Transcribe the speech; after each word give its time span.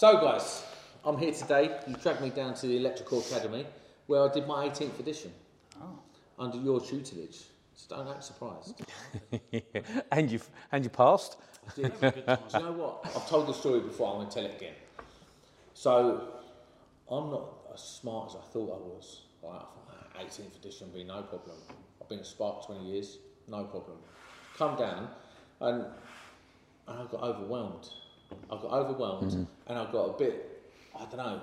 So, 0.00 0.18
guys, 0.18 0.64
I'm 1.04 1.18
here 1.18 1.30
today. 1.30 1.78
You 1.86 1.94
dragged 1.94 2.22
me 2.22 2.30
down 2.30 2.54
to 2.54 2.66
the 2.66 2.78
Electrical 2.78 3.20
Academy 3.20 3.66
where 4.06 4.22
I 4.22 4.32
did 4.32 4.46
my 4.46 4.66
18th 4.66 4.98
edition 4.98 5.30
under 6.38 6.56
your 6.56 6.80
tutelage. 6.80 7.42
So 7.74 7.96
don't 7.96 8.08
act 8.08 8.24
surprised. 8.24 8.80
and 10.10 10.32
you 10.32 10.40
and 10.72 10.84
you 10.84 10.88
passed. 10.88 11.36
I 11.68 11.82
did. 11.82 12.00
Do 12.00 12.06
you 12.14 12.60
know 12.60 12.72
what? 12.72 13.12
I've 13.14 13.28
told 13.28 13.46
the 13.46 13.52
story 13.52 13.80
before, 13.80 14.10
I'm 14.10 14.20
going 14.20 14.28
to 14.28 14.34
tell 14.36 14.44
it 14.46 14.56
again. 14.56 14.72
So, 15.74 16.28
I'm 17.10 17.30
not 17.30 17.50
as 17.74 17.82
smart 17.82 18.30
as 18.30 18.36
I 18.36 18.52
thought 18.54 18.70
I 18.70 18.80
was. 18.80 19.20
Right? 19.42 19.50
I 19.50 19.58
thought, 19.58 20.16
"Ah, 20.16 20.22
18th 20.22 20.56
edition 20.64 20.86
would 20.86 20.96
be 20.96 21.04
no 21.04 21.20
problem. 21.24 21.58
I've 22.00 22.08
been 22.08 22.20
a 22.20 22.24
Spark 22.24 22.64
20 22.64 22.86
years, 22.86 23.18
no 23.48 23.64
problem. 23.64 23.98
Come 24.56 24.78
down, 24.78 25.10
and, 25.60 25.84
and 26.88 26.98
I 27.00 27.04
got 27.12 27.22
overwhelmed. 27.22 27.90
I 28.50 28.56
got 28.56 28.72
overwhelmed, 28.72 29.32
mm-hmm. 29.32 29.44
and 29.66 29.78
I 29.78 29.90
got 29.90 30.04
a 30.04 30.18
bit, 30.18 30.62
I 30.94 31.04
don't 31.04 31.16
know, 31.16 31.40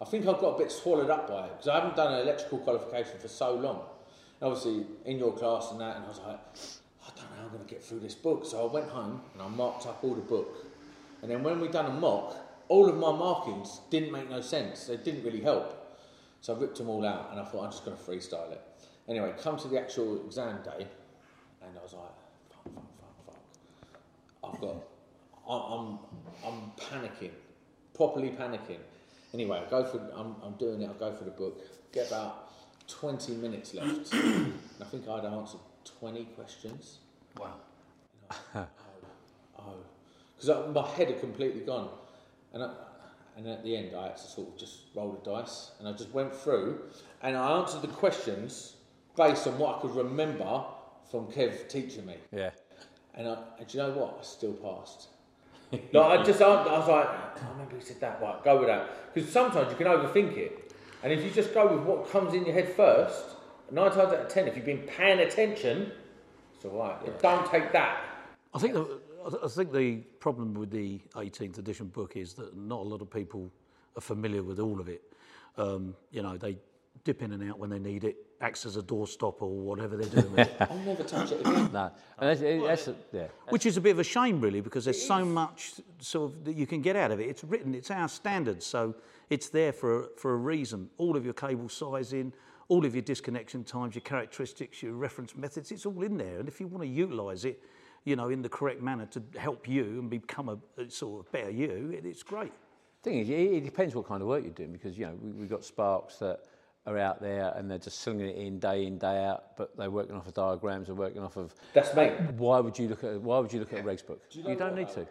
I 0.00 0.04
think 0.06 0.26
I 0.26 0.32
got 0.32 0.54
a 0.54 0.58
bit 0.58 0.72
swallowed 0.72 1.10
up 1.10 1.28
by 1.28 1.46
it 1.46 1.52
because 1.52 1.68
I 1.68 1.74
haven't 1.74 1.96
done 1.96 2.14
an 2.14 2.20
electrical 2.20 2.58
qualification 2.58 3.18
for 3.18 3.28
so 3.28 3.54
long. 3.54 3.82
And 4.40 4.50
obviously, 4.50 4.86
in 5.04 5.18
your 5.18 5.32
class 5.32 5.70
and 5.72 5.80
that, 5.80 5.96
and 5.96 6.06
I 6.06 6.08
was 6.08 6.20
like, 6.20 6.40
I 7.06 7.10
don't 7.14 7.30
know 7.30 7.36
how 7.36 7.44
I'm 7.44 7.48
going 7.50 7.64
to 7.64 7.68
get 7.68 7.84
through 7.84 8.00
this 8.00 8.14
book. 8.14 8.46
So 8.46 8.66
I 8.66 8.72
went 8.72 8.88
home 8.88 9.20
and 9.34 9.42
I 9.42 9.48
marked 9.48 9.86
up 9.86 10.02
all 10.02 10.14
the 10.14 10.22
book. 10.22 10.66
And 11.20 11.30
then 11.30 11.42
when 11.42 11.60
we 11.60 11.68
done 11.68 11.84
a 11.84 11.92
mock, 11.92 12.34
all 12.68 12.88
of 12.88 12.96
my 12.96 13.12
markings 13.12 13.80
didn't 13.90 14.12
make 14.12 14.30
no 14.30 14.40
sense. 14.40 14.86
They 14.86 14.96
didn't 14.96 15.22
really 15.24 15.42
help. 15.42 15.98
So 16.40 16.54
I 16.54 16.58
ripped 16.58 16.78
them 16.78 16.88
all 16.88 17.04
out 17.04 17.28
and 17.30 17.40
I 17.40 17.44
thought 17.44 17.64
I'm 17.64 17.70
just 17.70 17.84
going 17.84 17.96
to 17.96 18.02
freestyle 18.02 18.50
it. 18.52 18.62
Anyway, 19.06 19.34
come 19.42 19.58
to 19.58 19.68
the 19.68 19.78
actual 19.78 20.24
exam 20.24 20.60
day, 20.62 20.86
and 21.62 21.76
I 21.76 21.82
was 21.82 21.92
like, 21.92 22.02
fuck, 22.48 22.64
fuck, 22.72 22.84
fuck, 23.00 23.26
fuck. 23.26 24.54
I've 24.54 24.60
got, 24.60 24.76
I'm, 25.50 25.98
I'm 26.46 26.72
panicking, 26.76 27.32
properly 27.94 28.30
panicking. 28.30 28.78
Anyway, 29.32 29.62
I 29.64 29.70
go 29.70 29.84
for, 29.84 29.98
I'm, 30.14 30.36
I'm 30.42 30.54
doing 30.54 30.82
it. 30.82 30.90
I 30.90 30.98
go 30.98 31.12
for 31.12 31.24
the 31.24 31.30
book. 31.30 31.60
Get 31.92 32.08
about 32.08 32.50
20 32.88 33.34
minutes 33.34 33.74
left. 33.74 34.12
and 34.12 34.54
I 34.80 34.84
think 34.84 35.08
I'd 35.08 35.24
answered 35.24 35.60
20 35.98 36.24
questions. 36.36 36.98
Wow. 37.38 37.54
Oh, 38.54 38.66
oh, 39.58 39.74
because 40.38 40.74
my 40.74 40.86
head 40.88 41.08
had 41.08 41.20
completely 41.20 41.60
gone, 41.62 41.90
and 42.52 42.62
I, 42.62 42.70
and 43.36 43.46
at 43.46 43.64
the 43.64 43.76
end 43.76 43.94
I 43.94 44.04
had 44.04 44.16
to 44.16 44.22
sort 44.22 44.48
of 44.48 44.56
just 44.56 44.78
roll 44.94 45.12
the 45.12 45.30
dice, 45.30 45.72
and 45.78 45.88
I 45.88 45.92
just 45.92 46.10
went 46.12 46.34
through, 46.34 46.80
and 47.22 47.36
I 47.36 47.58
answered 47.58 47.82
the 47.82 47.88
questions 47.88 48.76
based 49.16 49.46
on 49.46 49.58
what 49.58 49.78
I 49.78 49.80
could 49.80 49.96
remember 49.96 50.64
from 51.10 51.26
Kev 51.26 51.68
teaching 51.68 52.06
me. 52.06 52.16
Yeah. 52.32 52.50
And, 53.14 53.28
I, 53.28 53.38
and 53.58 53.66
do 53.66 53.78
you 53.78 53.84
know 53.84 53.90
what? 53.90 54.18
I 54.20 54.22
still 54.22 54.52
passed. 54.54 55.08
like 55.92 56.20
I 56.20 56.22
just, 56.22 56.40
I, 56.42 56.46
I 56.46 56.78
was 56.78 56.88
like, 56.88 57.08
I 57.08 57.50
remember 57.52 57.76
he 57.76 57.82
said 57.82 58.00
that. 58.00 58.20
Right, 58.20 58.42
go 58.44 58.58
with 58.58 58.68
that. 58.68 59.14
Because 59.14 59.30
sometimes 59.30 59.70
you 59.70 59.76
can 59.76 59.86
overthink 59.86 60.36
it, 60.36 60.72
and 61.02 61.12
if 61.12 61.24
you 61.24 61.30
just 61.30 61.54
go 61.54 61.74
with 61.74 61.84
what 61.84 62.10
comes 62.10 62.34
in 62.34 62.44
your 62.44 62.54
head 62.54 62.74
first, 62.74 63.24
nine 63.70 63.90
times 63.90 64.12
out 64.12 64.20
of 64.20 64.28
ten, 64.28 64.48
if 64.48 64.56
you've 64.56 64.64
been 64.64 64.78
paying 64.78 65.20
attention, 65.20 65.92
it's 66.54 66.64
all 66.64 66.78
right. 66.78 67.22
Don't 67.22 67.50
take 67.50 67.72
that. 67.72 68.04
I 68.52 68.58
think 68.58 68.74
the, 68.74 69.00
I 69.24 69.44
I 69.44 69.48
think 69.48 69.72
the 69.72 69.96
problem 70.18 70.54
with 70.54 70.70
the 70.70 71.00
18th 71.14 71.58
edition 71.58 71.86
book 71.86 72.16
is 72.16 72.34
that 72.34 72.56
not 72.56 72.80
a 72.80 72.88
lot 72.88 73.00
of 73.00 73.10
people 73.10 73.50
are 73.96 74.00
familiar 74.00 74.42
with 74.42 74.58
all 74.58 74.80
of 74.80 74.88
it. 74.88 75.02
Um, 75.56 75.94
you 76.10 76.22
know, 76.22 76.36
they 76.36 76.56
dip 77.04 77.22
in 77.22 77.32
and 77.32 77.48
out 77.48 77.58
when 77.58 77.70
they 77.70 77.78
need 77.78 78.04
it, 78.04 78.16
acts 78.40 78.66
as 78.66 78.76
a 78.76 78.82
doorstop 78.82 79.40
or 79.40 79.48
whatever 79.48 79.96
they're 79.96 80.08
doing 80.08 80.32
with 80.32 80.48
it. 80.48 80.56
I'll 80.60 80.78
never 80.78 81.02
touch 81.02 81.32
it 81.32 81.40
again. 81.40 81.70
No. 81.72 81.90
And 82.18 82.30
that's, 82.30 82.40
that's 82.40 82.88
a, 82.88 82.94
yeah. 83.12 83.26
Which 83.48 83.66
is 83.66 83.76
a 83.76 83.80
bit 83.80 83.92
of 83.92 83.98
a 83.98 84.04
shame, 84.04 84.40
really, 84.40 84.60
because 84.60 84.84
there's 84.84 85.04
so 85.04 85.24
much 85.24 85.72
sort 85.98 86.32
of 86.32 86.44
that 86.44 86.56
you 86.56 86.66
can 86.66 86.82
get 86.82 86.96
out 86.96 87.10
of 87.10 87.20
it. 87.20 87.28
It's 87.28 87.44
written, 87.44 87.74
it's 87.74 87.90
our 87.90 88.08
standards, 88.08 88.66
so 88.66 88.94
it's 89.28 89.48
there 89.48 89.72
for 89.72 90.04
a, 90.04 90.08
for 90.16 90.32
a 90.32 90.36
reason. 90.36 90.90
All 90.98 91.16
of 91.16 91.24
your 91.24 91.34
cable 91.34 91.68
sizing, 91.68 92.32
all 92.68 92.84
of 92.84 92.94
your 92.94 93.02
disconnection 93.02 93.64
times, 93.64 93.94
your 93.94 94.02
characteristics, 94.02 94.82
your 94.82 94.92
reference 94.92 95.36
methods, 95.36 95.72
it's 95.72 95.86
all 95.86 96.02
in 96.02 96.16
there. 96.16 96.38
And 96.38 96.48
if 96.48 96.60
you 96.60 96.66
want 96.66 96.82
to 96.82 96.88
utilise 96.88 97.44
it, 97.44 97.62
you 98.04 98.16
know, 98.16 98.30
in 98.30 98.42
the 98.42 98.48
correct 98.48 98.80
manner 98.80 99.06
to 99.06 99.22
help 99.38 99.68
you 99.68 99.84
and 99.84 100.08
become 100.08 100.48
a, 100.48 100.58
a 100.80 100.90
sort 100.90 101.26
of 101.26 101.32
better 101.32 101.50
you, 101.50 101.92
it, 101.92 102.06
it's 102.06 102.22
great. 102.22 102.52
thing 103.02 103.18
is, 103.18 103.28
it, 103.28 103.32
it 103.32 103.64
depends 103.64 103.94
what 103.94 104.06
kind 104.06 104.22
of 104.22 104.28
work 104.28 104.42
you're 104.42 104.52
doing 104.52 104.72
because 104.72 104.96
you 104.96 105.04
know 105.04 105.14
we, 105.20 105.32
we've 105.32 105.50
got 105.50 105.64
sparks 105.64 106.16
that 106.16 106.40
are 106.86 106.98
out 106.98 107.20
there 107.20 107.52
and 107.56 107.70
they're 107.70 107.78
just 107.78 108.00
slinging 108.00 108.28
it 108.28 108.36
in 108.36 108.58
day 108.58 108.86
in 108.86 108.98
day 108.98 109.24
out, 109.24 109.56
but 109.56 109.76
they're 109.76 109.90
working 109.90 110.16
off 110.16 110.26
of 110.26 110.34
diagrams, 110.34 110.86
they're 110.86 110.94
working 110.94 111.22
off 111.22 111.36
of. 111.36 111.54
That's 111.74 111.94
me. 111.94 112.08
Why 112.36 112.60
would 112.60 112.78
you 112.78 112.88
look 112.88 113.04
at 113.04 113.20
Why 113.20 113.38
would 113.38 113.52
you 113.52 113.60
look 113.60 113.72
at 113.72 113.80
a 113.80 113.82
regs 113.82 114.06
book? 114.06 114.22
You, 114.30 114.44
know 114.44 114.54
don't 114.54 114.70
what, 114.70 114.78
need 114.78 114.88
though? 114.88 115.04
to. 115.04 115.08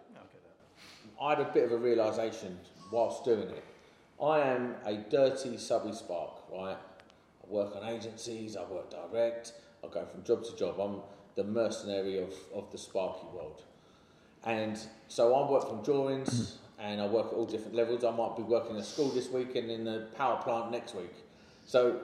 I 1.21 1.29
had 1.35 1.39
a 1.39 1.51
bit 1.51 1.65
of 1.65 1.71
a 1.71 1.77
realisation 1.77 2.57
whilst 2.91 3.23
doing 3.25 3.49
it. 3.49 3.63
I 4.23 4.39
am 4.39 4.75
a 4.85 4.95
dirty 4.95 5.57
subby 5.57 5.93
spark, 5.93 6.31
right? 6.51 6.75
I 6.77 7.47
work 7.47 7.75
on 7.75 7.87
agencies, 7.87 8.57
I 8.57 8.63
work 8.63 8.89
direct, 8.89 9.53
I 9.83 9.87
go 9.87 10.05
from 10.05 10.23
job 10.23 10.43
to 10.45 10.55
job. 10.55 10.79
I'm 10.79 11.01
the 11.35 11.43
mercenary 11.43 12.19
of, 12.19 12.33
of 12.53 12.71
the 12.71 12.77
sparky 12.77 13.27
world. 13.33 13.63
And 14.45 14.77
so 15.07 15.35
I 15.35 15.49
work 15.49 15.67
from 15.69 15.83
drawings 15.83 16.57
and 16.79 17.01
I 17.01 17.05
work 17.05 17.27
at 17.27 17.33
all 17.33 17.45
different 17.45 17.75
levels. 17.75 18.03
I 18.03 18.11
might 18.11 18.35
be 18.35 18.43
working 18.43 18.77
at 18.77 18.85
school 18.85 19.09
this 19.09 19.29
week 19.29 19.55
and 19.55 19.69
in 19.69 19.83
the 19.83 20.07
power 20.17 20.41
plant 20.41 20.71
next 20.71 20.95
week. 20.95 21.13
So 21.69 21.99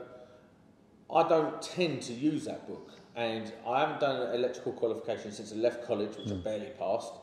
I 1.11 1.27
don't 1.27 1.59
tend 1.59 2.03
to 2.03 2.13
use 2.13 2.45
that 2.45 2.67
book. 2.67 2.91
And 3.15 3.51
I 3.67 3.79
haven't 3.79 3.99
done 3.99 4.21
an 4.21 4.35
electrical 4.35 4.73
qualification 4.73 5.31
since 5.31 5.51
I 5.51 5.55
left 5.55 5.87
college, 5.87 6.15
which 6.17 6.31
I 6.31 6.35
barely 6.35 6.69
passed. 6.77 7.13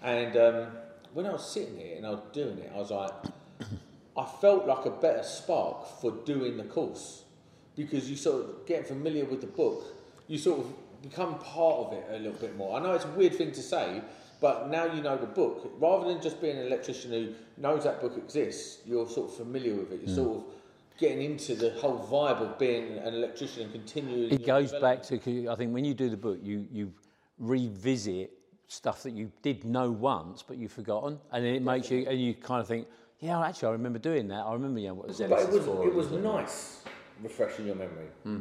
And 0.00 0.36
um, 0.36 0.66
when 1.12 1.26
I 1.26 1.32
was 1.32 1.50
sitting 1.50 1.76
here 1.76 1.96
and 1.96 2.06
I 2.06 2.10
was 2.10 2.20
doing 2.32 2.56
it, 2.58 2.70
I 2.72 2.78
was 2.78 2.92
like, 2.92 3.10
I 4.16 4.24
felt 4.40 4.68
like 4.68 4.86
a 4.86 4.90
better 4.90 5.24
spark 5.24 6.00
for 6.00 6.12
doing 6.24 6.56
the 6.56 6.62
course 6.62 7.24
because 7.74 8.08
you 8.08 8.14
sort 8.14 8.44
of 8.44 8.66
get 8.66 8.86
familiar 8.86 9.24
with 9.24 9.40
the 9.40 9.48
book, 9.48 9.82
you 10.28 10.38
sort 10.38 10.60
of 10.60 11.02
become 11.02 11.36
part 11.40 11.86
of 11.86 11.92
it 11.94 12.06
a 12.10 12.18
little 12.18 12.38
bit 12.38 12.56
more. 12.56 12.78
I 12.78 12.82
know 12.82 12.92
it's 12.92 13.06
a 13.06 13.08
weird 13.08 13.34
thing 13.34 13.50
to 13.50 13.62
say, 13.62 14.02
but 14.40 14.70
now 14.70 14.84
you 14.84 15.02
know 15.02 15.16
the 15.16 15.26
book. 15.26 15.72
Rather 15.80 16.06
than 16.06 16.22
just 16.22 16.40
being 16.40 16.58
an 16.58 16.66
electrician 16.66 17.10
who 17.10 17.34
knows 17.56 17.82
that 17.82 18.00
book 18.00 18.16
exists, 18.16 18.86
you're 18.86 19.08
sort 19.08 19.30
of 19.30 19.36
familiar 19.36 19.74
with 19.74 19.90
it. 19.90 20.00
You're 20.04 20.14
sort 20.14 20.36
of 20.36 20.44
getting 20.98 21.22
into 21.22 21.54
the 21.54 21.70
whole 21.70 21.98
vibe 21.98 22.40
of 22.42 22.58
being 22.58 22.98
an 22.98 23.14
electrician 23.14 23.62
and 23.62 23.72
continuing. 23.72 24.30
It 24.32 24.44
goes 24.44 24.72
back 24.72 25.02
to 25.04 25.48
I 25.48 25.54
think 25.54 25.72
when 25.72 25.84
you 25.84 25.94
do 25.94 26.10
the 26.10 26.16
book, 26.16 26.38
you 26.42 26.66
you 26.70 26.92
revisit 27.38 28.32
stuff 28.66 29.02
that 29.04 29.12
you 29.12 29.32
did 29.42 29.64
know 29.64 29.90
once 29.90 30.42
but 30.42 30.58
you've 30.58 30.72
forgotten, 30.72 31.18
and 31.32 31.44
then 31.44 31.54
it 31.54 31.62
makes 31.62 31.90
you 31.90 32.06
and 32.08 32.20
you 32.20 32.34
kind 32.34 32.60
of 32.60 32.66
think, 32.66 32.86
yeah, 33.20 33.40
actually, 33.40 33.68
I 33.68 33.72
remember 33.72 33.98
doing 33.98 34.28
that. 34.28 34.44
I 34.44 34.52
remember 34.52 34.80
you 34.80 34.88
know, 34.88 34.94
what 34.94 35.06
But 35.06 35.16
Zealous 35.16 35.44
it 35.44 35.48
is 35.50 35.54
was 35.56 35.64
for. 35.64 35.86
it 35.86 35.94
was 35.94 36.10
nice 36.10 36.82
refreshing 37.22 37.66
your 37.66 37.76
memory, 37.76 38.06
hmm. 38.24 38.40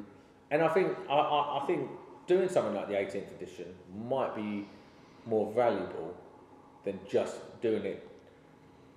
and 0.51 0.61
I 0.61 0.67
think 0.69 0.97
I, 1.09 1.13
I, 1.13 1.63
I 1.63 1.67
think 1.67 1.89
doing 2.25 2.49
something 2.49 2.73
like 2.73 2.87
the 2.87 2.95
18th 2.95 3.31
edition 3.39 3.67
might 4.09 4.35
be 4.35 4.67
more 5.25 5.51
valuable 5.53 6.15
than 6.83 6.99
just 7.09 7.37
doing 7.61 7.83
it 7.85 8.07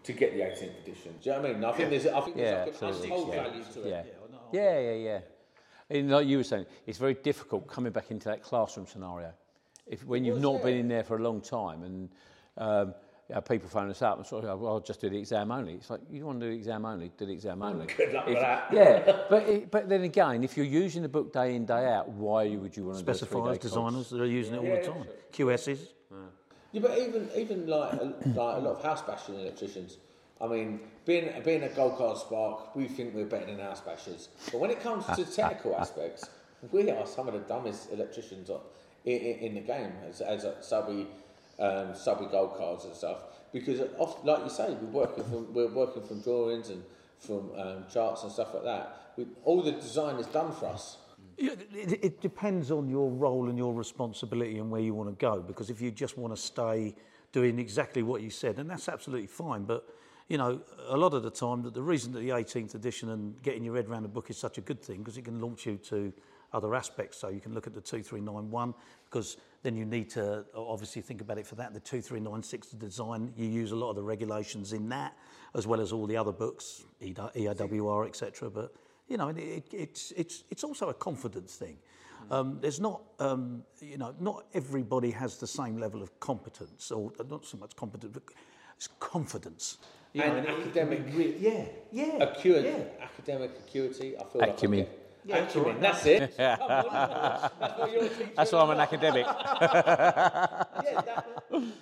to 0.03 0.13
get 0.13 0.33
the 0.35 0.41
18th 0.41 0.83
edition. 0.83 1.15
Do 1.23 1.31
you 1.31 1.37
know 1.37 1.43
what 1.43 1.51
I 1.51 1.55
mean? 1.55 1.65
I 1.65 1.73
think 1.73 1.91
there's 1.91 2.07
I 2.07 2.21
think 2.21 2.37
Yeah, 2.37 2.65
there's 2.65 2.67
like 2.67 2.83
an 2.83 2.89
absolutely. 2.89 3.11
untold 3.11 3.29
Yeah. 3.35 3.43
value 3.45 3.65
to 3.73 3.81
Yeah. 3.89 4.01
it. 4.01 4.17
Yeah, 4.53 4.79
yeah, 4.81 4.93
yeah. 4.95 5.21
And 5.91 6.11
like 6.11 6.27
you 6.27 6.37
were 6.39 6.45
saying, 6.45 6.67
it's 6.87 6.99
very 6.99 7.15
difficult 7.15 7.67
coming 7.67 7.93
back 7.93 8.11
into 8.11 8.29
that 8.29 8.43
classroom 8.43 8.87
scenario. 8.87 9.33
If 9.87 10.05
when 10.07 10.25
you've 10.25 10.35
was, 10.37 10.43
not 10.43 10.63
been 10.63 10.77
in 10.79 10.89
there 10.89 11.03
for 11.03 11.17
a 11.17 11.23
long 11.23 11.41
time, 11.41 11.83
and 11.83 12.09
um, 12.59 12.95
you 13.29 13.41
people 13.43 13.69
phone 13.69 13.91
us 13.91 14.03
up 14.03 14.17
and 14.19 14.27
sort 14.27 14.45
of, 14.45 14.61
well, 14.61 14.75
I'll 14.75 14.81
just 14.81 15.01
do 15.01 15.09
the 15.09 15.19
exam 15.19 15.51
only. 15.51 15.75
It's 15.75 15.91
like 15.91 16.01
you 16.11 16.25
want 16.27 16.41
to 16.41 16.47
do 16.47 16.51
the 16.53 16.57
exam 16.59 16.85
only, 16.85 17.11
do 17.17 17.27
the 17.27 17.33
exam 17.33 17.63
only. 17.63 17.87
Good 17.97 18.13
luck 18.13 18.27
with 18.27 18.39
that. 18.41 18.69
Yeah, 18.73 19.23
but 19.29 19.49
it, 19.49 19.71
but 19.71 19.89
then 19.89 20.03
again, 20.03 20.43
if 20.45 20.57
you're 20.57 20.67
using 20.67 21.03
the 21.03 21.09
book 21.09 21.33
day 21.33 21.55
in 21.55 21.67
day 21.67 21.87
out, 21.87 22.09
why 22.09 22.49
would 22.57 22.77
you 22.77 22.85
want 22.85 22.99
to 22.99 23.05
do 23.05 23.11
a 23.11 23.15
Specifiers, 23.15 23.19
three-day 23.29 23.43
course? 23.45 23.59
designers, 23.59 24.11
they're 24.11 24.25
using 24.27 24.55
it 24.55 24.59
all 24.59 24.65
Yeah, 24.65 24.77
the 24.77 24.83
yeah, 24.83 24.93
time. 24.93 25.07
QSs. 25.33 25.79
Yeah, 26.73 26.83
but 26.83 26.99
even 26.99 27.29
even 27.37 27.67
like 27.67 27.95
a, 27.95 28.05
like 28.05 28.37
a 28.37 28.61
lot 28.61 28.77
of 28.77 28.83
house 28.83 29.03
bashing 29.03 29.39
electricians. 29.41 29.97
I 30.41 30.47
mean, 30.47 30.81
being 31.05 31.31
being 31.45 31.63
a 31.65 31.69
gold 31.69 31.99
card 31.99 32.19
spark, 32.19 32.75
we 32.77 32.87
think 32.87 33.15
we're 33.15 33.27
better 33.27 33.47
than 33.47 33.59
house 33.59 33.81
bashers. 33.81 34.29
But 34.51 34.61
when 34.61 34.71
it 34.71 34.81
comes 34.81 35.05
to 35.07 35.25
technical 35.25 35.77
aspects, 35.77 36.29
we 36.71 36.91
are 36.91 37.07
some 37.07 37.29
of 37.29 37.35
the 37.35 37.41
dumbest 37.41 37.93
electricians 37.93 38.51
in, 39.05 39.13
in, 39.13 39.39
in 39.39 39.55
the 39.55 39.61
game 39.61 39.93
as 40.09 40.21
as 40.21 40.45
a 40.45 40.63
subby 40.63 41.07
um, 41.59 41.95
subby 41.95 42.27
gold 42.31 42.57
cards 42.57 42.85
and 42.85 42.95
stuff. 42.95 43.19
Because 43.53 43.81
off, 43.99 44.25
like 44.25 44.45
you 44.45 44.51
say, 44.51 44.73
we're 44.81 45.03
working 45.03 45.25
from 45.25 45.53
we're 45.53 45.69
working 45.69 46.03
from 46.03 46.21
drawings 46.21 46.71
and 46.71 46.83
from 47.19 47.51
um, 47.57 47.85
charts 47.93 48.23
and 48.23 48.33
stuff 48.33 48.55
like 48.55 48.65
that. 48.65 49.13
We, 49.17 49.27
all 49.45 49.63
the 49.63 49.73
design 49.73 50.17
is 50.17 50.27
done 50.29 50.53
for 50.53 50.67
us. 50.67 50.97
It, 51.41 52.05
it 52.05 52.21
depends 52.21 52.71
on 52.71 52.89
your 52.89 53.11
role 53.11 53.49
and 53.49 53.57
your 53.57 53.73
responsibility 53.73 54.59
and 54.59 54.71
where 54.71 54.81
you 54.81 54.95
want 54.95 55.09
to 55.09 55.17
go. 55.17 55.41
Because 55.41 55.71
if 55.71 55.81
you 55.81 55.91
just 55.91 56.19
want 56.19 56.35
to 56.35 56.41
stay 56.41 56.95
doing 57.33 57.59
exactly 57.59 58.03
what 58.03 58.21
you 58.21 58.31
said, 58.31 58.59
and 58.59 58.69
that's 58.69 58.89
absolutely 58.89 59.27
fine. 59.27 59.65
But 59.65 59.89
you 60.29 60.39
know, 60.39 60.61
a 60.89 60.97
lot 60.97 61.13
of 61.13 61.25
the 61.25 61.31
time, 61.31 61.63
that 61.63 61.75
the 61.75 61.83
reason 61.83 62.13
that 62.13 62.21
the 62.21 62.29
18th 62.29 62.77
edition 62.77 63.11
and 63.11 63.43
getting 63.43 63.65
your 63.65 63.75
head 63.75 63.89
around 63.89 64.03
the 64.05 64.09
book 64.09 64.31
is 64.31 64.39
such 64.39 64.59
a 64.59 64.61
good 64.61 64.81
thing 64.81 64.99
because 64.99 65.19
it 65.19 65.25
can 65.25 65.41
launch 65.41 65.67
you 65.67 65.77
to 65.77 66.13
other 66.53 66.75
aspects. 66.75 67.19
So 67.19 67.29
you 67.29 67.41
can 67.41 67.53
look 67.53 67.67
at 67.67 67.75
the 67.75 67.81
2391 67.81 68.75
because 69.07 69.39
then 69.63 69.77
you 69.77 69.85
need 69.85 70.09
to 70.11 70.45
obviously 70.55 71.03
think 71.03 71.21
about 71.21 71.39
it 71.39 71.47
for 71.47 71.57
that. 71.57 71.75
The 71.75 71.81
2396 71.81 72.69
design, 72.73 73.33
you 73.37 73.49
use 73.49 73.73
a 73.73 73.77
lot 73.77 73.91
of 73.91 73.97
the 73.97 74.03
regulations 74.03 74.73
in 74.73 74.89
that, 74.91 75.17
as 75.57 75.67
well 75.67 75.81
as 75.81 75.93
all 75.93 76.07
the 76.07 76.17
other 76.17 76.33
books, 76.33 76.85
E 77.01 77.13
EAWR, 77.13 78.07
etc. 78.07 78.51
But 78.51 78.73
you 79.11 79.17
know, 79.19 79.29
it, 79.29 79.39
it, 79.39 79.65
it's 79.75 80.13
it's 80.17 80.45
it's 80.51 80.65
also 80.65 80.89
a 80.89 80.95
confidence 80.95 81.57
thing. 81.57 81.77
Um, 82.31 82.59
there's 82.61 82.79
not, 82.79 83.03
um, 83.19 83.65
you 83.81 83.99
know, 83.99 84.15
not 84.21 84.45
everybody 84.55 85.11
has 85.11 85.37
the 85.39 85.47
same 85.49 85.79
level 85.81 86.01
of 86.01 86.19
competence, 86.21 86.93
or 86.93 87.11
not 87.29 87.45
so 87.45 87.59
much 87.59 87.75
competence, 87.75 88.13
but 88.15 88.23
it's 88.77 88.89
confidence. 89.01 89.79
You 90.13 90.23
And 90.23 90.33
know, 90.33 90.39
it- 90.39 90.45
it 90.45 90.47
can 90.47 90.61
academic 90.89 91.07
be 91.07 91.13
re- 91.13 91.37
yeah, 91.41 91.65
yeah, 91.91 92.23
Acuity, 92.23 92.69
yeah. 92.69 92.85
academic 93.05 93.51
acuity. 93.67 94.17
I 94.17 94.25
feel 94.25 94.43
Acumen. 94.43 94.79
like 94.81 94.89
I'm 94.89 95.29
Yeah, 95.29 95.41
that's 95.41 95.55
acumen. 95.57 95.73
right. 95.73 95.81
That's 95.83 96.07
it. 96.07 96.37
That's 96.37 97.79
what 97.79 97.93
you're. 97.93 98.09
That's 98.37 98.53
why 98.53 98.61
I'm 98.61 98.71
an 98.71 98.81
academic. 98.81 99.27
Yeah, 100.87 101.01
that, 101.03 101.27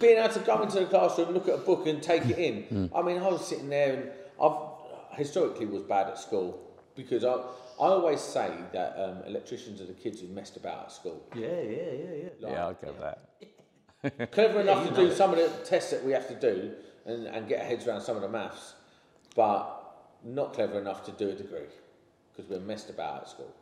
being 0.00 0.18
able 0.18 0.32
to 0.34 0.40
go 0.40 0.62
into 0.62 0.80
the 0.80 0.86
classroom, 0.86 1.30
look 1.32 1.46
at 1.48 1.54
a 1.54 1.58
book, 1.58 1.86
and 1.86 2.02
take 2.02 2.24
it 2.26 2.38
in. 2.38 2.90
I 2.94 3.02
mean, 3.02 3.18
I 3.18 3.28
was 3.28 3.46
sitting 3.46 3.68
there, 3.68 3.92
and 3.94 4.10
I've 4.40 5.18
historically 5.18 5.66
was 5.66 5.82
bad 5.82 6.08
at 6.08 6.18
school 6.18 6.60
because 6.98 7.24
I 7.24 7.30
I 7.30 7.86
always 7.96 8.20
say 8.20 8.50
that 8.72 8.96
um, 8.98 9.22
electricians 9.24 9.80
are 9.80 9.86
the 9.86 9.92
kids 9.92 10.20
who 10.20 10.26
messed 10.26 10.56
about 10.56 10.86
at 10.86 10.92
school. 10.92 11.22
Yeah, 11.34 11.46
yeah, 11.46 11.52
yeah, 11.52 12.14
yeah. 12.22 12.28
Like, 12.40 12.52
yeah, 12.52 12.66
I'll 12.66 12.74
go 12.74 12.88
with 12.88 14.10
that. 14.10 14.30
Clever 14.32 14.60
enough 14.60 14.88
to 14.88 14.94
do 14.94 15.14
some 15.14 15.32
of 15.32 15.38
the 15.38 15.48
tests 15.64 15.92
that 15.92 16.04
we 16.04 16.10
have 16.10 16.26
to 16.26 16.34
do 16.34 16.72
and, 17.06 17.26
and 17.28 17.48
get 17.48 17.60
our 17.60 17.66
heads 17.66 17.86
around 17.86 18.00
some 18.00 18.16
of 18.16 18.22
the 18.22 18.28
maths, 18.28 18.74
but 19.36 19.78
not 20.24 20.54
clever 20.54 20.80
enough 20.80 21.04
to 21.06 21.12
do 21.12 21.28
a 21.30 21.34
degree 21.34 21.70
because 22.32 22.50
we're 22.50 22.60
messed 22.60 22.90
about 22.90 23.22
at 23.22 23.28
school. 23.28 23.54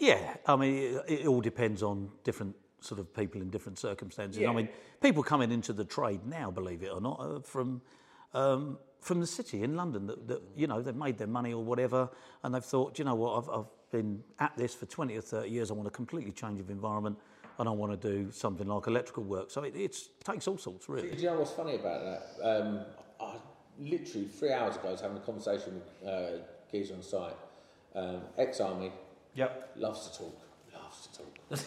Yeah, 0.00 0.36
I 0.46 0.56
mean, 0.56 0.74
it, 0.74 1.20
it 1.20 1.26
all 1.26 1.40
depends 1.40 1.82
on 1.82 2.10
different 2.24 2.56
sort 2.80 3.00
of 3.00 3.14
people 3.14 3.40
in 3.40 3.50
different 3.50 3.78
circumstances. 3.78 4.40
Yeah. 4.40 4.50
I 4.50 4.52
mean, 4.52 4.68
people 5.00 5.22
coming 5.22 5.52
into 5.52 5.72
the 5.72 5.84
trade 5.84 6.26
now, 6.26 6.50
believe 6.50 6.82
it 6.82 6.90
or 6.92 7.00
not, 7.00 7.20
uh, 7.20 7.40
from 7.40 7.82
um, 8.34 8.78
from 9.00 9.20
the 9.20 9.26
city 9.26 9.62
in 9.62 9.76
London 9.76 10.06
that, 10.06 10.28
that 10.28 10.42
you 10.56 10.66
know 10.66 10.82
they've 10.82 10.94
made 10.94 11.18
their 11.18 11.26
money 11.28 11.52
or 11.52 11.64
whatever, 11.64 12.08
and 12.42 12.54
they've 12.54 12.64
thought, 12.64 12.98
you 12.98 13.04
know 13.04 13.14
what, 13.14 13.38
I've, 13.38 13.60
I've 13.60 13.90
been 13.90 14.22
at 14.38 14.56
this 14.56 14.74
for 14.74 14.86
twenty 14.86 15.16
or 15.16 15.20
thirty 15.22 15.50
years. 15.50 15.70
I 15.70 15.74
want 15.74 15.88
a 15.88 15.92
completely 15.92 16.32
change 16.32 16.60
of 16.60 16.70
environment, 16.70 17.18
and 17.58 17.68
I 17.68 17.72
want 17.72 18.00
to 18.00 18.08
do 18.08 18.30
something 18.32 18.66
like 18.66 18.86
electrical 18.86 19.24
work. 19.24 19.50
So 19.50 19.62
it 19.62 19.74
it's, 19.76 20.08
takes 20.24 20.46
all 20.48 20.58
sorts, 20.58 20.88
really. 20.88 21.10
Do 21.10 21.16
you 21.16 21.30
know 21.30 21.38
what's 21.38 21.52
funny 21.52 21.76
about 21.76 22.04
that? 22.04 22.22
Um, 22.42 22.80
I, 23.20 23.36
literally 23.78 24.26
three 24.26 24.52
hours 24.52 24.76
ago, 24.76 24.88
I 24.88 24.92
was 24.92 25.00
having 25.00 25.16
a 25.16 25.20
conversation 25.20 25.74
with 25.74 26.08
uh, 26.08 26.30
geezer 26.70 26.94
on 26.94 27.02
site, 27.02 27.36
um, 27.94 28.20
ex-army, 28.36 28.92
Yep. 29.34 29.72
loves 29.76 30.08
to 30.08 30.18
talk, 30.18 30.40
loves 30.74 31.06
to 31.06 31.18
talk. 31.18 31.60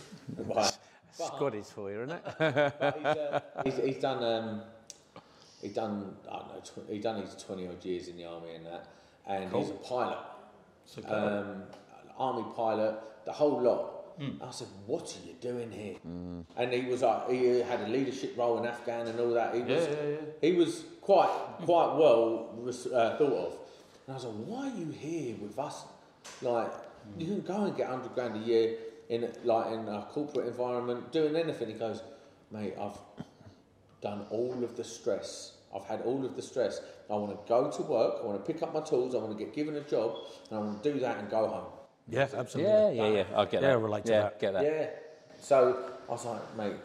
right. 0.55 0.77
Scottish 1.13 1.65
for 1.65 1.91
you, 1.91 2.03
isn't 2.03 2.15
it? 2.15 2.23
But 2.39 2.95
he's, 2.97 3.05
uh, 3.05 3.39
he's, 3.65 3.77
he's 3.77 3.97
done. 3.97 4.23
Um, 4.23 4.61
he's 5.61 5.73
done. 5.73 6.15
I 6.29 6.37
don't 6.39 6.47
know. 6.49 6.61
Tw- 6.63 6.89
he's 6.91 7.03
done 7.03 7.21
his 7.21 7.35
twenty 7.43 7.67
odd 7.67 7.83
years 7.83 8.07
in 8.07 8.17
the 8.17 8.25
army 8.25 8.55
and 8.55 8.65
that, 8.65 8.87
and 9.27 9.51
he's 9.59 9.69
a 9.69 9.73
pilot. 9.73 10.17
Um, 11.13 11.63
army 12.17 12.45
pilot, 12.55 12.95
the 13.25 13.31
whole 13.31 13.61
lot. 13.61 13.87
I 14.39 14.51
said, 14.51 14.67
"What 14.85 15.03
are 15.17 15.27
you 15.27 15.33
doing 15.41 15.71
here?" 15.71 15.95
And 16.55 16.71
he 16.71 16.81
was 16.91 17.01
like, 17.01 17.29
he 17.31 17.59
had 17.61 17.81
a 17.81 17.87
leadership 17.87 18.37
role 18.37 18.59
in 18.59 18.65
Afghan 18.67 19.07
and 19.07 19.19
all 19.19 19.31
that. 19.33 19.55
He 19.55 19.61
was, 19.61 19.87
he 20.41 20.51
was 20.53 20.83
quite, 21.01 21.29
quite 21.63 21.95
well 21.95 22.53
res- 22.57 22.85
uh, 22.85 23.15
thought 23.17 23.33
of. 23.33 23.53
And 24.05 24.11
I 24.11 24.13
was 24.13 24.25
like, 24.25 24.35
"Why 24.45 24.69
are 24.69 24.77
you 24.77 24.91
here 24.91 25.35
with 25.41 25.57
us? 25.57 25.85
Like, 26.43 26.71
you 27.17 27.25
can 27.25 27.41
go 27.41 27.63
and 27.63 27.75
get 27.75 27.87
hundred 27.87 28.13
grand 28.13 28.35
a 28.35 28.45
year 28.45 28.75
in 29.09 29.27
like 29.43 29.71
in 29.73 29.87
a 29.87 30.05
corporate 30.11 30.45
environment, 30.47 31.11
doing 31.11 31.35
anything." 31.35 31.69
He 31.69 31.73
goes, 31.73 32.03
"Mate, 32.51 32.75
I've 32.79 32.99
done 34.01 34.25
all 34.29 34.63
of 34.63 34.75
the 34.75 34.83
stress. 34.83 35.53
I've 35.73 35.85
had 35.85 36.01
all 36.01 36.25
of 36.25 36.35
the 36.35 36.41
stress. 36.41 36.81
I 37.09 37.13
want 37.15 37.31
to 37.31 37.49
go 37.49 37.71
to 37.71 37.81
work. 37.83 38.15
I 38.21 38.25
want 38.25 38.43
to 38.45 38.53
pick 38.53 38.61
up 38.61 38.73
my 38.73 38.81
tools. 38.81 39.15
I 39.15 39.19
want 39.19 39.37
to 39.37 39.43
get 39.43 39.53
given 39.53 39.75
a 39.75 39.81
job, 39.81 40.15
and 40.49 40.59
I 40.59 40.61
want 40.61 40.83
to 40.83 40.93
do 40.93 40.99
that 40.99 41.17
and 41.19 41.29
go 41.29 41.47
home." 41.47 41.65
Yeah, 42.09 42.27
absolutely. 42.35 42.71
Yeah, 42.73 42.89
yeah, 42.91 43.07
yeah. 43.09 43.23
I 43.35 43.45
get 43.45 43.53
Yeah, 43.53 43.59
that. 43.61 43.71
I 43.71 43.73
relate 43.75 44.05
to 44.05 44.11
yeah, 44.11 44.21
that. 44.23 44.39
Get 44.39 44.53
that. 44.53 44.63
Yeah. 44.63 44.89
So 45.39 45.91
I 46.07 46.11
was 46.11 46.25
like, 46.25 46.57
mate, 46.57 46.75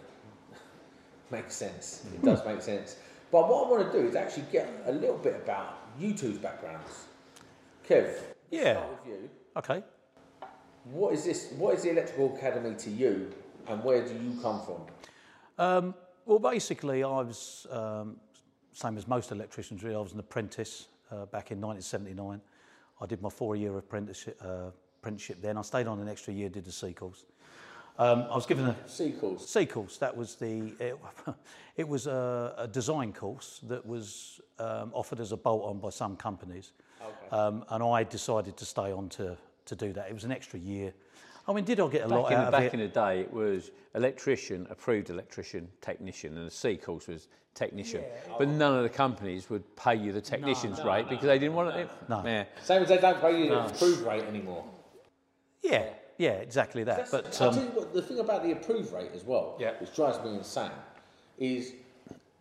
makes 1.31 1.55
sense. 1.57 2.07
It 2.15 2.23
does 2.23 2.45
make 2.47 2.63
sense. 2.63 2.97
But 3.33 3.49
what 3.49 3.67
I 3.67 3.71
want 3.71 3.93
to 3.93 4.01
do 4.01 4.07
is 4.07 4.15
actually 4.15 4.45
get 4.53 4.69
a 4.87 4.93
little 4.93 5.19
bit 5.19 5.35
about 5.35 5.75
you 5.99 6.15
two's 6.15 6.39
backgrounds. 6.39 7.07
Kev, 7.89 8.09
Yeah. 8.51 8.75
start 8.75 8.89
with 9.05 9.15
you. 9.15 9.31
Okay. 9.57 9.83
What 10.85 11.15
is 11.15 11.25
this? 11.25 11.53
What 11.59 11.75
is 11.75 11.83
the 11.83 11.91
electrical 11.91 12.37
academy 12.37 12.77
to 12.77 12.91
you, 12.91 13.33
and 13.67 13.83
where 13.83 14.07
do 14.07 14.15
you 14.15 14.39
come 14.41 14.63
from? 14.63 14.83
Um, 15.59 15.95
well, 16.27 16.39
basically, 16.39 17.03
I 17.05 17.21
was 17.21 17.67
um, 17.71 18.17
same 18.73 18.99
as 18.99 19.07
most 19.09 19.33
electricians. 19.33 19.83
Really, 19.83 19.97
I 19.97 20.01
was 20.01 20.13
an 20.13 20.19
apprentice 20.19 20.89
uh, 21.11 21.27
back 21.27 21.51
in 21.53 21.61
1979. 21.61 22.41
I 23.01 23.07
did 23.07 23.23
my 23.23 23.31
four-year 23.31 23.79
apprenticeship. 23.79 24.41
Uh, 24.45 24.71
apprenticeship 25.01 25.41
then. 25.41 25.57
I 25.57 25.63
stayed 25.63 25.87
on 25.87 26.01
an 26.01 26.09
extra 26.09 26.35
year, 26.35 26.49
did 26.49 26.65
the 26.65 26.73
C 26.73 26.93
course. 26.93 27.25
Um, 27.99 28.27
I 28.31 28.35
was 28.35 28.45
given 28.45 28.67
a 28.67 28.77
C 28.87 29.13
course. 29.13 29.49
C 29.49 29.65
course. 29.65 29.99
That 29.99 30.15
was 30.17 30.35
the. 30.35 30.73
It, 30.81 30.99
it 31.77 31.89
was 31.89 32.07
a, 32.07 32.55
a 32.59 32.69
design 32.69 33.13
course 33.13 33.61
that 33.69 33.87
was 33.87 34.41
um, 34.59 34.91
offered 34.93 35.21
as 35.21 35.33
a 35.33 35.37
bolt-on 35.37 35.79
by 35.79 35.91
some 35.91 36.17
companies, 36.17 36.73
Okay. 37.01 37.37
um, 37.37 37.65
and 37.71 37.83
I 37.83 38.03
decided 38.03 38.57
to 38.57 38.65
stay 38.65 38.91
on 38.93 39.09
to 39.11 39.37
to 39.67 39.77
do 39.77 39.93
that. 39.93 40.09
It 40.09 40.15
was 40.15 40.25
an 40.25 40.33
extra 40.33 40.59
year. 40.59 40.93
I 41.49 41.53
mean, 41.53 41.65
did 41.65 41.79
I 41.79 41.89
get 41.89 42.05
a 42.05 42.09
lot 42.09 42.33
in, 42.33 42.39
out 42.39 42.41
the, 42.41 42.47
of 42.47 42.53
back 42.53 42.63
it? 42.65 42.75
in 42.75 42.81
the 42.81 42.89
day, 42.89 43.21
it 43.21 43.33
was 43.33 43.71
electrician, 43.95 44.67
approved 44.69 45.11
electrician, 45.11 45.69
technician, 45.81 46.37
and 46.37 46.47
the 46.47 46.51
C 46.51 46.77
course 46.77 47.07
was 47.07 47.29
technician. 47.55 48.03
But 48.39 48.49
none 48.49 48.77
of 48.77 48.83
the 48.83 48.89
companies 48.89 49.49
would 49.49 49.77
pay 49.77 49.95
you 49.95 50.13
the 50.13 50.21
technician's 50.21 50.83
rate 50.83 51.09
because 51.09 51.27
they 51.27 51.39
didn't 51.39 51.55
want 51.55 51.77
it. 51.77 51.89
No. 52.09 52.23
Yeah. 52.25 52.45
Same 52.63 52.83
as 52.83 52.89
they 52.89 52.99
don't 52.99 53.21
pay 53.21 53.43
you 53.43 53.49
the 53.51 53.67
approved 53.67 54.03
rate 54.03 54.25
anymore. 54.25 54.65
Yeah, 55.63 55.85
yeah, 56.19 56.33
exactly 56.33 56.85
that. 56.85 57.11
That's- 57.11 57.11
but 57.11 57.41
I'll 57.41 57.49
um, 57.49 57.55
tell 57.55 57.65
you 57.65 57.71
what, 57.71 57.95
the 57.95 58.03
thing 58.03 58.19
about 58.19 58.43
the 58.43 58.53
approved 58.53 58.93
rate 58.93 59.11
as 59.15 59.25
well, 59.25 59.57
Yeah. 59.59 59.73
which 59.81 59.95
drives 59.95 60.23
me 60.25 60.35
insane, 60.35 60.71
is 61.39 61.73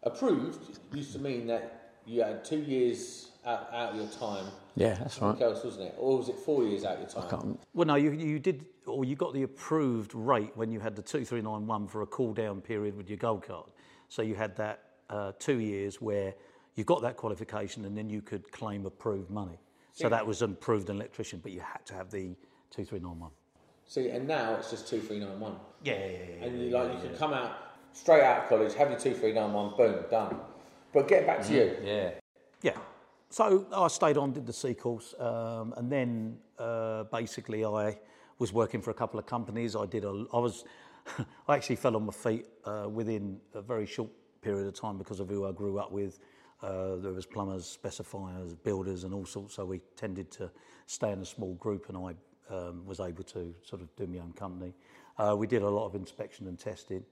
approved 0.03 0.79
used 0.93 1.13
to 1.13 1.19
mean 1.19 1.47
that 1.47 1.93
you 2.05 2.21
had 2.21 2.43
two 2.43 2.59
years 2.59 3.29
out, 3.45 3.69
out 3.71 3.91
of 3.91 3.95
your 3.97 4.07
time. 4.07 4.45
Yeah, 4.75 4.95
that's 4.95 5.21
right. 5.21 5.29
Something 5.29 5.43
else, 5.43 5.63
wasn't 5.63 5.87
it? 5.87 5.95
Or 5.97 6.17
was 6.17 6.29
it 6.29 6.37
four 6.37 6.63
years 6.65 6.83
out 6.83 6.97
of 6.97 6.99
your 7.13 7.29
time? 7.29 7.57
Well, 7.73 7.87
no, 7.87 7.95
you, 7.95 8.11
you 8.11 8.39
did, 8.39 8.65
or 8.85 9.05
you 9.05 9.15
got 9.15 9.33
the 9.33 9.43
approved 9.43 10.13
rate 10.13 10.51
when 10.55 10.71
you 10.71 10.79
had 10.79 10.95
the 10.95 11.01
2391 11.01 11.87
for 11.87 12.01
a 12.01 12.05
cool 12.07 12.33
down 12.33 12.61
period 12.61 12.95
with 12.95 13.09
your 13.09 13.17
gold 13.17 13.43
card. 13.43 13.71
So 14.09 14.21
you 14.21 14.35
had 14.35 14.55
that 14.57 14.81
uh, 15.09 15.31
two 15.39 15.59
years 15.59 16.01
where 16.01 16.33
you 16.75 16.83
got 16.83 17.01
that 17.03 17.15
qualification 17.15 17.85
and 17.85 17.97
then 17.97 18.09
you 18.09 18.21
could 18.21 18.51
claim 18.51 18.85
approved 18.85 19.29
money. 19.29 19.59
So 19.93 20.09
that 20.09 20.27
was 20.27 20.41
an 20.41 20.51
approved 20.51 20.89
electrician, 20.89 21.39
but 21.41 21.53
you 21.53 21.61
had 21.61 21.85
to 21.85 21.93
have 21.93 22.11
the 22.11 22.35
2391. 22.71 23.31
See, 23.87 24.09
and 24.09 24.27
now 24.27 24.55
it's 24.55 24.69
just 24.71 24.89
two 24.89 24.99
three 24.99 25.19
nine 25.19 25.39
one, 25.39 25.55
Yeah, 25.83 25.93
yeah, 25.93 26.01
yeah. 26.39 26.45
and 26.45 26.59
you 26.59 26.69
like 26.71 26.91
you 26.91 27.07
can 27.07 27.15
come 27.17 27.33
out 27.33 27.51
straight 27.93 28.23
out 28.23 28.43
of 28.43 28.49
college, 28.49 28.73
have 28.73 28.89
your 28.89 28.99
two 28.99 29.13
three 29.13 29.31
nine 29.31 29.53
one, 29.53 29.73
boom, 29.77 30.03
done. 30.09 30.35
But 30.91 31.07
get 31.07 31.25
back 31.27 31.43
to 31.43 31.53
you, 31.53 31.77
Yeah. 31.83 31.93
Yeah. 31.93 32.09
So 33.35 33.65
I 33.75 33.89
stayed 33.89 34.15
on, 34.15 34.31
did 34.31 34.45
the 34.45 34.53
C 34.53 34.73
course, 34.73 35.13
um, 35.19 35.73
and 35.75 35.91
then 35.91 36.37
uh, 36.57 37.03
basically 37.03 37.65
I 37.65 37.97
was 38.39 38.53
working 38.53 38.81
for 38.81 38.91
a 38.91 38.93
couple 38.93 39.19
of 39.19 39.25
companies. 39.25 39.75
I 39.75 39.85
did 39.85 40.05
a, 40.05 40.25
I 40.31 40.39
was, 40.39 40.63
I 41.49 41.57
actually 41.57 41.75
fell 41.75 41.97
on 41.97 42.05
my 42.05 42.13
feet 42.13 42.45
uh, 42.63 42.87
within 42.89 43.41
a 43.53 43.61
very 43.61 43.87
short 43.87 44.09
period 44.41 44.67
of 44.67 44.73
time 44.73 44.97
because 44.97 45.19
of 45.19 45.27
who 45.27 45.45
I 45.45 45.51
grew 45.51 45.79
up 45.79 45.91
with. 45.91 46.19
Uh, 46.63 46.95
there 46.95 47.11
was 47.11 47.25
plumbers, 47.25 47.77
specifiers, 47.83 48.55
builders, 48.63 49.03
and 49.03 49.13
all 49.13 49.25
sorts. 49.25 49.55
So 49.55 49.65
we 49.65 49.81
tended 49.97 50.31
to 50.31 50.49
stay 50.85 51.11
in 51.11 51.19
a 51.19 51.25
small 51.25 51.55
group, 51.55 51.89
and 51.89 51.97
I 51.97 52.55
um, 52.55 52.85
was 52.85 53.01
able 53.01 53.25
to 53.25 53.53
sort 53.63 53.81
of 53.81 53.93
do 53.97 54.07
my 54.07 54.19
own 54.19 54.31
company. 54.31 54.73
Uh, 55.17 55.35
we 55.37 55.45
did 55.45 55.61
a 55.61 55.69
lot 55.69 55.87
of 55.87 55.95
inspection 55.95 56.47
and 56.47 56.57
testing. 56.57 57.03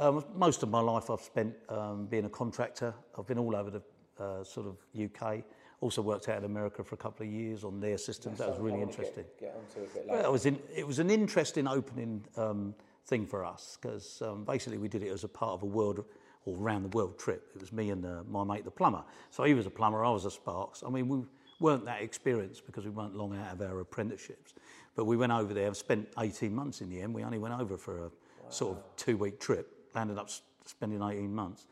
Um, 0.00 0.24
most 0.34 0.64
of 0.64 0.68
my 0.68 0.80
life 0.80 1.10
I've 1.10 1.20
spent 1.20 1.54
um, 1.68 2.06
being 2.06 2.24
a 2.24 2.28
contractor. 2.28 2.92
I've 3.16 3.28
been 3.28 3.38
all 3.38 3.54
over 3.54 3.70
the 3.70 3.82
uh, 4.18 4.42
sort 4.42 4.66
of 4.66 4.76
UK. 5.00 5.44
Also 5.80 6.02
worked 6.02 6.28
out 6.28 6.38
in 6.38 6.44
America 6.44 6.84
for 6.84 6.94
a 6.94 6.98
couple 6.98 7.26
of 7.26 7.32
years 7.32 7.64
on 7.64 7.80
their 7.80 7.96
systems. 7.96 8.38
that 8.38 8.48
was 8.48 8.58
really 8.58 8.82
interesting. 8.82 9.24
Get, 9.38 9.40
get 9.40 9.56
onto 9.56 9.80
it 9.80 9.90
a 9.90 9.98
bit 9.98 10.08
Well, 10.08 10.24
it 10.24 10.32
was, 10.32 10.46
in, 10.46 10.58
it 10.74 10.86
was 10.86 10.98
an 10.98 11.10
interesting 11.10 11.66
opening 11.66 12.24
um, 12.36 12.74
thing 13.06 13.26
for 13.26 13.44
us 13.44 13.78
because 13.80 14.22
um, 14.22 14.44
basically 14.44 14.78
we 14.78 14.88
did 14.88 15.02
it 15.02 15.08
as 15.08 15.24
a 15.24 15.28
part 15.28 15.52
of 15.52 15.62
a 15.62 15.66
world 15.66 16.04
or 16.44 16.56
round 16.56 16.84
the 16.84 16.96
world 16.96 17.18
trip. 17.18 17.50
It 17.54 17.60
was 17.60 17.72
me 17.72 17.90
and 17.90 18.04
uh, 18.04 18.22
my 18.28 18.44
mate, 18.44 18.64
the 18.64 18.70
plumber. 18.70 19.02
So 19.30 19.44
he 19.44 19.54
was 19.54 19.66
a 19.66 19.70
plumber, 19.70 20.04
I 20.04 20.10
was 20.10 20.24
a 20.24 20.30
Sparks. 20.30 20.82
I 20.86 20.90
mean, 20.90 21.08
we 21.08 21.22
weren't 21.60 21.84
that 21.84 22.02
experienced 22.02 22.66
because 22.66 22.84
we 22.84 22.90
weren't 22.90 23.16
long 23.16 23.36
out 23.36 23.52
of 23.52 23.60
our 23.62 23.80
apprenticeships. 23.80 24.54
But 24.96 25.04
we 25.04 25.16
went 25.16 25.32
over 25.32 25.54
there 25.54 25.66
and 25.66 25.76
spent 25.76 26.08
18 26.18 26.54
months 26.54 26.80
in 26.80 26.90
the 26.90 27.00
end. 27.00 27.14
We 27.14 27.24
only 27.24 27.38
went 27.38 27.54
over 27.54 27.76
for 27.76 28.06
a 28.06 28.10
sort 28.52 28.76
of 28.76 28.82
two 28.96 29.16
week 29.16 29.38
trip, 29.38 29.72
landed 29.94 30.18
up 30.18 30.30
spending 30.64 31.02
18 31.02 31.32
months. 31.34 31.66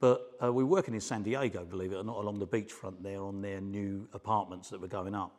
But 0.00 0.32
uh, 0.42 0.52
we 0.52 0.62
were 0.62 0.70
working 0.70 0.94
in 0.94 1.00
San 1.00 1.22
Diego, 1.22 1.64
believe 1.64 1.92
it 1.92 1.96
or 1.96 2.04
not, 2.04 2.16
along 2.16 2.38
the 2.38 2.46
beachfront 2.46 3.02
there 3.02 3.22
on 3.22 3.42
their 3.42 3.60
new 3.60 4.08
apartments 4.12 4.70
that 4.70 4.80
were 4.80 4.88
going 4.88 5.14
up. 5.14 5.34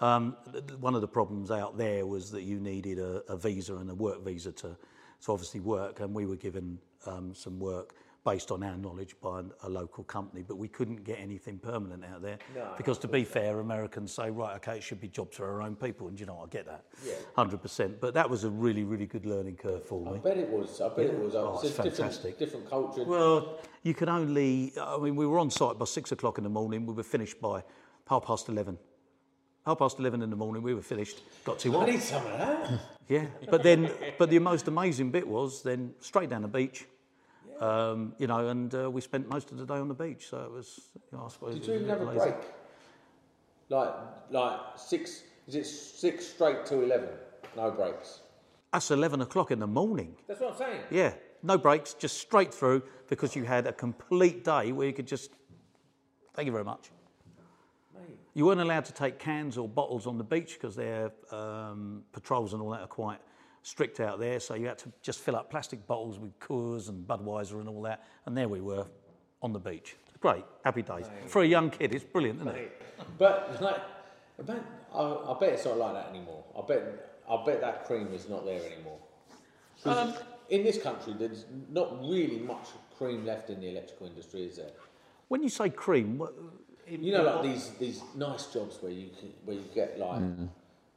Um, 0.00 0.36
one 0.78 0.94
of 0.94 1.00
the 1.00 1.08
problems 1.08 1.50
out 1.50 1.76
there 1.76 2.06
was 2.06 2.30
that 2.30 2.42
you 2.42 2.60
needed 2.60 3.00
a, 3.00 3.22
a 3.28 3.36
visa 3.36 3.76
and 3.76 3.90
a 3.90 3.94
work 3.94 4.24
visa 4.24 4.52
to, 4.52 4.76
to 5.22 5.32
obviously 5.32 5.60
work, 5.60 5.98
and 6.00 6.14
we 6.14 6.26
were 6.26 6.36
given 6.36 6.78
um, 7.06 7.34
some 7.34 7.58
work. 7.58 7.94
Based 8.28 8.50
on 8.50 8.62
our 8.62 8.76
knowledge 8.76 9.16
by 9.22 9.40
a 9.62 9.68
local 9.70 10.04
company, 10.04 10.44
but 10.46 10.58
we 10.58 10.68
couldn't 10.68 11.02
get 11.02 11.18
anything 11.18 11.58
permanent 11.58 12.04
out 12.04 12.20
there 12.20 12.36
because, 12.76 12.98
to 12.98 13.08
be 13.08 13.24
fair, 13.24 13.60
Americans 13.60 14.12
say, 14.12 14.28
right, 14.28 14.56
okay, 14.56 14.76
it 14.76 14.82
should 14.82 15.00
be 15.00 15.08
jobs 15.08 15.38
for 15.38 15.48
our 15.50 15.62
own 15.62 15.74
people, 15.74 16.08
and 16.08 16.20
you 16.20 16.26
know, 16.26 16.42
I 16.44 16.48
get 16.48 16.66
that, 16.66 16.84
hundred 17.34 17.62
percent. 17.62 18.02
But 18.02 18.12
that 18.12 18.28
was 18.28 18.44
a 18.44 18.50
really, 18.50 18.84
really 18.84 19.06
good 19.06 19.24
learning 19.24 19.56
curve 19.56 19.82
for 19.82 20.04
me. 20.04 20.16
I 20.16 20.18
bet 20.18 20.36
it 20.36 20.50
was. 20.50 20.78
I 20.82 20.88
bet 20.90 21.06
it 21.06 21.18
was. 21.18 21.34
Oh, 21.34 21.54
it's 21.54 21.70
it's 21.70 21.78
a 21.78 21.82
different, 21.84 21.96
fantastic. 21.96 22.38
different 22.38 22.68
culture. 22.68 23.04
Well, 23.04 23.60
you 23.82 23.94
could 23.94 24.10
only, 24.10 24.74
I 24.78 24.98
mean, 24.98 25.16
we 25.16 25.26
were 25.26 25.38
on 25.38 25.50
site 25.50 25.78
by 25.78 25.86
six 25.86 26.12
o'clock 26.12 26.36
in 26.36 26.44
the 26.44 26.50
morning. 26.50 26.84
We 26.84 26.92
were 26.92 27.02
finished 27.02 27.40
by 27.40 27.64
half 28.08 28.26
past 28.26 28.50
11. 28.50 28.76
Half 29.64 29.78
past 29.78 29.98
11 29.98 30.20
in 30.20 30.28
the 30.28 30.36
morning, 30.36 30.62
we 30.62 30.74
were 30.74 30.82
finished. 30.82 31.22
Got 31.44 31.58
to 31.60 31.78
I 31.78 31.86
need 31.86 32.00
some 32.02 32.26
of 32.26 32.38
that. 32.38 32.80
Yeah. 33.08 33.24
But 33.50 33.62
then, 33.62 33.90
but 34.18 34.28
the 34.28 34.38
most 34.38 34.68
amazing 34.68 35.10
bit 35.10 35.26
was 35.26 35.62
then 35.62 35.94
straight 36.00 36.28
down 36.28 36.42
the 36.42 36.48
beach, 36.48 36.86
um, 37.60 38.14
you 38.18 38.26
know, 38.26 38.48
and 38.48 38.74
uh, 38.74 38.90
we 38.90 39.00
spent 39.00 39.28
most 39.28 39.50
of 39.50 39.58
the 39.58 39.66
day 39.66 39.74
on 39.74 39.88
the 39.88 39.94
beach. 39.94 40.28
So 40.30 40.42
it 40.42 40.50
was, 40.50 40.80
you 40.94 41.18
know, 41.18 41.24
I 41.26 41.28
suppose. 41.28 41.54
Did 41.54 41.66
you 41.66 41.74
even 41.74 41.88
have 41.88 42.00
a 42.02 42.06
break? 42.06 42.34
Like, 43.68 43.94
like 44.30 44.60
six? 44.76 45.22
Is 45.46 45.54
it 45.54 45.64
six 45.64 46.26
straight 46.26 46.64
to 46.66 46.82
eleven? 46.82 47.10
No 47.56 47.70
breaks. 47.70 48.20
That's 48.72 48.90
11 48.90 49.22
o'clock 49.22 49.50
in 49.50 49.58
the 49.58 49.66
morning. 49.66 50.14
That's 50.26 50.40
what 50.40 50.52
I'm 50.52 50.58
saying. 50.58 50.80
Yeah. 50.90 51.14
No 51.42 51.56
breaks, 51.56 51.94
just 51.94 52.18
straight 52.18 52.52
through 52.52 52.82
because 53.08 53.34
you 53.34 53.44
had 53.44 53.66
a 53.66 53.72
complete 53.72 54.44
day 54.44 54.72
where 54.72 54.86
you 54.86 54.92
could 54.92 55.06
just, 55.06 55.30
thank 56.34 56.46
you 56.46 56.52
very 56.52 56.64
much. 56.64 56.90
Mate, 57.94 58.18
You 58.34 58.44
weren't 58.44 58.60
allowed 58.60 58.84
to 58.86 58.92
take 58.92 59.18
cans 59.18 59.56
or 59.56 59.68
bottles 59.68 60.06
on 60.06 60.18
the 60.18 60.24
beach 60.24 60.54
because 60.54 60.76
their 60.76 61.12
um, 61.30 62.02
patrols 62.12 62.52
and 62.52 62.60
all 62.60 62.70
that 62.70 62.80
are 62.80 62.86
quite 62.88 63.20
strict 63.62 64.00
out 64.00 64.18
there. 64.18 64.40
So 64.40 64.54
you 64.54 64.66
had 64.66 64.78
to 64.78 64.92
just 65.02 65.20
fill 65.20 65.36
up 65.36 65.50
plastic 65.50 65.86
bottles 65.86 66.18
with 66.18 66.38
Coors 66.40 66.88
and 66.88 67.06
Budweiser 67.06 67.60
and 67.60 67.68
all 67.68 67.82
that. 67.82 68.04
And 68.26 68.36
there 68.36 68.48
we 68.48 68.60
were 68.60 68.86
on 69.42 69.52
the 69.52 69.58
beach. 69.58 69.96
Great, 70.20 70.44
happy 70.64 70.82
days. 70.82 71.06
For 71.26 71.42
a 71.42 71.46
young 71.46 71.70
kid, 71.70 71.94
it's 71.94 72.04
brilliant, 72.04 72.40
isn't 72.40 72.54
it? 72.56 72.82
But 73.18 73.48
it's 73.52 73.60
like, 73.60 73.80
I 74.38 74.42
bet, 74.42 74.62
I, 74.92 75.00
I 75.00 75.36
bet 75.38 75.52
it's 75.52 75.64
not 75.64 75.76
like 75.78 75.94
that 75.94 76.08
anymore. 76.10 76.42
I 76.56 76.66
bet, 76.66 77.20
I 77.30 77.44
bet 77.46 77.60
that 77.60 77.84
cream 77.86 78.08
is 78.12 78.28
not 78.28 78.44
there 78.44 78.60
anymore. 78.64 78.98
Um, 79.84 80.12
'Cause 80.12 80.22
in 80.48 80.64
this 80.64 80.82
country, 80.82 81.14
there's 81.16 81.44
not 81.70 82.00
really 82.00 82.38
much 82.40 82.66
cream 82.96 83.24
left 83.24 83.48
in 83.50 83.60
the 83.60 83.68
electrical 83.68 84.08
industry, 84.08 84.44
is 84.44 84.56
there? 84.56 84.70
When 85.28 85.42
you 85.42 85.48
say 85.50 85.70
cream, 85.70 86.18
what, 86.18 86.34
in- 86.86 87.04
You 87.04 87.12
know, 87.12 87.22
like 87.22 87.42
these 87.42 87.70
these 87.78 88.02
nice 88.16 88.46
jobs 88.46 88.82
where 88.82 88.90
you 88.90 89.10
can, 89.20 89.32
where 89.44 89.56
you 89.56 89.64
get 89.74 89.98
like 90.00 90.20
mm. 90.20 90.48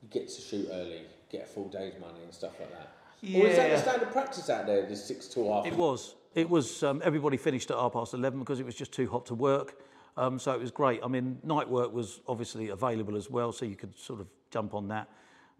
you 0.01 0.07
get 0.09 0.29
to 0.29 0.41
shoot 0.41 0.67
early, 0.71 1.03
get 1.31 1.43
a 1.43 1.45
full 1.45 1.69
day's 1.69 1.93
money 1.99 2.19
and 2.23 2.33
stuff 2.33 2.59
like 2.59 2.71
that. 2.71 2.93
Or 3.23 3.47
is 3.47 3.55
that 3.55 3.69
the 3.69 3.77
standard 3.77 4.11
practice 4.11 4.49
out 4.49 4.65
there? 4.65 4.85
This 4.87 5.05
six 5.05 5.27
to 5.29 5.47
half. 5.47 5.65
It 5.65 5.75
was. 5.75 6.15
It 6.33 6.49
was. 6.49 6.83
Um, 6.83 7.01
everybody 7.03 7.37
finished 7.37 7.69
at 7.71 7.77
half 7.77 7.93
past 7.93 8.13
eleven 8.13 8.39
because 8.39 8.59
it 8.59 8.65
was 8.65 8.75
just 8.75 8.91
too 8.91 9.07
hot 9.07 9.25
to 9.27 9.35
work. 9.35 9.79
Um, 10.17 10.39
so 10.39 10.51
it 10.51 10.59
was 10.59 10.71
great. 10.71 11.01
I 11.03 11.07
mean, 11.07 11.37
night 11.43 11.69
work 11.69 11.93
was 11.93 12.19
obviously 12.27 12.69
available 12.69 13.15
as 13.15 13.29
well, 13.29 13.51
so 13.51 13.65
you 13.65 13.75
could 13.75 13.97
sort 13.97 14.19
of 14.19 14.27
jump 14.49 14.73
on 14.73 14.87
that. 14.89 15.07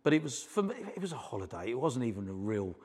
But 0.04 0.14
it 0.14 0.24
was 0.24 0.42
for 0.42 0.64
me. 0.64 0.76
It 0.96 1.02
was 1.02 1.12
a 1.12 1.18
holiday. 1.18 1.70
It 1.70 1.80
wasn't 1.80 2.06
even 2.06 2.28
a 2.28 2.34
real 2.34 2.76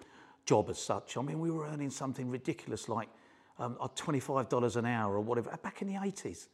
job 0.45 0.69
as 0.69 0.79
such. 0.79 1.17
I 1.17 1.23
mean, 1.23 1.41
we 1.41 1.51
were 1.51 1.67
earning 1.67 1.91
something 1.91 2.29
ridiculous 2.31 2.89
like 2.89 3.09
um, 3.59 3.77
uh, 3.81 3.89
twenty-five 3.97 4.49
dollars 4.49 4.77
an 4.77 4.85
hour 4.85 5.15
or 5.15 5.21
whatever 5.21 5.51
back 5.63 5.81
in 5.81 5.89
the 5.89 5.99
eighties. 6.03 6.49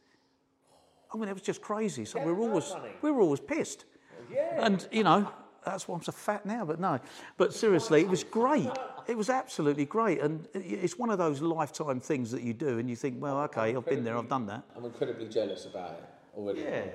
I 1.13 1.17
mean, 1.17 1.29
it 1.29 1.33
was 1.33 1.43
just 1.43 1.61
crazy. 1.61 2.05
So 2.05 2.19
Yeah, 2.19 2.25
we 2.25 2.33
were 2.33 2.41
always 2.41 2.73
we 3.01 3.11
were 3.11 3.21
always 3.21 3.41
pissed. 3.41 3.85
Yeah. 4.31 4.65
And 4.65 4.87
you 4.91 5.03
know, 5.03 5.29
that's 5.65 5.87
why 5.87 5.95
I'm 5.95 6.03
so 6.03 6.11
fat 6.11 6.45
now. 6.45 6.65
But 6.65 6.79
no, 6.79 6.99
but 7.37 7.53
seriously, 7.53 8.01
it 8.01 8.07
was 8.07 8.23
great. 8.23 8.69
It 9.07 9.17
was 9.17 9.29
absolutely 9.29 9.85
great, 9.85 10.21
and 10.21 10.47
it's 10.53 10.97
one 10.97 11.09
of 11.09 11.17
those 11.17 11.41
lifetime 11.41 11.99
things 11.99 12.31
that 12.31 12.41
you 12.41 12.53
do, 12.53 12.79
and 12.79 12.89
you 12.89 12.95
think, 12.95 13.21
well, 13.21 13.39
okay, 13.41 13.75
I've 13.75 13.85
been 13.85 14.03
there, 14.03 14.17
I've 14.17 14.29
done 14.29 14.45
that. 14.45 14.63
I'm 14.77 14.85
incredibly 14.85 15.27
jealous 15.27 15.65
about 15.65 15.91
it 15.91 16.03
already. 16.37 16.61
Yeah, 16.61 16.85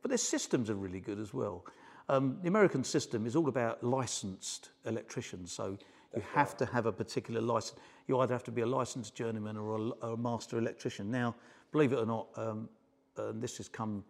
but 0.00 0.08
their 0.08 0.18
systems 0.18 0.70
are 0.70 0.74
really 0.74 1.00
good 1.00 1.18
as 1.18 1.34
well. 1.34 1.64
Um, 2.08 2.38
the 2.40 2.48
American 2.48 2.84
system 2.84 3.26
is 3.26 3.36
all 3.36 3.48
about 3.48 3.84
licensed 3.84 4.70
electricians, 4.86 5.52
so 5.52 5.76
you 6.16 6.22
have 6.32 6.56
to 6.56 6.64
have 6.66 6.86
a 6.86 6.92
particular 6.92 7.42
license. 7.42 7.78
You 8.06 8.18
either 8.20 8.32
have 8.32 8.44
to 8.44 8.50
be 8.50 8.62
a 8.62 8.66
licensed 8.66 9.14
journeyman 9.14 9.58
or 9.58 9.76
a, 9.76 9.80
or 10.06 10.12
a 10.14 10.16
master 10.16 10.56
electrician. 10.56 11.10
Now, 11.10 11.34
believe 11.70 11.92
it 11.92 11.98
or 11.98 12.06
not, 12.06 12.28
um, 12.36 12.70
and 13.18 13.42
this 13.42 13.58
has 13.58 13.68
come 13.68 14.04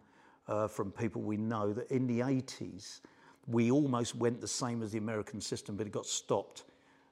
uh, 0.47 0.67
from 0.67 0.91
people 0.91 1.21
we 1.21 1.37
know 1.37 1.73
that 1.73 1.89
in 1.91 2.07
the 2.07 2.19
80s, 2.19 3.01
we 3.47 3.71
almost 3.71 4.15
went 4.15 4.41
the 4.41 4.47
same 4.47 4.83
as 4.83 4.91
the 4.91 4.97
American 4.97 5.41
system, 5.41 5.75
but 5.75 5.87
it 5.87 5.91
got 5.93 6.05
stopped. 6.05 6.63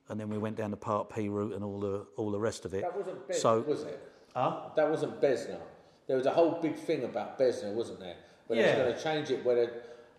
And 0.10 0.19
then 0.19 0.29
we 0.29 0.38
went 0.38 0.55
down 0.55 0.72
the 0.72 0.77
Part 0.77 1.10
P 1.13 1.27
route 1.29 1.53
and 1.53 1.63
all 1.63 1.79
the 1.79 2.05
all 2.15 2.31
the 2.31 2.39
rest 2.39 2.63
of 2.65 2.74
it. 2.74 2.81
That 2.81 2.96
wasn't 2.96 3.27
Bez, 3.27 3.41
so 3.41 3.60
was 3.62 3.84
it? 3.84 4.00
Huh? 4.34 4.69
That 4.75 4.89
wasn't 4.89 5.19
BESNA. 5.22 5.60
There 6.07 6.15
was 6.15 6.25
a 6.27 6.31
whole 6.31 6.51
big 6.62 6.75
thing 6.75 7.03
about 7.03 7.38
BESNA, 7.38 7.74
wasn't 7.74 8.00
there? 8.00 8.15
Where 8.48 8.57
they 8.62 8.65
Yeah. 8.65 8.77
was 8.77 8.84
going 8.84 8.96
to 8.96 9.03
change 9.03 9.31
it. 9.31 9.43
Where 9.46 9.55
they, 9.65 9.72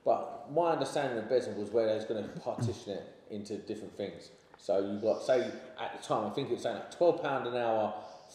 but 0.05 0.53
my 0.53 0.73
understanding 0.73 1.17
of 1.19 1.25
BESNA 1.31 1.57
was 1.57 1.71
where 1.71 1.87
they 1.87 1.95
was 1.95 2.05
going 2.05 2.23
to 2.23 2.29
partition 2.41 2.93
it 2.95 3.05
into 3.31 3.57
different 3.57 3.97
things. 3.97 4.31
So 4.59 4.79
you 4.81 4.99
got 4.99 5.23
say 5.23 5.51
at 5.81 5.99
the 6.03 6.07
time, 6.07 6.27
I 6.27 6.31
think 6.31 6.51
it 6.51 6.55
was 6.55 6.63
saying 6.65 6.77
like 6.77 6.95
twelve 6.95 7.23
pound 7.23 7.47
an 7.47 7.57
hour 7.57 7.95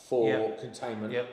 for 0.10 0.30
Yep. 0.30 0.60
containment, 0.62 1.14
Yep. 1.14 1.28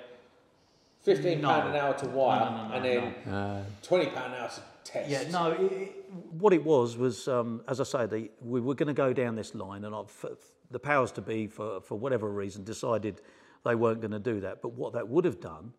fifteen 1.00 1.40
No. 1.40 1.49
an 1.50 1.76
hour 1.76 1.94
to 1.94 2.06
wire, 2.09 2.40
no, 2.50 2.68
no, 2.68 2.75
and 2.75 2.85
then 2.85 3.32
uh. 3.32 3.64
twenty 3.82 4.06
pound 4.11 4.35
an 4.35 4.40
hour 4.40 4.49
to 4.49 4.62
test. 4.85 5.09
Yeah, 5.09 5.30
no. 5.30 5.52
It, 5.52 5.61
it- 5.73 6.00
what 6.11 6.52
it 6.52 6.64
was 6.64 6.97
was, 6.97 7.29
um, 7.29 7.62
as 7.69 7.81
I 7.81 7.85
say, 7.85 8.07
the, 8.07 8.31
we 8.40 8.61
were 8.61 8.75
going 8.75 8.88
to 8.88 8.93
go 8.93 9.12
down 9.12 9.37
this 9.37 9.55
line, 9.55 9.85
and 9.85 9.95
I've, 9.95 10.26
the 10.71 10.79
powers 10.79 11.12
to 11.12 11.21
be, 11.21 11.47
for 11.47 11.81
for 11.81 11.97
whatever 11.99 12.29
reason, 12.31 12.64
decided 12.64 13.21
they 13.64 13.75
weren't 13.75 14.00
going 14.00 14.11
to 14.12 14.19
do 14.19 14.40
that. 14.40 14.62
But 14.62 14.73
what 14.73 14.93
that 14.95 15.09
would 15.09 15.25
have 15.25 15.40
done 15.40 15.73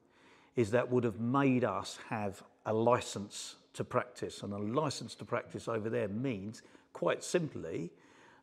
is 0.56 0.72
that 0.72 0.90
would 0.90 1.04
have 1.04 1.20
made 1.20 1.64
us 1.64 2.00
have 2.10 2.44
a 2.66 2.74
license 2.74 3.56
to 3.74 3.84
practice, 3.84 4.44
and 4.44 4.54
a 4.54 4.58
license 4.58 5.16
to 5.16 5.26
practice 5.26 5.68
over 5.68 5.90
there 5.90 6.08
means, 6.08 6.62
quite 6.94 7.24
simply, 7.24 7.90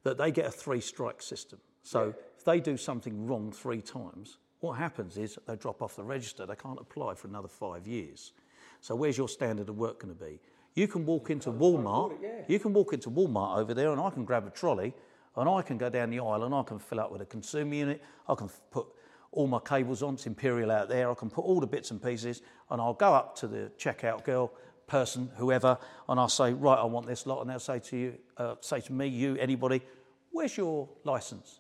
that 0.03 0.17
they 0.17 0.31
get 0.31 0.47
a 0.47 0.51
three-strike 0.51 1.21
system. 1.23 1.59
So 1.83 2.15
if 2.37 2.45
they 2.45 2.61
do 2.61 2.77
something 2.77 3.27
wrong 3.27 3.53
three 3.53 3.81
times, 3.81 4.39
what 4.61 4.73
happens 4.73 5.17
is 5.17 5.39
they 5.47 5.57
drop 5.57 5.83
off 5.83 5.97
the 5.97 6.05
register. 6.05 6.47
They 6.47 6.57
can't 6.57 6.81
apply 6.81 7.15
for 7.15 7.29
another 7.29 7.49
five 7.49 7.87
years. 7.87 8.33
So 8.81 8.95
where's 8.95 9.17
your 9.17 9.29
standard 9.29 9.69
of 9.69 9.77
work 9.77 10.01
going 10.01 10.15
to 10.15 10.25
be? 10.25 10.41
You 10.79 10.87
can 10.87 11.05
walk 11.05 11.31
into 11.31 11.51
Walmart. 11.51 12.13
You 12.47 12.61
can 12.61 12.73
walk 12.73 12.93
into 12.93 13.11
Walmart 13.11 13.59
over 13.59 13.75
there, 13.75 13.91
and 13.91 14.01
I 14.01 14.11
can 14.11 14.25
grab 14.25 14.47
a 14.47 14.51
trolley, 14.51 14.95
and 15.37 15.49
I 15.49 15.61
can 15.61 15.77
go 15.77 15.91
down 15.91 16.11
the 16.11 16.21
aisle, 16.21 16.45
and 16.45 16.55
I 16.55 16.63
can 16.63 16.79
fill 16.79 17.01
up 17.01 17.11
with 17.11 17.21
a 17.21 17.27
consumer 17.27 17.75
unit. 17.75 18.01
I 18.29 18.37
can 18.37 18.49
put 18.71 18.87
all 19.33 19.49
my 19.49 19.59
cables 19.59 20.05
on. 20.05 20.15
It's 20.15 20.27
Imperial 20.29 20.71
out 20.71 20.89
there. 20.89 21.11
I 21.11 21.15
can 21.15 21.31
put 21.31 21.45
all 21.45 21.59
the 21.59 21.67
bits 21.67 21.91
and 21.91 22.01
pieces, 22.01 22.43
and 22.71 22.81
I'll 22.81 22.95
go 22.95 23.13
up 23.13 23.35
to 23.39 23.49
the 23.49 23.73
checkout 23.77 24.23
girl, 24.23 24.53
person, 24.87 25.29
whoever, 25.37 25.77
and 26.09 26.21
I'll 26.21 26.29
say, 26.29 26.53
right, 26.53 26.79
I 26.79 26.85
want 26.85 27.09
this 27.09 27.27
lot, 27.27 27.41
and 27.41 27.51
they'll 27.51 27.59
say 27.59 27.81
to 27.81 27.97
you, 27.97 28.15
uh, 28.37 28.55
say 28.61 28.81
to 28.81 28.93
me, 28.93 29.09
you, 29.09 29.35
anybody, 29.35 29.83
where's 30.31 30.57
your 30.57 30.89
license? 31.03 31.59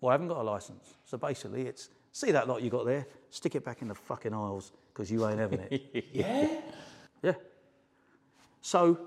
Well, 0.00 0.08
I 0.08 0.14
haven't 0.14 0.28
got 0.28 0.38
a 0.38 0.42
license. 0.42 0.94
So 1.04 1.18
basically, 1.18 1.66
it's 1.66 1.90
see 2.10 2.30
that 2.30 2.48
lot 2.48 2.62
you 2.62 2.70
got 2.70 2.86
there, 2.86 3.06
stick 3.28 3.54
it 3.54 3.66
back 3.66 3.82
in 3.82 3.88
the 3.88 3.94
fucking 3.94 4.32
aisles 4.32 4.72
because 4.94 5.10
you 5.10 5.28
ain't 5.28 5.38
having 5.38 5.60
it. 5.60 6.06
yeah. 6.14 6.48
yeah. 7.22 7.34
So 8.62 8.98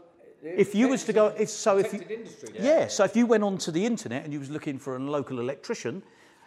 if 0.43 0.75
you 0.75 0.89
was 0.89 1.03
to 1.05 1.13
go, 1.13 1.27
if 1.27 1.49
so, 1.49 1.77
if 1.77 1.93
you, 1.93 1.99
industry. 2.09 2.49
yeah. 2.59 2.87
so 2.87 3.03
if 3.03 3.15
you 3.15 3.25
went 3.25 3.43
onto 3.43 3.71
the 3.71 3.85
internet 3.85 4.23
and 4.23 4.33
you 4.33 4.39
was 4.39 4.49
looking 4.49 4.77
for 4.77 4.95
a 4.95 4.99
local 4.99 5.39
electrician, 5.39 6.03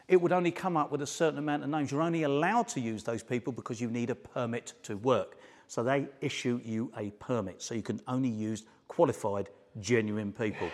it 0.08 0.20
would 0.20 0.32
only 0.32 0.50
come 0.50 0.76
up 0.76 0.92
with 0.92 1.02
a 1.02 1.06
certain 1.06 1.38
amount 1.38 1.64
of 1.64 1.70
names. 1.70 1.90
You're 1.90 2.02
only 2.02 2.24
allowed 2.24 2.68
to 2.68 2.80
use 2.80 3.02
those 3.02 3.22
people 3.22 3.52
because 3.52 3.80
you 3.80 3.90
need 3.90 4.10
a 4.10 4.14
permit 4.14 4.74
to 4.84 4.96
work. 4.98 5.38
So 5.66 5.82
they 5.82 6.06
issue 6.20 6.60
you 6.64 6.92
a 6.96 7.10
permit. 7.12 7.60
So 7.62 7.74
you 7.74 7.82
can 7.82 8.00
only 8.06 8.28
use 8.28 8.64
qualified, 8.86 9.48
genuine 9.80 10.32
people. 10.32 10.68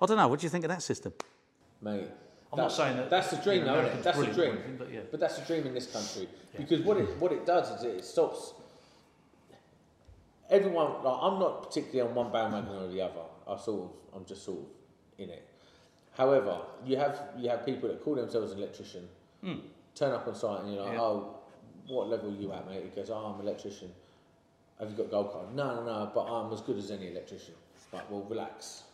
I 0.00 0.06
don't 0.06 0.16
know. 0.16 0.26
What 0.26 0.40
do 0.40 0.46
you 0.46 0.50
think 0.50 0.64
of 0.64 0.70
that 0.70 0.82
system? 0.82 1.12
Mate. 1.80 2.08
I'm 2.52 2.58
not 2.58 2.72
saying 2.72 2.96
that 2.98 3.08
that's 3.08 3.30
the 3.30 3.38
dream, 3.38 3.64
though, 3.64 3.80
isn't 3.80 3.98
it? 3.98 4.02
That's 4.02 4.18
the 4.18 4.26
brilliant 4.26 4.62
dream. 4.62 4.76
but 4.78 4.92
yeah. 4.92 5.00
But 5.10 5.20
that's 5.20 5.38
the 5.38 5.46
dream 5.46 5.66
in 5.66 5.72
this 5.72 5.86
country 5.86 6.28
because 6.56 6.80
what 6.82 6.98
it 6.98 7.08
what 7.18 7.32
it 7.32 7.46
does 7.46 7.70
is 7.70 7.84
it 7.84 8.04
stops 8.04 8.52
everyone. 10.52 11.02
Like, 11.02 11.18
I'm 11.20 11.38
not 11.40 11.68
particularly 11.68 12.08
on 12.08 12.14
one 12.14 12.32
bandwagon 12.32 12.74
or 12.74 12.88
the 12.88 13.00
other. 13.02 13.22
I 13.48 13.56
sort 13.56 13.82
of 13.82 13.90
I'm 14.14 14.24
just 14.24 14.44
sort 14.44 14.60
of 14.60 14.66
in 15.18 15.30
it. 15.30 15.48
However, 16.16 16.60
you 16.86 16.96
have 16.96 17.18
you 17.38 17.48
have 17.48 17.66
people 17.66 17.88
that 17.88 18.02
call 18.04 18.14
themselves 18.14 18.52
an 18.52 18.58
electrician, 18.58 19.08
hmm. 19.42 19.54
turn 19.94 20.12
up 20.12 20.28
on 20.28 20.34
site, 20.34 20.60
and 20.60 20.74
you're 20.74 20.84
like. 20.84 20.92
Yeah. 20.92 21.00
oh, 21.00 21.38
what 21.88 22.08
level 22.08 22.30
are 22.30 22.34
you 22.36 22.52
at, 22.52 22.66
mate? 22.68 22.82
He 22.84 22.90
goes, 22.90 23.10
oh, 23.10 23.16
I'm 23.16 23.40
an 23.40 23.46
electrician. 23.46 23.90
Have 24.78 24.90
you 24.90 24.96
got 24.96 25.06
a 25.06 25.10
gold 25.10 25.32
card? 25.32 25.54
No, 25.54 25.76
no, 25.76 25.84
no, 25.84 26.10
but 26.14 26.22
I'm 26.22 26.52
as 26.52 26.60
good 26.60 26.78
as 26.78 26.90
any 26.90 27.08
electrician. 27.08 27.54
Like, 27.92 28.10
well, 28.10 28.26
relax, 28.28 28.84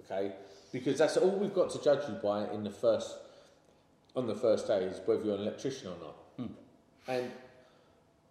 okay? 0.00 0.32
Because 0.72 0.98
that's 0.98 1.16
all 1.16 1.30
we've 1.30 1.54
got 1.54 1.70
to 1.70 1.82
judge 1.82 2.08
you 2.08 2.14
by 2.14 2.48
in 2.50 2.64
the 2.64 2.70
first, 2.70 3.16
on 4.14 4.26
the 4.26 4.34
first 4.34 4.66
day 4.66 4.84
is 4.84 5.00
whether 5.06 5.22
you're 5.24 5.36
an 5.36 5.42
electrician 5.42 5.88
or 5.88 5.96
not. 6.00 6.16
Hmm. 6.36 6.52
And 7.08 7.30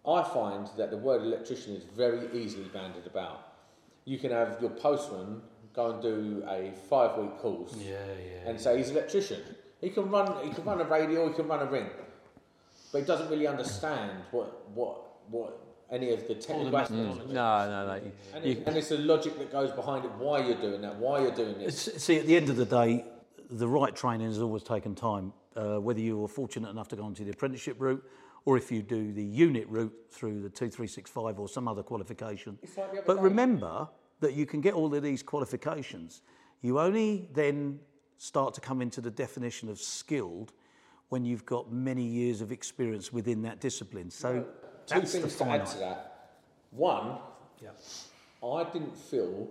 I 0.06 0.22
find 0.24 0.68
that 0.76 0.90
the 0.90 0.96
word 0.96 1.22
electrician 1.22 1.74
is 1.76 1.84
very 1.84 2.26
easily 2.32 2.64
banded 2.72 3.06
about. 3.06 3.52
You 4.04 4.18
can 4.18 4.30
have 4.32 4.58
your 4.60 4.70
postman 4.70 5.42
go 5.74 5.90
and 5.92 6.02
do 6.02 6.44
a 6.48 6.72
five-week 6.88 7.38
course 7.38 7.74
Yeah, 7.78 7.92
yeah. 8.18 8.50
and 8.50 8.60
say 8.60 8.76
he's 8.78 8.90
an 8.90 8.96
electrician. 8.96 9.40
He 9.80 9.90
can 9.90 10.10
run. 10.10 10.44
He 10.46 10.52
can 10.52 10.64
run 10.64 10.80
a 10.80 10.84
radio. 10.84 11.28
He 11.28 11.34
can 11.34 11.46
run 11.48 11.60
a 11.66 11.70
ring, 11.70 11.88
but 12.92 12.98
he 13.00 13.04
doesn't 13.04 13.28
really 13.30 13.46
understand 13.46 14.10
what 14.32 14.68
what 14.74 14.98
what 15.30 15.58
any 15.90 16.10
of 16.12 16.26
the 16.28 16.34
technical 16.34 16.76
aspects. 16.76 17.16
of 17.18 17.20
it. 17.20 17.28
No, 17.34 17.68
no, 17.68 17.86
no. 17.86 17.94
you- 17.96 18.12
And, 18.34 18.44
you- 18.44 18.52
it, 18.52 18.62
and 18.66 18.76
it's 18.76 18.88
the 18.88 18.98
logic 18.98 19.38
that 19.38 19.50
goes 19.52 19.70
behind 19.72 20.04
it. 20.04 20.10
Why 20.12 20.38
you're 20.46 20.56
doing 20.60 20.80
that? 20.82 20.96
Why 20.96 21.20
you're 21.20 21.34
doing 21.34 21.58
this? 21.58 21.78
See, 21.98 22.18
at 22.18 22.26
the 22.26 22.36
end 22.36 22.48
of 22.48 22.56
the 22.56 22.64
day, 22.64 23.04
the 23.50 23.68
right 23.68 23.94
training 23.94 24.26
has 24.28 24.40
always 24.40 24.62
taken 24.62 24.94
time. 24.94 25.32
Uh, 25.54 25.78
whether 25.78 26.00
you 26.00 26.16
were 26.18 26.28
fortunate 26.28 26.70
enough 26.70 26.88
to 26.88 26.96
go 26.96 27.02
onto 27.02 27.24
the 27.24 27.30
apprenticeship 27.30 27.76
route, 27.78 28.02
or 28.44 28.56
if 28.56 28.72
you 28.72 28.82
do 28.82 29.12
the 29.12 29.22
unit 29.22 29.66
route 29.68 29.94
through 30.10 30.42
the 30.42 30.48
2365 30.48 31.38
or 31.38 31.48
some 31.48 31.68
other 31.68 31.82
qualification. 31.82 32.58
Like 32.76 33.06
But 33.06 33.16
day. 33.16 33.22
remember 33.22 33.88
that 34.20 34.34
you 34.34 34.46
can 34.46 34.60
get 34.60 34.74
all 34.74 34.92
of 34.94 35.02
these 35.02 35.22
qualifications. 35.22 36.22
You 36.60 36.78
only 36.80 37.28
then 37.32 37.80
start 38.18 38.54
to 38.54 38.60
come 38.60 38.80
into 38.82 39.00
the 39.00 39.10
definition 39.10 39.68
of 39.68 39.78
skilled 39.80 40.52
when 41.08 41.24
you've 41.24 41.44
got 41.44 41.72
many 41.72 42.04
years 42.04 42.40
of 42.40 42.52
experience 42.52 43.12
within 43.12 43.42
that 43.42 43.60
discipline. 43.60 44.10
So 44.10 44.42
Two 44.86 44.94
that's 44.94 45.12
the 45.12 45.18
things 45.20 45.36
to 45.36 45.44
add 45.44 45.66
to 45.66 45.78
that. 45.78 46.30
One, 46.70 47.18
Yeah. 47.60 47.70
I 48.44 48.64
didn't 48.72 48.96
feel 48.96 49.48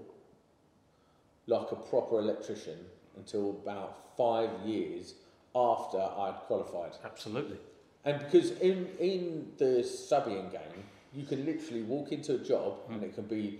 like 1.47 1.71
a 1.71 1.75
proper 1.75 2.19
electrician 2.19 2.77
until 3.15 3.51
about 3.51 4.15
five 4.17 4.49
years 4.65 5.15
after 5.55 5.97
I'd 5.97 6.39
qualified. 6.47 6.93
Absolutely. 7.03 7.57
And 8.05 8.19
because 8.19 8.51
in, 8.59 8.87
in 8.99 9.51
the 9.57 9.83
subbing 9.83 10.51
game, 10.51 10.83
you 11.13 11.25
can 11.25 11.45
literally 11.45 11.83
walk 11.83 12.11
into 12.11 12.35
a 12.35 12.39
job 12.39 12.79
and 12.89 12.99
hmm. 12.99 13.05
it 13.05 13.15
can 13.15 13.25
be 13.25 13.59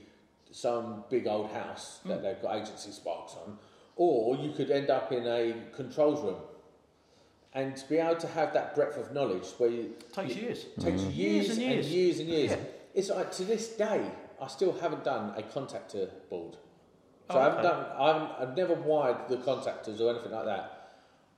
some 0.52 1.04
big 1.10 1.28
old 1.28 1.52
house 1.52 2.00
that 2.06 2.18
hmm. 2.18 2.24
they've 2.24 2.42
got 2.42 2.56
agency 2.56 2.92
sparks 2.92 3.36
on, 3.46 3.58
or 3.96 4.36
you 4.36 4.52
could 4.52 4.72
end 4.72 4.90
up 4.90 5.12
in 5.12 5.28
a 5.28 5.54
controls 5.76 6.22
room. 6.24 6.42
And 7.54 7.76
to 7.76 7.90
be 7.90 7.98
able 7.98 8.16
to 8.16 8.28
have 8.28 8.54
that 8.54 8.76
breadth 8.76 8.98
of 8.98 9.12
knowledge 9.12 9.46
where 9.58 9.70
you, 9.70 9.94
Takes 10.14 10.36
you- 10.36 10.44
years. 10.44 10.66
takes 10.80 11.02
hmm. 11.02 11.10
years, 11.12 11.50
and 11.50 11.62
and 11.62 11.72
years. 11.74 11.88
years 11.92 12.20
and 12.20 12.30
years. 12.30 12.52
Yeah. 12.52 12.58
It's 12.94 13.10
like 13.10 13.32
to 13.34 13.44
this 13.44 13.70
day, 13.70 14.10
I 14.42 14.48
still 14.48 14.74
haven't 14.74 15.04
done 15.04 15.34
a 15.38 15.44
contactor 15.44 16.10
board. 16.30 16.58
So 17.30 17.38
Oh, 17.38 17.40
I 17.40 17.44
haven't 17.44 17.66
okay. 17.66 17.70
done. 17.70 17.86
I 17.98 18.08
haven't, 18.08 18.32
I've 18.40 18.58
never 18.58 18.74
wired 18.74 19.30
the 19.30 19.38
contactors 19.38 20.02
or 20.02 20.10
anything 20.10 20.32
like 20.32 20.46
that. 20.46 20.82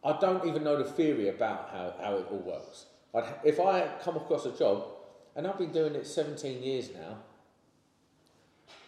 I 0.03 0.17
don't 0.19 0.45
even 0.47 0.63
know 0.63 0.77
the 0.77 0.89
theory 0.89 1.29
about 1.29 1.69
how, 1.71 1.93
how 2.01 2.15
it 2.15 2.27
all 2.31 2.39
works. 2.39 2.85
I'd, 3.13 3.23
if 3.43 3.59
I 3.59 3.87
come 4.03 4.17
across 4.17 4.45
a 4.45 4.51
job, 4.51 4.85
and 5.35 5.47
I've 5.47 5.57
been 5.57 5.71
doing 5.71 5.95
it 5.95 6.05
17 6.07 6.61
years 6.61 6.89
now. 6.93 7.17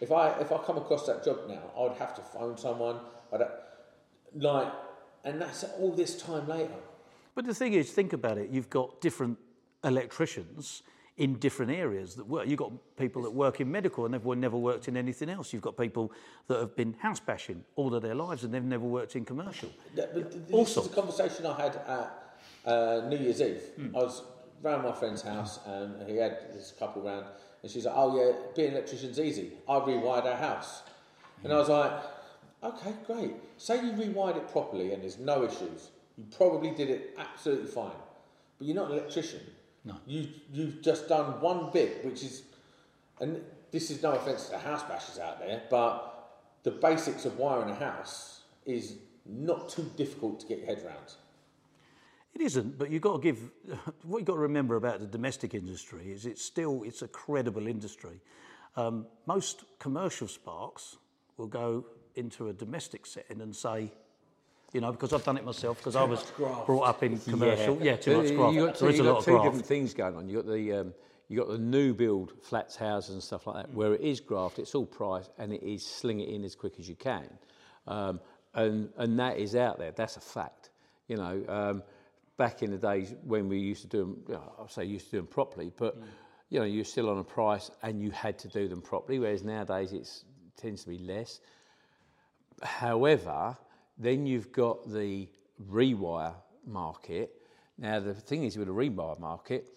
If 0.00 0.12
I 0.12 0.28
if 0.40 0.52
I 0.52 0.58
come 0.58 0.76
across 0.76 1.06
that 1.06 1.24
job 1.24 1.38
now, 1.48 1.62
I 1.76 1.82
would 1.82 1.96
have 1.98 2.14
to 2.16 2.22
phone 2.22 2.56
someone. 2.58 2.96
I'd 3.32 3.40
like, 4.34 4.72
and 5.24 5.40
that's 5.40 5.64
all 5.78 5.92
this 5.92 6.20
time 6.20 6.46
later. 6.48 6.74
But 7.34 7.46
the 7.46 7.54
thing 7.54 7.72
is, 7.72 7.90
think 7.92 8.12
about 8.12 8.38
it. 8.38 8.50
You've 8.50 8.70
got 8.70 9.00
different 9.00 9.38
electricians 9.84 10.82
in 11.16 11.34
different 11.38 11.72
areas 11.72 12.14
that 12.16 12.26
work. 12.26 12.46
You've 12.46 12.58
got 12.58 12.72
people 12.98 13.22
that 13.22 13.30
work 13.30 13.60
in 13.60 13.70
medical 13.70 14.04
and 14.04 14.12
they've 14.12 14.24
never 14.36 14.56
worked 14.58 14.86
in 14.88 14.96
anything 14.96 15.30
else. 15.30 15.52
You've 15.52 15.62
got 15.62 15.76
people 15.76 16.12
that 16.48 16.58
have 16.60 16.76
been 16.76 16.92
house 16.94 17.20
bashing 17.20 17.64
all 17.74 17.94
of 17.94 18.02
their 18.02 18.14
lives 18.14 18.44
and 18.44 18.52
they've 18.52 18.62
never 18.62 18.84
worked 18.84 19.16
in 19.16 19.24
commercial. 19.24 19.70
Th- 19.94 20.08
This 20.12 20.26
Also- 20.52 20.82
is 20.82 20.86
a 20.88 20.90
conversation 20.90 21.46
I 21.46 21.54
had 21.60 21.76
at 21.76 22.25
uh, 22.66 23.02
New 23.08 23.16
Year's 23.18 23.40
Eve. 23.40 23.62
I 23.94 23.98
was 23.98 24.22
round 24.62 24.82
my 24.82 24.92
friend's 24.92 25.22
house 25.22 25.60
and 25.66 26.08
he 26.08 26.16
had 26.16 26.38
this 26.52 26.72
couple 26.78 27.02
round, 27.02 27.26
and 27.62 27.70
she's 27.70 27.86
like, 27.86 27.94
"Oh 27.96 28.16
yeah, 28.16 28.32
being 28.54 28.68
an 28.68 28.74
electrician's 28.74 29.18
easy. 29.20 29.52
I 29.68 29.74
rewired 29.74 30.24
our 30.26 30.36
house," 30.36 30.82
and 31.42 31.52
I 31.52 31.58
was 31.58 31.68
like, 31.68 31.92
"Okay, 32.62 32.92
great. 33.06 33.34
Say 33.56 33.76
you 33.84 33.92
rewired 33.92 34.36
it 34.36 34.50
properly 34.50 34.92
and 34.92 35.02
there's 35.02 35.18
no 35.18 35.44
issues. 35.44 35.90
You 36.16 36.24
probably 36.36 36.70
did 36.70 36.90
it 36.90 37.14
absolutely 37.18 37.68
fine, 37.68 38.00
but 38.58 38.66
you're 38.66 38.76
not 38.76 38.90
an 38.90 38.98
electrician. 38.98 39.40
No. 39.84 39.94
You 40.06 40.28
you've 40.52 40.82
just 40.82 41.08
done 41.08 41.40
one 41.40 41.70
bit, 41.72 42.04
which 42.04 42.22
is, 42.24 42.42
and 43.20 43.40
this 43.70 43.90
is 43.90 44.02
no 44.02 44.12
offence 44.12 44.46
to 44.46 44.52
the 44.52 44.58
house 44.58 44.82
bashers 44.82 45.20
out 45.20 45.38
there, 45.38 45.62
but 45.70 46.12
the 46.64 46.72
basics 46.72 47.24
of 47.24 47.38
wiring 47.38 47.70
a 47.70 47.74
house 47.74 48.40
is 48.64 48.96
not 49.24 49.68
too 49.68 49.88
difficult 49.96 50.40
to 50.40 50.46
get 50.46 50.58
your 50.58 50.66
head 50.66 50.82
round. 50.84 51.14
It 52.36 52.42
isn't, 52.42 52.78
but 52.78 52.90
you've 52.90 53.00
got 53.00 53.14
to 53.16 53.22
give. 53.22 53.38
What 54.02 54.18
you've 54.18 54.26
got 54.26 54.34
to 54.34 54.40
remember 54.40 54.76
about 54.76 55.00
the 55.00 55.06
domestic 55.06 55.54
industry 55.54 56.12
is 56.12 56.26
it's 56.26 56.44
still 56.44 56.82
it's 56.84 57.00
a 57.00 57.08
credible 57.08 57.66
industry. 57.66 58.20
Um, 58.76 59.06
most 59.24 59.64
commercial 59.78 60.28
sparks 60.28 60.96
will 61.38 61.46
go 61.46 61.86
into 62.14 62.48
a 62.50 62.52
domestic 62.52 63.06
setting 63.06 63.40
and 63.40 63.56
say, 63.56 63.90
you 64.74 64.82
know, 64.82 64.92
because 64.92 65.14
I've 65.14 65.24
done 65.24 65.38
it 65.38 65.46
myself 65.46 65.78
because 65.78 65.96
I 65.96 66.02
was 66.04 66.22
brought 66.66 66.82
up 66.86 67.02
in 67.02 67.18
commercial. 67.20 67.78
Yeah, 67.80 67.96
too 67.96 68.18
much 68.18 68.30
You 68.30 68.36
graft. 68.36 68.54
got 68.58 68.74
two, 68.76 68.84
there 68.84 68.90
is 68.90 68.98
you 68.98 69.02
a 69.02 69.06
got 69.06 69.12
lot 69.12 69.18
of 69.20 69.24
two 69.24 69.30
graft. 69.30 69.44
different 69.46 69.66
things 69.66 69.94
going 69.94 70.14
on. 70.16 70.28
You 70.28 70.36
got 70.42 70.46
the 70.46 70.72
um, 70.74 70.94
you 71.28 71.38
got 71.38 71.48
the 71.48 71.56
new 71.58 71.94
build 71.94 72.34
flats, 72.42 72.76
houses, 72.76 73.14
and 73.14 73.22
stuff 73.22 73.46
like 73.46 73.56
that, 73.64 73.72
where 73.72 73.94
it 73.94 74.02
is 74.02 74.20
graft, 74.20 74.58
it's 74.58 74.74
all 74.74 74.84
price, 74.84 75.30
and 75.38 75.54
it 75.54 75.62
is 75.62 75.86
sling 75.86 76.20
it 76.20 76.28
in 76.28 76.44
as 76.44 76.54
quick 76.54 76.74
as 76.78 76.86
you 76.86 76.96
can, 76.96 77.30
um, 77.86 78.20
and 78.52 78.90
and 78.98 79.18
that 79.18 79.38
is 79.38 79.56
out 79.56 79.78
there. 79.78 79.92
That's 79.92 80.18
a 80.18 80.20
fact. 80.20 80.68
You 81.08 81.16
know, 81.16 81.42
um, 81.48 81.82
back 82.36 82.62
in 82.62 82.70
the 82.70 82.76
days 82.76 83.14
when 83.24 83.48
we 83.48 83.58
used 83.58 83.82
to 83.82 83.88
do 83.88 83.98
them, 83.98 84.22
you 84.28 84.34
know, 84.34 84.52
I'll 84.58 84.68
say 84.68 84.84
used 84.84 85.06
to 85.06 85.10
do 85.12 85.16
them 85.18 85.26
properly, 85.26 85.72
but 85.76 86.00
mm. 86.00 86.04
you 86.50 86.58
know, 86.58 86.64
you're 86.64 86.84
still 86.84 87.08
on 87.08 87.18
a 87.18 87.24
price, 87.24 87.70
and 87.82 88.00
you 88.02 88.10
had 88.10 88.38
to 88.40 88.48
do 88.48 88.68
them 88.68 88.80
properly. 88.80 89.18
Whereas 89.18 89.42
nowadays, 89.42 89.92
it 89.92 90.08
tends 90.56 90.84
to 90.84 90.90
be 90.90 90.98
less. 90.98 91.40
However, 92.62 93.56
then 93.98 94.26
you've 94.26 94.52
got 94.52 94.90
the 94.90 95.28
rewire 95.70 96.34
market. 96.66 97.30
Now, 97.78 98.00
the 98.00 98.14
thing 98.14 98.44
is 98.44 98.56
with 98.56 98.68
the 98.68 98.74
rewire 98.74 99.18
market 99.18 99.68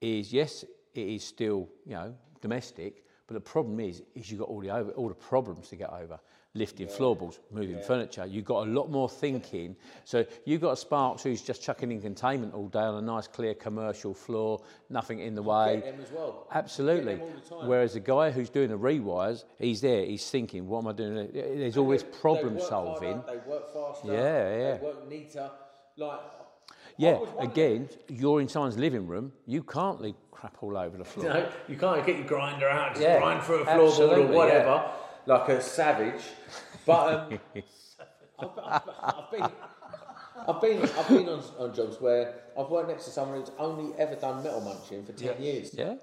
is 0.00 0.32
yes, 0.32 0.64
it 0.94 1.08
is 1.08 1.24
still 1.24 1.68
you 1.86 1.94
know 1.94 2.14
domestic, 2.40 3.04
but 3.26 3.34
the 3.34 3.40
problem 3.40 3.80
is 3.80 4.02
is 4.14 4.30
you've 4.30 4.40
got 4.40 4.48
all 4.48 4.60
the 4.60 4.70
over, 4.70 4.90
all 4.92 5.08
the 5.08 5.14
problems 5.14 5.68
to 5.68 5.76
get 5.76 5.90
over. 5.90 6.18
Lifting 6.54 6.86
floorboards, 6.86 7.40
moving 7.50 7.80
furniture. 7.80 8.26
You've 8.26 8.44
got 8.44 8.66
a 8.68 8.70
lot 8.70 8.90
more 8.90 9.08
thinking. 9.08 9.74
So 10.04 10.26
you've 10.44 10.60
got 10.60 10.72
a 10.72 10.76
Sparks 10.76 11.22
who's 11.22 11.40
just 11.40 11.62
chucking 11.62 11.90
in 11.90 12.02
containment 12.02 12.52
all 12.52 12.68
day 12.68 12.80
on 12.80 12.96
a 12.96 13.00
nice 13.00 13.26
clear 13.26 13.54
commercial 13.54 14.12
floor, 14.12 14.60
nothing 14.90 15.20
in 15.20 15.34
the 15.34 15.42
way. 15.42 15.80
Get 15.82 15.96
them 15.96 16.04
as 16.04 16.12
well. 16.12 16.46
Absolutely. 16.52 17.18
All 17.20 17.62
the. 17.62 17.66
Whereas 17.66 17.96
a 17.96 18.00
guy 18.00 18.30
who's 18.30 18.50
doing 18.50 18.68
the 18.68 18.76
rewires, 18.78 19.44
he's 19.58 19.80
there, 19.80 20.04
he's 20.04 20.28
thinking, 20.28 20.68
what 20.68 20.80
am 20.80 20.88
I 20.88 20.92
doing? 20.92 21.30
There's 21.32 21.78
always 21.78 22.02
They- 22.02 22.10
they 22.10 22.16
problem 22.18 22.60
solving. 22.60 23.22
harder, 23.22 23.32
they 23.40 23.50
work 23.50 23.72
faster. 23.72 24.12
Yeah, 24.12 24.58
yeah. 24.58 24.76
They 24.76 24.84
work 24.84 25.08
neater. 25.08 25.50
Like, 25.96 26.20
Yeah, 26.98 27.08
I 27.12 27.12
was 27.18 27.28
wondering- 27.30 27.50
again, 27.50 27.88
you're 28.08 28.42
in 28.42 28.48
someone's 28.48 28.76
living 28.76 29.06
room, 29.06 29.32
you 29.46 29.62
can't 29.62 30.02
leave 30.02 30.16
crap 30.30 30.58
all 30.62 30.76
over 30.76 30.98
the 30.98 31.04
floor. 31.06 31.26
You 31.28 31.32
know, 31.32 31.48
you 31.68 31.76
can't 31.78 32.04
get 32.04 32.16
your 32.18 32.26
grinder 32.26 32.68
out, 32.68 32.90
just 32.90 33.00
Yeah, 33.02 33.20
grind 33.20 33.42
through 33.42 33.62
a 33.62 33.64
floorboard 33.64 34.28
or 34.28 34.32
whatever, 34.36 34.90
like 35.26 35.48
a 35.48 35.60
savage. 35.60 36.22
But 36.86 37.30
um, 37.32 37.38
I've, 38.38 38.48
I've, 38.58 38.82
I've 39.02 39.30
been, 39.30 39.50
I've 40.48 40.60
been, 40.60 40.82
I've 40.82 41.08
been 41.08 41.28
on, 41.28 41.42
on 41.58 41.74
jobs 41.74 42.00
where 42.00 42.34
I've 42.58 42.68
worked 42.68 42.88
next 42.88 43.04
to 43.04 43.10
someone 43.10 43.40
who's 43.40 43.50
only 43.58 43.94
ever 43.98 44.16
done 44.16 44.42
metal 44.42 44.60
munching 44.60 45.04
for 45.04 45.12
ten 45.12 45.40
years. 45.40 45.74
Yeah? 45.74 45.94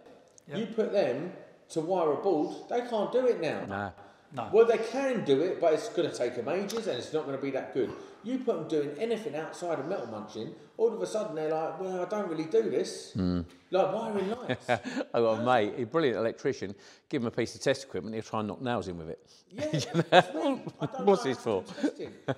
You 0.53 0.65
put 0.67 0.91
them 0.91 1.33
to 1.69 1.81
wire 1.81 2.13
a 2.13 2.15
board, 2.15 2.55
they 2.69 2.81
can't 2.81 3.11
do 3.11 3.27
it 3.27 3.39
now. 3.41 3.65
Nah. 3.65 3.91
No. 4.31 4.47
Well, 4.51 4.65
they 4.65 4.77
can 4.77 5.25
do 5.25 5.41
it, 5.41 5.59
but 5.59 5.73
it's 5.73 5.89
going 5.89 6.09
to 6.09 6.15
take 6.15 6.35
them 6.35 6.47
ages 6.49 6.85
and 6.87 6.97
it's 6.99 7.11
not 7.13 7.25
going 7.25 7.35
to 7.35 7.41
be 7.41 7.49
that 7.51 7.73
good. 7.73 7.91
You 8.23 8.37
put 8.37 8.57
them 8.59 8.67
doing 8.67 8.95
anything 8.99 9.35
outside 9.35 9.79
of 9.79 9.87
metal 9.87 10.05
munching, 10.07 10.53
all 10.77 10.93
of 10.93 11.01
a 11.01 11.07
sudden 11.07 11.35
they're 11.35 11.51
like, 11.51 11.79
well, 11.79 12.01
I 12.01 12.05
don't 12.05 12.29
really 12.29 12.45
do 12.45 12.69
this. 12.69 13.13
Hmm. 13.13 13.41
Like 13.71 13.93
wiring 13.93 14.29
lights. 14.29 14.69
I've 14.69 15.11
got 15.13 15.41
a 15.41 15.43
mate, 15.43 15.73
a 15.77 15.85
brilliant 15.85 16.17
electrician, 16.17 16.75
give 17.07 17.23
him 17.23 17.27
a 17.27 17.31
piece 17.31 17.55
of 17.55 17.61
test 17.61 17.83
equipment, 17.83 18.13
he'll 18.13 18.23
try 18.23 18.39
and 18.39 18.49
knock 18.49 18.61
nails 18.61 18.87
in 18.87 18.97
with 18.97 19.09
it. 19.09 19.27
Yeah, 19.51 19.67
it's 19.73 19.93
weird. 19.93 20.05
I 20.11 20.85
What's 21.03 21.23
this 21.23 21.39
for? 21.39 21.63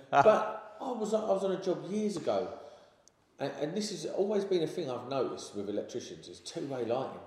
but 0.10 0.78
I 0.80 0.92
was, 0.92 1.14
I 1.14 1.20
was 1.20 1.44
on 1.44 1.52
a 1.52 1.62
job 1.62 1.92
years 1.92 2.16
ago, 2.16 2.48
and, 3.40 3.52
and 3.60 3.76
this 3.76 3.90
has 3.92 4.06
always 4.06 4.46
been 4.46 4.64
a 4.64 4.68
thing 4.68 4.90
I've 4.90 5.10
noticed 5.10 5.56
with 5.56 5.68
electricians 5.68 6.30
is 6.30 6.40
two-way 6.40 6.86
lighting 6.86 7.20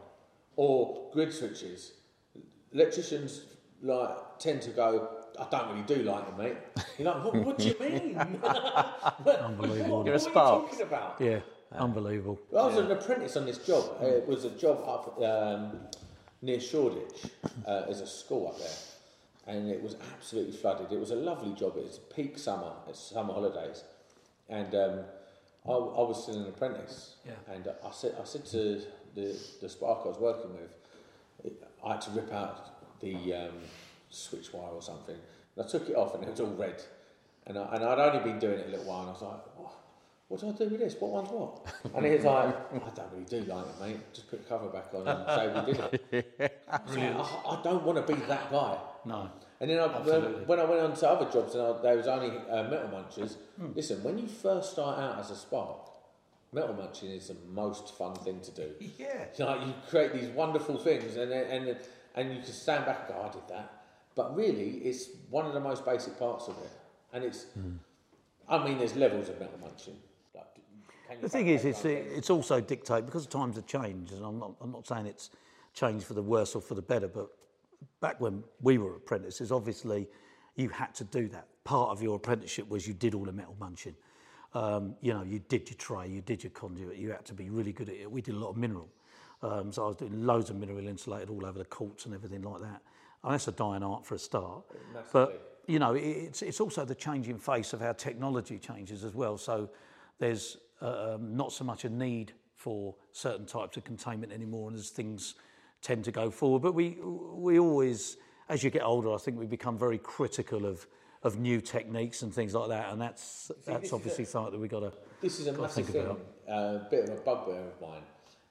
or 0.56 1.10
grid 1.12 1.34
switches. 1.34 1.92
Electricians 2.72 3.42
like 3.84 4.38
tend 4.38 4.62
to 4.62 4.70
go, 4.70 5.08
I 5.38 5.46
don't 5.50 5.68
really 5.70 5.82
do 5.82 6.02
lighting, 6.02 6.36
mate. 6.36 6.56
You're 6.98 7.12
like, 7.12 7.24
what, 7.24 7.34
what 7.36 7.58
do 7.58 7.68
you 7.68 7.76
mean? 7.78 8.16
Unbelievable. 9.26 9.98
What, 9.98 10.06
You're 10.06 10.14
a 10.14 10.18
what 10.18 10.20
spark. 10.20 10.54
are 10.54 10.62
you 10.62 10.68
talking 10.68 10.86
about? 10.86 11.20
Yeah, 11.20 11.40
unbelievable. 11.72 12.40
I 12.52 12.66
was 12.66 12.76
an 12.78 12.90
apprentice 12.90 13.36
on 13.36 13.46
this 13.46 13.58
job. 13.58 13.96
It 14.00 14.26
was 14.26 14.44
a 14.44 14.50
job 14.50 14.82
up 14.86 15.20
um, 15.22 15.80
near 16.40 16.60
Shoreditch. 16.60 17.30
Uh, 17.66 17.82
there's 17.82 18.00
a 18.00 18.06
school 18.06 18.48
up 18.48 18.58
there, 18.58 19.54
and 19.54 19.70
it 19.70 19.82
was 19.82 19.96
absolutely 20.14 20.56
flooded. 20.56 20.90
It 20.90 20.98
was 20.98 21.10
a 21.10 21.16
lovely 21.16 21.52
job. 21.52 21.76
It 21.76 21.84
was 21.84 21.98
peak 22.14 22.38
summer. 22.38 22.72
It's 22.88 23.00
summer 23.00 23.34
holidays, 23.34 23.84
and 24.48 24.74
um, 24.74 25.00
I, 25.66 25.72
I 25.72 26.02
was 26.02 26.22
still 26.22 26.38
an 26.40 26.48
apprentice. 26.48 27.16
Yeah. 27.26 27.54
And 27.54 27.68
I 27.68 27.90
said, 27.90 28.14
I 28.20 28.24
said 28.24 28.46
to 28.46 28.80
the 29.14 29.36
the 29.60 29.68
spark 29.68 30.00
I 30.04 30.08
was 30.08 30.18
working 30.18 30.52
with, 30.54 31.54
I 31.84 31.92
had 31.92 32.00
to 32.02 32.10
rip 32.12 32.32
out 32.32 32.73
the 33.04 33.34
um, 33.34 33.54
switch 34.10 34.52
wire 34.52 34.72
or 34.72 34.82
something. 34.82 35.16
And 35.56 35.64
I 35.64 35.68
took 35.68 35.88
it 35.88 35.96
off, 35.96 36.14
and 36.14 36.24
it 36.24 36.30
was 36.30 36.40
all 36.40 36.54
red. 36.54 36.82
And, 37.46 37.58
I, 37.58 37.74
and 37.74 37.84
I'd 37.84 37.98
only 37.98 38.20
been 38.30 38.38
doing 38.38 38.58
it 38.60 38.66
a 38.68 38.70
little 38.70 38.86
while, 38.86 39.00
and 39.00 39.10
I 39.10 39.12
was 39.12 39.22
like, 39.22 39.40
oh, 39.60 39.72
what 40.28 40.40
do 40.40 40.48
I 40.48 40.52
do 40.52 40.64
with 40.70 40.80
this? 40.80 40.96
What 40.98 41.10
one's 41.10 41.28
what? 41.28 41.74
And 41.94 42.06
he's 42.06 42.24
like, 42.24 42.46
I 42.74 42.90
don't 42.94 43.12
really 43.12 43.24
do 43.26 43.40
like 43.42 43.66
it, 43.66 43.80
mate. 43.80 44.14
Just 44.14 44.30
put 44.30 44.42
the 44.42 44.48
cover 44.48 44.68
back 44.68 44.86
on 44.94 45.06
and 45.06 45.28
say 45.28 45.60
we 45.66 45.72
did 45.72 46.24
it. 46.40 46.62
I, 46.70 46.78
like, 46.94 46.98
I, 47.26 47.50
I 47.50 47.60
don't 47.62 47.84
want 47.84 48.04
to 48.06 48.14
be 48.14 48.18
that 48.22 48.50
guy. 48.50 48.78
No. 49.04 49.30
And 49.60 49.70
then 49.70 49.78
I, 49.78 49.86
when, 49.86 49.96
Absolutely. 49.96 50.44
when 50.46 50.60
I 50.60 50.64
went 50.64 50.80
on 50.80 50.94
to 50.96 51.08
other 51.08 51.30
jobs 51.30 51.54
and 51.54 51.62
I, 51.62 51.82
there 51.82 51.96
was 51.96 52.06
only 52.08 52.30
uh, 52.50 52.62
metal 52.64 52.88
munchers, 52.88 53.36
listen, 53.74 54.02
when 54.02 54.18
you 54.18 54.26
first 54.26 54.72
start 54.72 54.98
out 54.98 55.18
as 55.20 55.30
a 55.30 55.36
spark, 55.36 55.76
metal 56.52 56.74
munching 56.74 57.10
is 57.10 57.28
the 57.28 57.36
most 57.52 57.94
fun 57.96 58.14
thing 58.16 58.40
to 58.40 58.50
do. 58.50 58.70
Yeah. 58.98 59.26
Like 59.38 59.66
you 59.66 59.74
create 59.90 60.12
these 60.14 60.28
wonderful 60.30 60.78
things, 60.78 61.16
and 61.16 61.30
then- 61.30 61.46
and 61.50 61.76
and 62.14 62.30
you 62.30 62.40
can 62.42 62.52
stand 62.52 62.86
back 62.86 63.06
and 63.06 63.16
go, 63.16 63.22
"I 63.22 63.32
did 63.32 63.46
that," 63.48 63.84
but 64.14 64.34
really, 64.36 64.78
it's 64.78 65.08
one 65.30 65.46
of 65.46 65.52
the 65.52 65.60
most 65.60 65.84
basic 65.84 66.18
parts 66.18 66.48
of 66.48 66.56
it, 66.58 66.70
and 67.12 67.24
it's. 67.24 67.46
I 68.48 68.62
mean, 68.62 68.78
there's 68.78 68.94
levels 68.94 69.28
of 69.30 69.40
metal 69.40 69.58
munching. 69.60 69.96
Like, 70.34 71.20
The 71.22 71.28
thing 71.28 71.48
is, 71.48 71.64
it's 71.64 71.84
it's 71.84 72.30
also 72.30 72.60
dictated 72.60 73.06
because 73.06 73.26
times 73.26 73.56
have 73.56 73.66
changed, 73.66 74.12
and 74.12 74.24
I'm 74.24 74.38
not 74.38 74.54
I'm 74.60 74.72
not 74.72 74.86
saying 74.86 75.06
it's 75.06 75.30
changed 75.72 76.04
for 76.06 76.14
the 76.14 76.22
worse 76.22 76.54
or 76.54 76.62
for 76.62 76.74
the 76.74 76.82
better, 76.82 77.08
but 77.08 77.28
back 78.00 78.20
when 78.20 78.44
we 78.60 78.78
were 78.78 78.96
apprentices, 78.96 79.50
obviously 79.50 80.08
you 80.56 80.68
had 80.68 80.94
to 80.94 81.04
do 81.04 81.28
that. 81.28 81.48
Part 81.64 81.90
of 81.90 82.02
your 82.02 82.16
apprenticeship 82.16 82.68
was 82.68 82.86
you 82.86 82.94
did 82.94 83.14
all 83.14 83.24
the 83.24 83.32
metal 83.32 83.56
munching. 83.58 83.94
Um, 84.52 84.94
you 85.00 85.12
know, 85.12 85.22
you 85.22 85.40
did 85.48 85.68
your 85.68 85.76
tray, 85.76 86.08
you 86.08 86.20
did 86.20 86.44
your 86.44 86.50
conduit, 86.50 86.96
you 86.96 87.10
had 87.10 87.24
to 87.24 87.34
be 87.34 87.50
really 87.50 87.72
good 87.72 87.88
at 87.88 87.96
it. 87.96 88.10
We 88.10 88.20
did 88.22 88.34
a 88.34 88.38
lot 88.38 88.50
of 88.50 88.56
mineral. 88.56 88.88
Um, 89.44 89.70
so 89.70 89.84
I 89.84 89.88
was 89.88 89.96
doing 89.96 90.24
loads 90.24 90.48
of 90.48 90.56
mineral 90.56 90.88
insulated 90.88 91.28
all 91.28 91.44
over 91.44 91.58
the 91.58 91.66
courts 91.66 92.06
and 92.06 92.14
everything 92.14 92.42
like 92.42 92.62
that. 92.62 92.80
And 93.22 93.34
that's 93.34 93.46
a 93.46 93.52
dying 93.52 93.82
art 93.82 94.06
for 94.06 94.14
a 94.14 94.18
start. 94.18 94.62
But, 95.12 95.60
you 95.66 95.78
know, 95.78 95.94
it's, 95.94 96.40
it's 96.40 96.60
also 96.60 96.84
the 96.86 96.94
changing 96.94 97.38
face 97.38 97.74
of 97.74 97.80
how 97.80 97.92
technology 97.92 98.58
changes 98.58 99.04
as 99.04 99.14
well. 99.14 99.36
So 99.36 99.68
there's 100.18 100.56
uh, 100.80 101.14
um, 101.14 101.36
not 101.36 101.52
so 101.52 101.62
much 101.64 101.84
a 101.84 101.90
need 101.90 102.32
for 102.56 102.94
certain 103.12 103.44
types 103.44 103.76
of 103.76 103.84
containment 103.84 104.32
anymore 104.32 104.70
and 104.70 104.78
as 104.78 104.88
things 104.88 105.34
tend 105.82 106.04
to 106.04 106.10
go 106.10 106.30
forward. 106.30 106.62
But 106.62 106.74
we, 106.74 106.96
we 107.02 107.58
always, 107.58 108.16
as 108.48 108.64
you 108.64 108.70
get 108.70 108.82
older, 108.82 109.12
I 109.12 109.18
think 109.18 109.38
we 109.38 109.46
become 109.46 109.76
very 109.76 109.98
critical 109.98 110.64
of, 110.64 110.86
of 111.22 111.38
new 111.38 111.60
techniques 111.60 112.22
and 112.22 112.32
things 112.32 112.54
like 112.54 112.70
that. 112.70 112.90
And 112.90 113.00
that's, 113.00 113.48
this 113.48 113.66
that's 113.66 113.92
obviously 113.92 114.24
something 114.24 114.52
that 114.52 114.58
we've 114.58 114.70
got 114.70 114.80
to 114.80 114.92
This 115.20 115.38
is 115.38 115.48
a 115.48 115.52
massive 115.52 115.86
thing, 115.86 116.16
a 116.48 116.86
bit 116.90 117.10
of 117.10 117.18
a 117.18 117.20
bugbear 117.20 117.60
of 117.60 117.80
mine, 117.80 118.02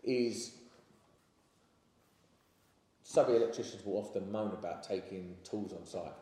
is 0.04 0.58
subby 3.04 3.36
electricians 3.36 3.86
will 3.86 3.98
often 3.98 4.32
moan 4.32 4.52
about 4.52 4.84
taking 4.84 5.36
tools 5.44 5.74
on 5.74 5.86
site. 5.86 6.14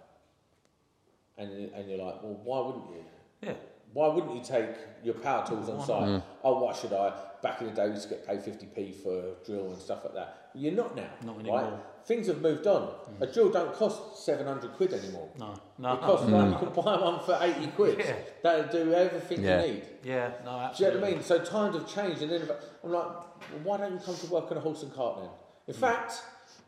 And, 1.38 1.52
you- 1.62 1.72
and 1.74 1.90
you're 1.90 2.04
like, 2.04 2.22
well, 2.22 2.40
why 2.44 2.60
wouldn't 2.60 2.90
you? 2.90 3.06
Yeah. 3.42 3.54
Why 3.94 4.08
wouldn't 4.08 4.34
you 4.36 4.42
take 4.44 4.70
your 5.04 5.16
power 5.16 5.46
tools 5.46 5.68
on 5.68 5.86
site? 5.86 6.08
Mm. 6.08 6.24
Oh, 6.44 6.64
why 6.64 6.74
should 6.74 6.94
I? 6.94 7.14
Back 7.44 7.60
in 7.62 7.68
the 7.68 7.74
day, 7.74 7.88
we 7.88 7.92
used 7.96 8.04
to 8.08 8.16
get 8.16 8.26
paid 8.26 8.40
50p 8.40 8.96
for 9.04 9.18
a 9.20 9.46
drill 9.46 9.72
and 9.72 9.78
stuff 9.82 10.06
like 10.06 10.14
that. 10.14 10.50
You're 10.54 10.72
not 10.74 10.96
now. 10.96 11.10
Not 11.26 11.40
anymore. 11.40 11.62
Mm. 11.62 12.06
Things 12.06 12.28
have 12.28 12.42
moved 12.42 12.68
on. 12.68 12.94
A 13.20 13.28
drill 13.28 13.50
don't 13.50 13.74
cost 13.74 14.24
700 14.26 14.72
quid 14.74 14.94
anymore. 14.94 15.30
No, 15.38 15.54
no. 15.78 15.94
It 15.94 16.02
costs 16.02 16.26
like, 16.28 16.52
you 16.52 16.58
can 16.68 16.74
buy 16.84 17.02
one 17.02 17.20
for 17.26 17.38
80 17.42 17.68
quid. 17.72 18.00
Yeah. 18.00 18.16
That'll 18.44 18.72
do 18.86 18.94
everything 18.94 19.44
Yeah. 19.44 19.66
you 19.66 19.74
need. 19.74 19.84
Yeah, 20.04 20.32
no, 20.46 20.52
absolutely. 20.52 20.76
Do 20.78 20.84
you 20.84 20.92
know 20.94 21.02
what 21.02 21.08
I 21.08 21.16
mean? 21.16 21.24
So 21.24 21.40
times 21.44 21.76
have 21.76 21.88
changed, 21.94 22.22
and 22.22 22.32
then 22.32 22.42
I'm 22.84 22.92
like, 22.92 23.06
well, 23.06 23.26
why 23.64 23.78
don't 23.78 23.94
you 23.94 24.00
come 24.00 24.16
to 24.16 24.28
work 24.28 24.50
on 24.52 24.58
a 24.58 24.62
horse 24.62 24.84
and 24.84 24.94
cart 24.94 25.20
then? 25.22 25.30
In 25.68 25.74
fact, 25.74 26.22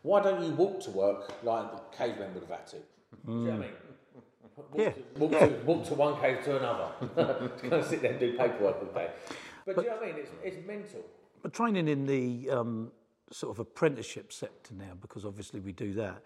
why 0.04 0.22
don't 0.22 0.44
you 0.44 0.52
walk 0.52 0.80
to 0.82 0.92
work 0.92 1.34
like 1.44 1.72
the 1.72 1.98
cavemen 1.98 2.34
would 2.34 2.44
have 2.44 2.52
had 2.52 2.68
to? 2.68 2.76
Do 2.76 2.82
you 3.28 3.34
know 3.34 3.52
what 3.52 3.54
I 3.54 3.58
mean? 3.58 3.72
Walk, 4.56 4.68
Yeah. 4.76 4.90
to, 4.92 5.02
walk, 5.20 5.32
to, 5.32 5.48
walk 5.66 5.86
to 5.88 5.94
one 5.96 6.22
cave 6.22 6.44
to 6.44 6.58
another. 6.58 7.50
kind 7.62 7.74
of 7.74 7.86
sit 7.88 8.02
there 8.02 8.12
and 8.12 8.20
do 8.20 8.38
paperwork 8.38 8.78
all 8.80 8.94
day. 8.94 9.10
But, 9.66 9.76
do 9.78 9.82
you 9.82 9.88
know 9.88 9.96
what 9.96 10.04
I 10.04 10.08
mean? 10.08 10.16
It's, 10.18 10.30
it's 10.44 10.68
mental. 10.68 11.02
But 11.42 11.54
training 11.54 11.88
in 11.88 12.06
the 12.06 12.50
um, 12.50 12.92
sort 13.32 13.56
of 13.56 13.60
apprenticeship 13.60 14.32
sector 14.32 14.74
now, 14.76 14.94
because 15.02 15.26
obviously 15.26 15.62
we 15.62 15.72
do 15.72 15.94
that. 15.94 16.22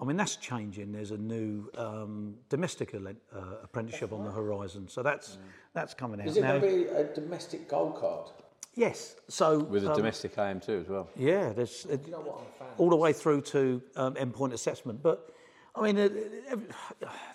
I 0.00 0.04
mean, 0.04 0.16
that's 0.16 0.36
changing. 0.36 0.92
There's 0.92 1.12
a 1.12 1.16
new 1.18 1.70
um, 1.78 2.34
domestic 2.48 2.94
uh, 2.94 3.38
apprenticeship 3.62 4.12
on 4.12 4.24
the 4.24 4.30
horizon, 4.30 4.88
so 4.88 5.02
that's 5.02 5.38
that's 5.72 5.94
coming 5.94 6.20
out 6.20 6.26
Is 6.26 6.36
it 6.36 6.42
now. 6.42 6.58
going 6.58 6.62
to 6.62 6.84
be 6.84 6.90
a 6.90 7.04
domestic 7.14 7.68
gold 7.68 7.96
card? 7.96 8.30
Yes, 8.76 9.16
so 9.28 9.58
with 9.58 9.84
a 9.84 9.90
um, 9.90 9.96
domestic 9.96 10.34
AM2 10.36 10.82
as 10.82 10.88
well. 10.88 11.08
yeah, 11.16 11.52
there's 11.52 11.86
uh, 11.86 11.96
You 12.04 12.10
know 12.10 12.20
what 12.20 12.38
I'm 12.38 12.46
a 12.46 12.58
fan 12.58 12.68
all 12.78 12.90
the 12.90 12.96
way 12.96 13.12
through 13.12 13.42
to 13.42 13.82
um, 13.96 14.14
endpoint 14.14 14.52
assessment. 14.52 15.02
But 15.02 15.30
I 15.76 15.82
mean, 15.82 15.98
uh, 15.98 16.08
ev- 16.48 16.76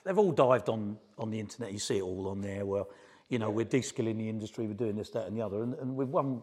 they've 0.03 0.17
all 0.17 0.31
dived 0.31 0.69
on 0.69 0.97
on 1.17 1.29
the 1.31 1.39
internet. 1.39 1.71
You 1.71 1.79
see 1.79 1.97
it 1.97 2.01
all 2.03 2.27
on 2.27 2.41
there. 2.41 2.65
Well, 2.65 2.89
you 3.29 3.39
know, 3.39 3.49
we're 3.49 3.65
de-skilling 3.65 4.17
the 4.17 4.27
industry. 4.27 4.67
We're 4.67 4.73
doing 4.73 4.95
this, 4.95 5.11
that, 5.11 5.27
and 5.27 5.37
the 5.37 5.41
other. 5.41 5.63
And, 5.63 5.75
and 5.75 5.95
with 5.95 6.09
one 6.09 6.41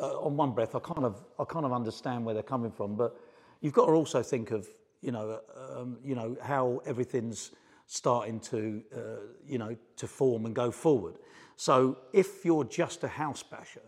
uh, 0.00 0.18
on 0.18 0.36
one 0.36 0.52
breath, 0.52 0.74
I 0.74 0.80
kind 0.80 1.04
of 1.04 1.24
I 1.38 1.44
kind 1.44 1.64
of 1.64 1.72
understand 1.72 2.24
where 2.24 2.34
they're 2.34 2.42
coming 2.42 2.72
from. 2.72 2.96
But 2.96 3.16
you've 3.60 3.74
got 3.74 3.86
to 3.86 3.92
also 3.92 4.22
think 4.22 4.50
of 4.50 4.66
you 5.02 5.12
know 5.12 5.40
um, 5.56 5.98
you 6.04 6.14
know 6.16 6.36
how 6.42 6.80
everything's 6.84 7.52
starting 7.86 8.40
to 8.40 8.82
uh, 8.96 9.00
you 9.46 9.58
know 9.58 9.76
to 9.96 10.06
form 10.08 10.46
and 10.46 10.54
go 10.54 10.70
forward. 10.70 11.14
So 11.56 11.98
if 12.12 12.44
you're 12.44 12.64
just 12.64 13.04
a 13.04 13.08
house 13.08 13.42
basher 13.44 13.82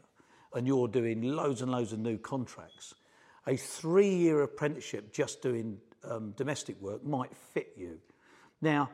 and 0.55 0.67
you're 0.67 0.89
doing 0.89 1.23
loads 1.23 1.63
and 1.63 1.71
loads 1.71 1.93
of 1.93 1.99
new 1.99 2.19
contracts, 2.19 2.95
a 3.47 3.57
three 3.57 4.15
year 4.15 4.43
apprenticeship 4.43 5.13
just 5.13 5.43
doing 5.43 5.79
um, 6.09 6.33
domestic 6.37 6.81
work 6.81 7.05
might 7.05 7.35
fit 7.37 7.73
you. 7.77 7.99
Now, 8.61 8.91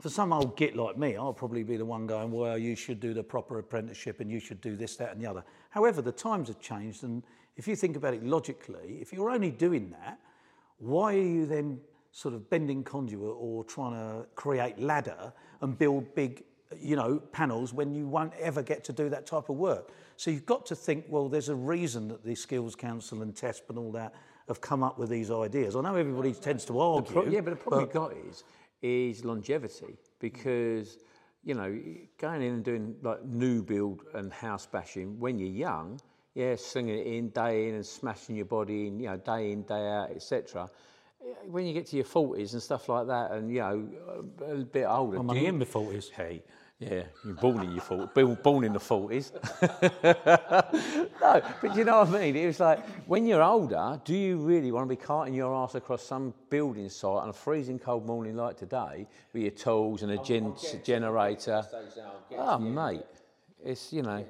for 0.00 0.08
some 0.08 0.32
old 0.32 0.56
git 0.56 0.76
like 0.76 0.98
me, 0.98 1.16
I'll 1.16 1.32
probably 1.32 1.62
be 1.62 1.76
the 1.76 1.84
one 1.84 2.06
going, 2.06 2.32
well, 2.32 2.58
you 2.58 2.74
should 2.74 3.00
do 3.00 3.14
the 3.14 3.22
proper 3.22 3.58
apprenticeship 3.58 4.20
and 4.20 4.30
you 4.30 4.40
should 4.40 4.60
do 4.60 4.76
this, 4.76 4.96
that, 4.96 5.12
and 5.12 5.22
the 5.22 5.26
other. 5.26 5.44
However, 5.70 6.02
the 6.02 6.12
times 6.12 6.48
have 6.48 6.60
changed, 6.60 7.04
and 7.04 7.22
if 7.56 7.68
you 7.68 7.76
think 7.76 7.96
about 7.96 8.14
it 8.14 8.24
logically, 8.24 8.98
if 9.00 9.12
you're 9.12 9.30
only 9.30 9.50
doing 9.50 9.90
that, 9.90 10.18
why 10.78 11.14
are 11.14 11.18
you 11.18 11.46
then 11.46 11.80
sort 12.10 12.34
of 12.34 12.48
bending 12.50 12.82
conduit 12.82 13.36
or 13.38 13.64
trying 13.64 13.92
to 13.92 14.26
create 14.34 14.78
ladder 14.78 15.32
and 15.60 15.78
build 15.78 16.14
big, 16.14 16.44
you 16.80 16.96
know, 16.96 17.18
panels 17.32 17.72
when 17.72 17.94
you 17.94 18.06
won't 18.06 18.32
ever 18.40 18.62
get 18.62 18.84
to 18.84 18.92
do 18.92 19.08
that 19.10 19.26
type 19.26 19.48
of 19.48 19.56
work? 19.56 19.92
So 20.16 20.30
you've 20.30 20.46
got 20.46 20.66
to 20.66 20.76
think, 20.76 21.06
well, 21.08 21.28
there's 21.28 21.48
a 21.48 21.54
reason 21.54 22.08
that 22.08 22.24
the 22.24 22.34
Skills 22.34 22.74
Council 22.74 23.22
and 23.22 23.34
TESP 23.34 23.70
and 23.70 23.78
all 23.78 23.92
that 23.92 24.14
have 24.48 24.60
come 24.60 24.82
up 24.82 24.98
with 24.98 25.08
these 25.08 25.30
ideas. 25.30 25.76
I 25.76 25.80
know 25.80 25.96
everybody 25.96 26.32
tends 26.32 26.64
to 26.66 26.78
argue. 26.78 27.12
Pro- 27.12 27.26
yeah, 27.26 27.40
but 27.40 27.50
the 27.50 27.56
problem 27.56 27.82
you've 27.82 27.92
got 27.92 28.12
is 28.28 28.44
is 28.82 29.24
longevity 29.24 29.96
because 30.18 30.98
you 31.42 31.54
know 31.54 31.80
going 32.18 32.42
in 32.42 32.54
and 32.54 32.64
doing 32.64 32.94
like 33.02 33.24
new 33.24 33.62
build 33.62 34.02
and 34.14 34.32
house 34.32 34.66
bashing 34.66 35.18
when 35.18 35.38
you're 35.38 35.48
young, 35.48 35.98
yeah, 36.34 36.56
slinging 36.56 36.98
it 36.98 37.06
in 37.06 37.30
day 37.30 37.68
in 37.68 37.76
and 37.76 37.86
smashing 37.86 38.36
your 38.36 38.44
body 38.44 38.88
in, 38.88 39.00
you 39.00 39.06
know, 39.06 39.16
day 39.16 39.52
in 39.52 39.62
day 39.62 39.88
out, 39.88 40.10
etc. 40.10 40.68
When 41.46 41.66
you 41.66 41.72
get 41.72 41.86
to 41.86 41.96
your 41.96 42.04
forties 42.04 42.52
and 42.54 42.62
stuff 42.62 42.88
like 42.88 43.06
that, 43.06 43.32
and 43.32 43.50
you 43.50 43.60
know 43.60 43.88
a 44.46 44.56
bit 44.56 44.86
older, 44.86 45.18
I'm 45.18 45.26
do 45.26 45.34
only 45.36 45.46
in 45.46 45.58
my 45.58 45.64
40s. 45.64 46.10
Hey, 46.10 46.42
yeah, 46.78 47.04
you're 47.24 47.34
born 47.34 47.62
in 47.62 47.72
your 47.72 47.80
forties, 47.80 48.08
born, 48.14 48.38
born 48.42 48.64
in 48.64 48.72
the 48.72 48.80
forties. 48.80 49.32
no, 49.62 51.42
but 51.62 51.76
you 51.76 51.84
know 51.84 51.98
what 52.00 52.08
I 52.08 52.20
mean. 52.20 52.36
It 52.36 52.46
was 52.46 52.60
like 52.60 52.84
when 53.08 53.26
you're 53.26 53.42
older, 53.42 54.00
do 54.04 54.14
you 54.14 54.38
really 54.38 54.72
want 54.72 54.84
to 54.84 54.88
be 54.88 55.00
carting 55.00 55.34
your 55.34 55.54
ass 55.54 55.74
across 55.74 56.02
some 56.02 56.34
building 56.50 56.88
site 56.88 57.22
on 57.22 57.28
a 57.28 57.32
freezing 57.32 57.78
cold 57.78 58.06
morning 58.06 58.36
like 58.36 58.56
today 58.56 59.06
with 59.32 59.42
your 59.42 59.52
tools 59.52 60.02
and 60.02 60.12
a 60.12 60.18
gen- 60.18 60.54
generator? 60.82 61.62
Stage 61.66 61.96
now, 61.96 62.12
I'm 62.16 62.28
getting 62.28 62.44
Oh, 62.44 62.56
to 62.58 62.62
the 62.64 62.68
end 62.68 62.78
of 62.78 62.84
oh, 62.84 62.92
mate, 62.92 63.02
it's 63.64 63.92
you 63.92 64.02
know. 64.02 64.24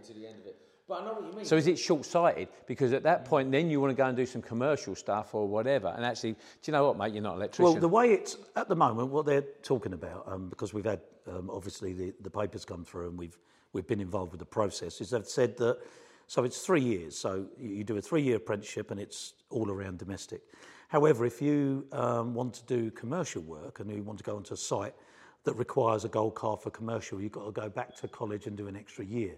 It, 0.89 0.93
to 0.93 0.95
the 0.95 1.01
end 1.01 1.09
of 1.09 1.15
it. 1.15 1.19
But 1.19 1.19
I 1.19 1.21
know 1.21 1.21
what 1.21 1.31
you 1.31 1.37
mean. 1.37 1.45
So 1.45 1.57
is 1.57 1.67
it 1.67 1.79
short-sighted? 1.79 2.49
Because 2.67 2.93
at 2.93 3.03
that 3.03 3.25
point, 3.25 3.51
then 3.51 3.71
you 3.71 3.81
want 3.81 3.91
to 3.91 3.97
go 3.97 4.07
and 4.07 4.17
do 4.17 4.27
some 4.27 4.43
commercial 4.43 4.95
stuff 4.95 5.35
or 5.35 5.49
whatever. 5.49 5.93
And 5.97 6.05
actually, 6.05 6.33
do 6.33 6.39
you 6.65 6.73
know 6.73 6.87
what, 6.87 6.99
mate? 6.99 7.15
You're 7.15 7.23
not 7.23 7.35
an 7.35 7.39
electrician. 7.41 7.73
Well, 7.73 7.81
the 7.81 7.89
way 7.89 8.13
it's 8.13 8.37
at 8.57 8.69
the 8.69 8.77
moment, 8.77 9.09
what 9.09 9.27
they're 9.27 9.45
talking 9.63 9.93
about, 9.93 10.25
um, 10.27 10.49
because 10.49 10.75
we've 10.75 10.85
had 10.85 11.01
um, 11.29 11.51
obviously 11.51 11.93
the, 11.93 12.15
the 12.21 12.31
papers 12.31 12.65
come 12.65 12.85
through 12.85 13.09
and 13.09 13.19
we've 13.19 13.39
we've 13.73 13.87
been 13.87 14.01
involved 14.01 14.31
with 14.31 14.39
the 14.39 14.47
process, 14.47 15.01
is 15.01 15.11
they've 15.11 15.27
said 15.27 15.57
that 15.57 15.79
so 16.27 16.45
it's 16.45 16.61
three 16.61 16.81
years. 16.81 17.17
So 17.17 17.47
you, 17.59 17.71
you 17.71 17.85
do 17.85 17.97
a 17.97 18.01
three-year 18.01 18.37
apprenticeship 18.37 18.91
and 18.91 19.01
it's 19.01 19.35
all 19.51 19.71
around 19.71 19.99
domestic. 19.99 20.43
However, 20.89 21.27
if 21.27 21.43
you 21.43 21.87
um, 21.93 22.35
want 22.35 22.55
to 22.55 22.65
do 22.67 22.91
commercial 22.91 23.43
work 23.43 23.81
and 23.81 23.91
you 23.91 24.03
want 24.03 24.19
to 24.19 24.25
go 24.25 24.37
onto 24.37 24.55
a 24.55 24.57
site 24.57 24.95
that 25.43 25.55
requires 25.55 26.05
a 26.05 26.09
gold 26.09 26.35
card 26.35 26.61
for 26.61 26.71
commercial, 26.71 27.21
you've 27.21 27.33
got 27.33 27.47
to 27.47 27.53
go 27.53 27.69
back 27.69 27.97
to 27.97 28.09
college 28.09 28.47
and 28.47 28.57
do 28.57 28.69
an 28.69 28.77
extra 28.77 29.05
year. 29.05 29.35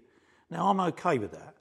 Now, 0.51 0.69
I'm 0.69 0.81
okay 0.81 1.19
with 1.19 1.33
that. 1.33 1.55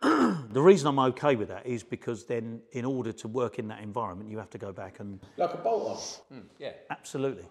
the 0.52 0.60
reason 0.60 0.86
I'm 0.86 0.98
okay 0.98 1.34
with 1.34 1.48
that 1.48 1.66
is 1.66 1.82
because 1.82 2.24
then, 2.24 2.60
in 2.72 2.84
order 2.84 3.12
to 3.12 3.28
work 3.28 3.58
in 3.58 3.68
that 3.68 3.82
environment, 3.82 4.30
you 4.30 4.38
have 4.38 4.50
to 4.50 4.58
go 4.58 4.72
back 4.72 5.00
and 5.00 5.18
like 5.36 5.54
a 5.54 5.56
bolt 5.56 6.22
on. 6.30 6.42
yeah. 6.58 6.72
Absolutely. 6.90 7.46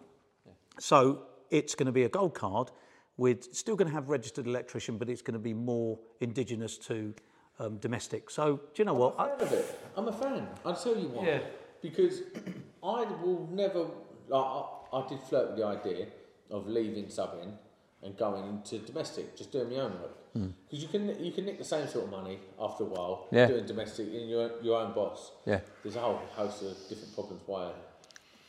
So 0.80 1.24
it's 1.50 1.74
going 1.76 1.88
to 1.88 1.92
be 1.92 2.04
a 2.04 2.10
gold 2.10 2.36
card 2.36 2.72
with 3.18 3.56
still 3.56 3.76
going 3.76 3.88
to 3.88 3.94
have 3.94 4.10
registered 4.10 4.46
electrician, 4.46 4.98
but 4.98 5.10
it's 5.10 5.24
going 5.24 5.34
to 5.34 5.40
be 5.40 5.54
more 5.54 6.00
indigenous 6.22 6.78
to 6.78 7.16
um, 7.60 7.78
domestic. 7.78 8.30
So 8.30 8.58
do 8.58 8.62
you 8.76 8.86
know 8.86 8.94
what? 8.94 9.16
I, 9.20 9.30
fan 9.30 9.42
of 9.42 9.52
it. 9.54 9.80
I'm 9.96 10.08
a 10.08 10.14
fan. 10.14 10.48
I'll 10.64 10.76
tell 10.76 10.96
you 10.96 11.08
why. 11.08 11.26
Yeah. 11.26 11.40
Because 11.82 12.22
I 12.84 13.06
will 13.24 13.50
never. 13.52 13.88
Like, 14.28 14.46
I, 14.46 14.64
I 14.94 15.08
did 15.08 15.20
flirt 15.22 15.50
with 15.50 15.58
the 15.58 15.66
idea 15.66 16.08
of 16.52 16.68
leaving 16.68 17.06
subbing 17.06 17.54
and 18.04 18.16
going 18.18 18.46
into 18.48 18.80
domestic, 18.80 19.36
just 19.36 19.52
doing 19.52 19.70
my 19.70 19.78
own 19.78 19.94
work. 20.02 20.34
Hmm. 20.34 20.48
Because 20.66 20.84
you 20.84 20.90
can 20.90 21.24
you 21.24 21.32
can 21.32 21.46
nick 21.46 21.58
the 21.58 21.64
same 21.64 21.88
sort 21.88 22.06
of 22.06 22.12
money 22.12 22.40
after 22.60 22.84
a 22.84 22.88
while 22.88 23.28
Yeah. 23.32 23.48
doing 23.48 23.66
domestic 23.66 24.08
in 24.14 24.28
your 24.28 24.52
your 24.62 24.80
own 24.82 24.94
boss. 24.94 25.32
Yeah. 25.46 25.62
There's 25.84 25.96
a 25.96 26.02
whole 26.02 26.22
host 26.36 26.62
of 26.64 26.78
different 26.90 27.14
problems 27.16 27.42
why 27.46 27.72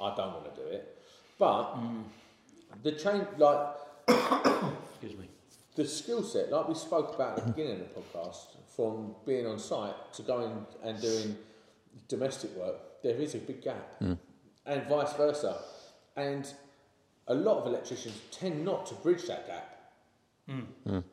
I 0.01 0.15
don't 0.15 0.33
want 0.35 0.55
to 0.55 0.63
do 0.63 0.69
it, 0.69 0.99
but 1.39 1.65
hmm. 1.75 2.03
the 2.83 2.93
change, 2.93 3.27
like 3.39 3.67
Excuse 4.09 5.17
me. 5.19 5.29
the 5.77 5.87
skill 5.87 6.23
set, 6.23 6.51
like 6.51 6.69
we 6.69 6.75
spoke 6.75 7.15
about 7.15 7.39
at 7.39 7.47
the 7.47 7.53
beginning 7.53 7.81
of 7.81 7.89
the 7.95 8.01
podcast, 8.01 8.57
from 8.75 9.15
being 9.27 9.47
on 9.47 9.59
site 9.59 9.95
to 10.15 10.23
going 10.23 10.67
and 10.85 11.01
doing 11.01 11.37
domestic 12.09 12.55
work, 12.57 13.03
there 13.03 13.17
is 13.17 13.35
a 13.35 13.39
big 13.39 13.63
gap, 13.63 13.99
hmm. 13.99 14.15
and 14.67 14.83
vice 14.89 15.13
versa. 15.15 15.57
And 16.17 16.53
a 17.29 17.35
lot 17.35 17.59
of 17.59 17.67
electricians 17.67 18.21
tend 18.31 18.65
not 18.65 18.87
to 18.87 18.95
bridge 18.97 19.27
that 19.27 19.47
gap. 19.47 19.75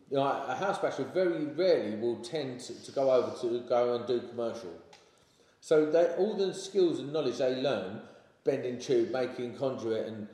You 0.10 0.18
know, 0.18 0.24
a 0.24 0.56
house 0.56 0.80
basher 0.80 1.04
very 1.04 1.46
rarely 1.46 1.98
will 1.98 2.18
tend 2.18 2.62
to, 2.62 2.84
to 2.86 2.92
go 2.92 3.12
over 3.12 3.36
to 3.42 3.60
go 3.68 3.96
and 3.96 4.08
do 4.08 4.22
commercial. 4.30 4.72
So 5.60 5.86
they, 5.92 6.06
all 6.18 6.36
the 6.36 6.54
skills 6.54 7.00
and 7.00 7.12
knowledge 7.12 7.38
they 7.40 7.56
learn, 7.56 8.02
bending 8.44 8.80
tube, 8.80 9.12
making 9.12 9.58
conduit, 9.58 10.08
and 10.08 10.28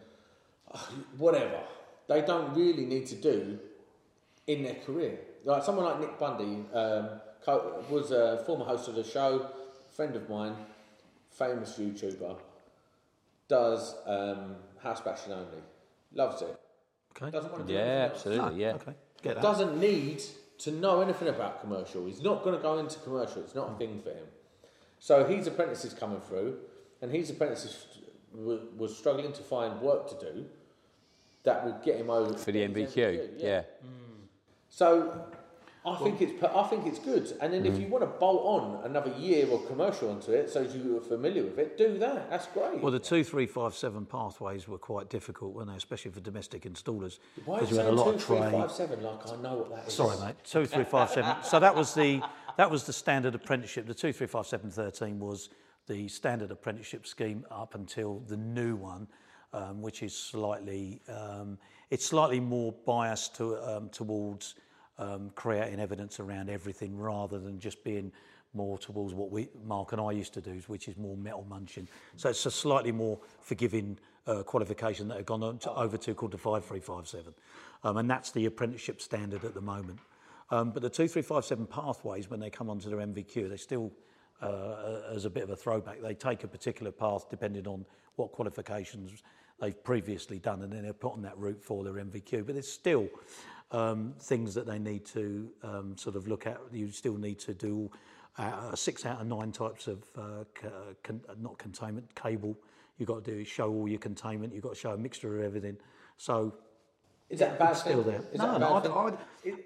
uh, 0.72 0.78
whatever, 1.18 1.62
they 2.08 2.22
don't 2.22 2.54
really 2.54 2.86
need 2.86 3.08
to 3.08 3.16
do 3.16 3.58
in 4.48 4.64
their 4.64 4.76
career. 4.76 5.18
Like 5.46 5.64
someone 5.64 5.86
like 5.86 6.00
Nick 6.00 6.20
Bundy 6.20 6.66
um, 6.74 7.10
co- 7.44 7.84
was 7.90 8.12
a 8.12 8.44
former 8.46 8.66
host 8.66 8.88
of 8.88 8.96
the 8.96 9.04
show, 9.04 9.50
friend 9.96 10.16
of 10.16 10.30
mine, 10.30 10.56
famous 11.32 11.78
YouTuber, 11.80 12.38
does 13.48 13.96
um, 14.06 14.56
house 14.84 15.02
bashing 15.02 15.34
only, 15.34 15.64
loves 16.14 16.42
it. 16.42 16.60
Okay. 17.16 17.32
Doesn't 17.32 17.52
want 17.52 17.68
to 17.68 17.74
do 17.74 17.78
Yeah, 17.78 17.80
anything 17.80 18.02
else. 18.02 18.16
absolutely. 18.16 18.66
Ah, 18.66 18.68
yeah. 18.70 18.76
Okay. 18.76 18.94
Get 19.22 19.36
that. 19.36 19.42
Doesn't 19.42 19.80
need 19.80 20.24
to 20.60 20.72
know 20.72 21.02
anything 21.02 21.28
about 21.28 21.62
commercial. 21.62 22.06
He's 22.06 22.22
not 22.22 22.44
going 22.44 22.56
to 22.56 22.62
go 22.62 22.78
into 22.78 23.00
commercial. 23.00 23.42
It's 23.42 23.56
not 23.56 23.68
a 23.68 23.72
hmm. 23.72 23.78
thing 23.78 24.02
for 24.02 24.10
him. 24.10 24.26
So 25.00 25.26
his 25.26 25.48
apprentices 25.48 25.94
coming 25.94 26.22
through, 26.22 26.58
and 27.02 27.12
his 27.12 27.30
apprentices 27.32 27.86
w- 28.36 28.68
was 28.78 28.96
struggling 28.96 29.34
to 29.34 29.42
find 29.42 29.82
work 29.82 30.08
to 30.10 30.34
do 30.34 30.46
that 31.44 31.66
would 31.66 31.82
get 31.84 31.98
him 31.98 32.10
over 32.10 32.38
For 32.38 32.52
the 32.52 32.62
his 32.62 32.94
NVQ. 32.94 33.30
Yeah. 33.38 33.64
So 34.70 35.26
I 35.84 35.96
think 35.96 36.22
it's 36.22 36.44
I 36.44 36.64
think 36.68 36.86
it's 36.86 37.00
good. 37.00 37.36
And 37.42 37.52
then 37.52 37.66
if 37.66 37.74
Mm. 37.74 37.82
you 37.82 37.88
want 37.88 38.04
to 38.04 38.08
bolt 38.20 38.44
on 38.46 38.84
another 38.86 39.12
year 39.18 39.50
of 39.52 39.66
commercial 39.66 40.12
onto 40.12 40.32
it, 40.32 40.50
so 40.50 40.62
you're 40.62 41.02
familiar 41.02 41.44
with 41.44 41.58
it, 41.58 41.76
do 41.76 41.98
that. 41.98 42.30
That's 42.30 42.46
great. 42.48 42.82
Well, 42.82 42.92
the 42.92 43.00
two, 43.00 43.24
three, 43.24 43.48
five, 43.48 43.74
seven 43.74 44.06
pathways 44.06 44.68
were 44.68 44.78
quite 44.78 45.10
difficult, 45.10 45.54
weren't 45.56 45.70
they? 45.70 45.76
Especially 45.76 46.12
for 46.12 46.20
domestic 46.20 46.64
installers, 46.64 47.18
Why 47.46 47.62
because 47.62 47.72
is 47.72 47.78
you 47.78 47.84
had 47.84 47.94
a 47.94 47.96
lot 47.96 48.04
two, 48.04 48.10
of 48.12 48.24
three, 48.24 48.38
five. 48.38 48.54
Like 48.54 49.28
I 49.32 49.36
know 49.42 49.56
what 49.56 49.70
that 49.76 49.88
is. 49.88 49.94
Sorry, 49.94 50.18
mate. 50.20 50.36
Two, 50.44 50.66
three, 50.68 50.84
five, 50.84 51.10
seven. 51.10 51.36
So 51.44 51.60
that 51.60 51.74
was 51.76 51.96
the 51.96 52.22
that 52.58 52.70
was 52.70 52.84
the 52.84 52.94
standard 52.94 53.34
apprenticeship. 53.34 53.88
The 53.88 53.96
two, 53.96 54.14
three, 54.14 54.28
five, 54.28 54.46
seven, 54.46 54.70
thirteen 54.70 55.18
was 55.20 55.50
the 55.88 56.08
standard 56.08 56.52
apprenticeship 56.52 57.08
scheme 57.08 57.44
up 57.50 57.74
until 57.74 58.20
the 58.28 58.38
new 58.38 58.76
one, 58.76 59.08
um, 59.52 59.82
which 59.82 60.04
is 60.04 60.16
slightly 60.16 61.02
um, 61.10 61.58
it's 61.90 62.06
slightly 62.06 62.40
more 62.40 62.72
biased 62.86 63.36
to 63.38 63.58
um, 63.68 63.90
towards 63.90 64.54
um, 65.02 65.32
creating 65.36 65.80
evidence 65.80 66.20
around 66.20 66.50
everything 66.50 66.98
rather 66.98 67.40
than 67.40 67.60
just 67.60 67.84
being 67.84 68.12
more 68.54 68.78
towards 68.78 69.14
what 69.14 69.32
we 69.32 69.50
Mark 69.66 69.94
and 69.94 70.02
I 70.02 70.12
used 70.12 70.34
to 70.36 70.42
do, 70.42 70.62
which 70.68 70.88
is 70.88 70.98
more 70.98 71.18
metal 71.18 71.46
munching. 71.50 71.88
So 72.18 72.30
it's 72.30 72.46
a 72.46 72.52
slightly 72.52 72.92
more 72.92 73.20
forgiving 73.40 73.98
uh, 74.28 74.44
qualification 74.44 75.08
that 75.08 75.18
have 75.18 75.26
gone 75.26 75.42
on 75.42 75.58
to, 75.60 75.74
over 75.74 75.98
to 75.98 76.14
called 76.14 76.34
the 76.34 76.38
five 76.38 76.64
three 76.64 76.80
five 76.80 77.08
seven, 77.08 77.34
um, 77.84 77.98
and 77.98 78.10
that's 78.10 78.32
the 78.32 78.46
apprenticeship 78.46 79.02
standard 79.02 79.44
at 79.44 79.56
the 79.56 79.62
moment. 79.62 80.00
Um, 80.52 80.72
but 80.72 80.82
the 80.82 80.90
2357 80.90 81.66
pathways, 81.68 82.30
when 82.30 82.42
they 82.42 82.50
come 82.50 82.70
onto 82.70 82.90
their 82.90 83.00
NVQ, 83.00 83.50
they 83.50 83.56
still, 83.56 83.90
uh, 84.42 85.00
as 85.16 85.24
a 85.24 85.30
bit 85.30 85.44
of 85.44 85.50
a 85.50 85.56
throwback, 85.56 86.02
they 86.02 86.14
take 86.14 86.44
a 86.44 86.48
particular 86.48 86.92
path 86.92 87.30
depending 87.30 87.66
on 87.68 87.86
what 88.18 88.34
qualifications 88.34 89.24
they've 89.62 89.82
previously 89.82 90.40
done, 90.40 90.62
and 90.62 90.74
then 90.74 90.84
they're 90.84 90.92
put 90.92 91.14
on 91.14 91.22
that 91.22 91.38
route 91.38 91.64
for 91.64 91.86
their 91.86 91.94
NVQ. 91.94 92.46
But 92.46 92.56
there's 92.56 92.70
still 92.70 93.08
um, 93.72 94.14
things 94.20 94.54
that 94.54 94.66
they 94.66 94.80
need 94.80 95.06
to 95.08 95.50
um, 95.64 95.98
sort 95.98 96.16
of 96.16 96.28
look 96.28 96.46
at. 96.46 96.60
You 96.72 96.92
still 96.92 97.18
need 97.18 97.40
to 97.40 97.54
do 97.54 97.90
uh, 98.38 98.76
six 98.76 99.06
out 99.06 99.22
of 99.22 99.28
nine 99.28 99.52
types 99.52 99.88
of, 99.88 100.04
uh, 100.18 100.44
uh, 100.66 100.70
con- 101.04 101.22
not 101.40 101.58
containment, 101.58 102.14
cable. 102.16 102.58
You've 102.98 103.08
got 103.08 103.24
to 103.26 103.32
do 103.32 103.44
show 103.44 103.72
all 103.72 103.88
your 103.88 104.00
containment. 104.00 104.54
You've 104.54 104.64
got 104.64 104.74
to 104.74 104.80
show 104.80 104.92
a 104.92 104.98
mixture 104.98 105.40
of 105.40 105.44
everything. 105.44 105.78
So 106.18 106.54
Is 107.30 107.40
that 107.40 107.56
a 107.56 107.58
bad 107.58 107.74
still 107.74 108.04
there. 108.04 108.22
Is 108.32 108.40
no, 108.40 108.58
no. 108.58 108.76
I'd. 108.76 108.88
I'd, 108.88 109.58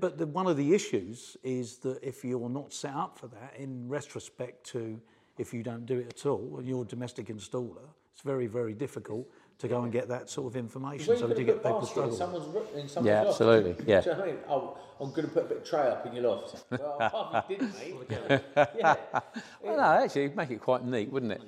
but 0.00 0.16
the, 0.16 0.26
one 0.26 0.46
of 0.46 0.56
the 0.56 0.74
issues 0.74 1.36
is 1.42 1.76
that 1.78 2.02
if 2.02 2.24
you're 2.24 2.48
not 2.48 2.72
set 2.72 2.94
up 2.94 3.18
for 3.18 3.26
that, 3.28 3.54
in 3.58 3.86
retrospect 3.88 4.64
to 4.68 4.98
if 5.36 5.52
you 5.52 5.62
don't 5.62 5.84
do 5.84 5.98
it 5.98 6.06
at 6.08 6.26
all, 6.26 6.56
and 6.58 6.66
you're 6.66 6.82
a 6.82 6.86
domestic 6.86 7.26
installer, 7.26 7.82
it's 8.12 8.22
very, 8.22 8.46
very 8.46 8.72
difficult 8.72 9.28
to 9.58 9.68
go 9.68 9.82
and 9.82 9.92
get 9.92 10.08
that 10.08 10.28
sort 10.28 10.52
of 10.52 10.56
information. 10.56 11.08
When 11.08 11.18
So 11.18 11.24
you 11.24 11.30
we 11.30 11.34
do 11.40 11.44
get 11.44 11.62
people 11.62 11.86
struggling. 11.86 12.12
in 12.12 12.18
someone's, 12.18 12.46
in 12.74 12.88
someone's 12.88 13.06
Yeah, 13.06 13.18
loft, 13.22 13.28
absolutely, 13.40 13.72
Do 13.72 13.84
yeah. 13.86 14.00
you 14.00 14.10
know 14.10 14.18
what 14.18 14.22
I 14.28 14.32
mean? 14.32 14.40
Oh, 14.48 14.78
I'm 15.00 15.10
going 15.10 15.22
to 15.28 15.28
put 15.34 15.44
a 15.44 15.46
bit 15.46 15.58
of 15.58 15.64
tray 15.64 15.88
up 15.88 16.06
in 16.06 16.14
your 16.14 16.24
loft. 16.24 16.64
well, 16.70 16.96
apart 17.00 17.46
from 17.46 17.56
didn't, 17.56 17.74
mate. 17.78 18.40
yeah. 18.78 18.96
Well, 19.62 19.76
no, 19.76 20.04
actually, 20.04 20.24
it'd 20.24 20.36
make 20.36 20.50
it 20.50 20.60
quite 20.60 20.84
neat, 20.84 21.10
wouldn't 21.10 21.32
it? 21.32 21.42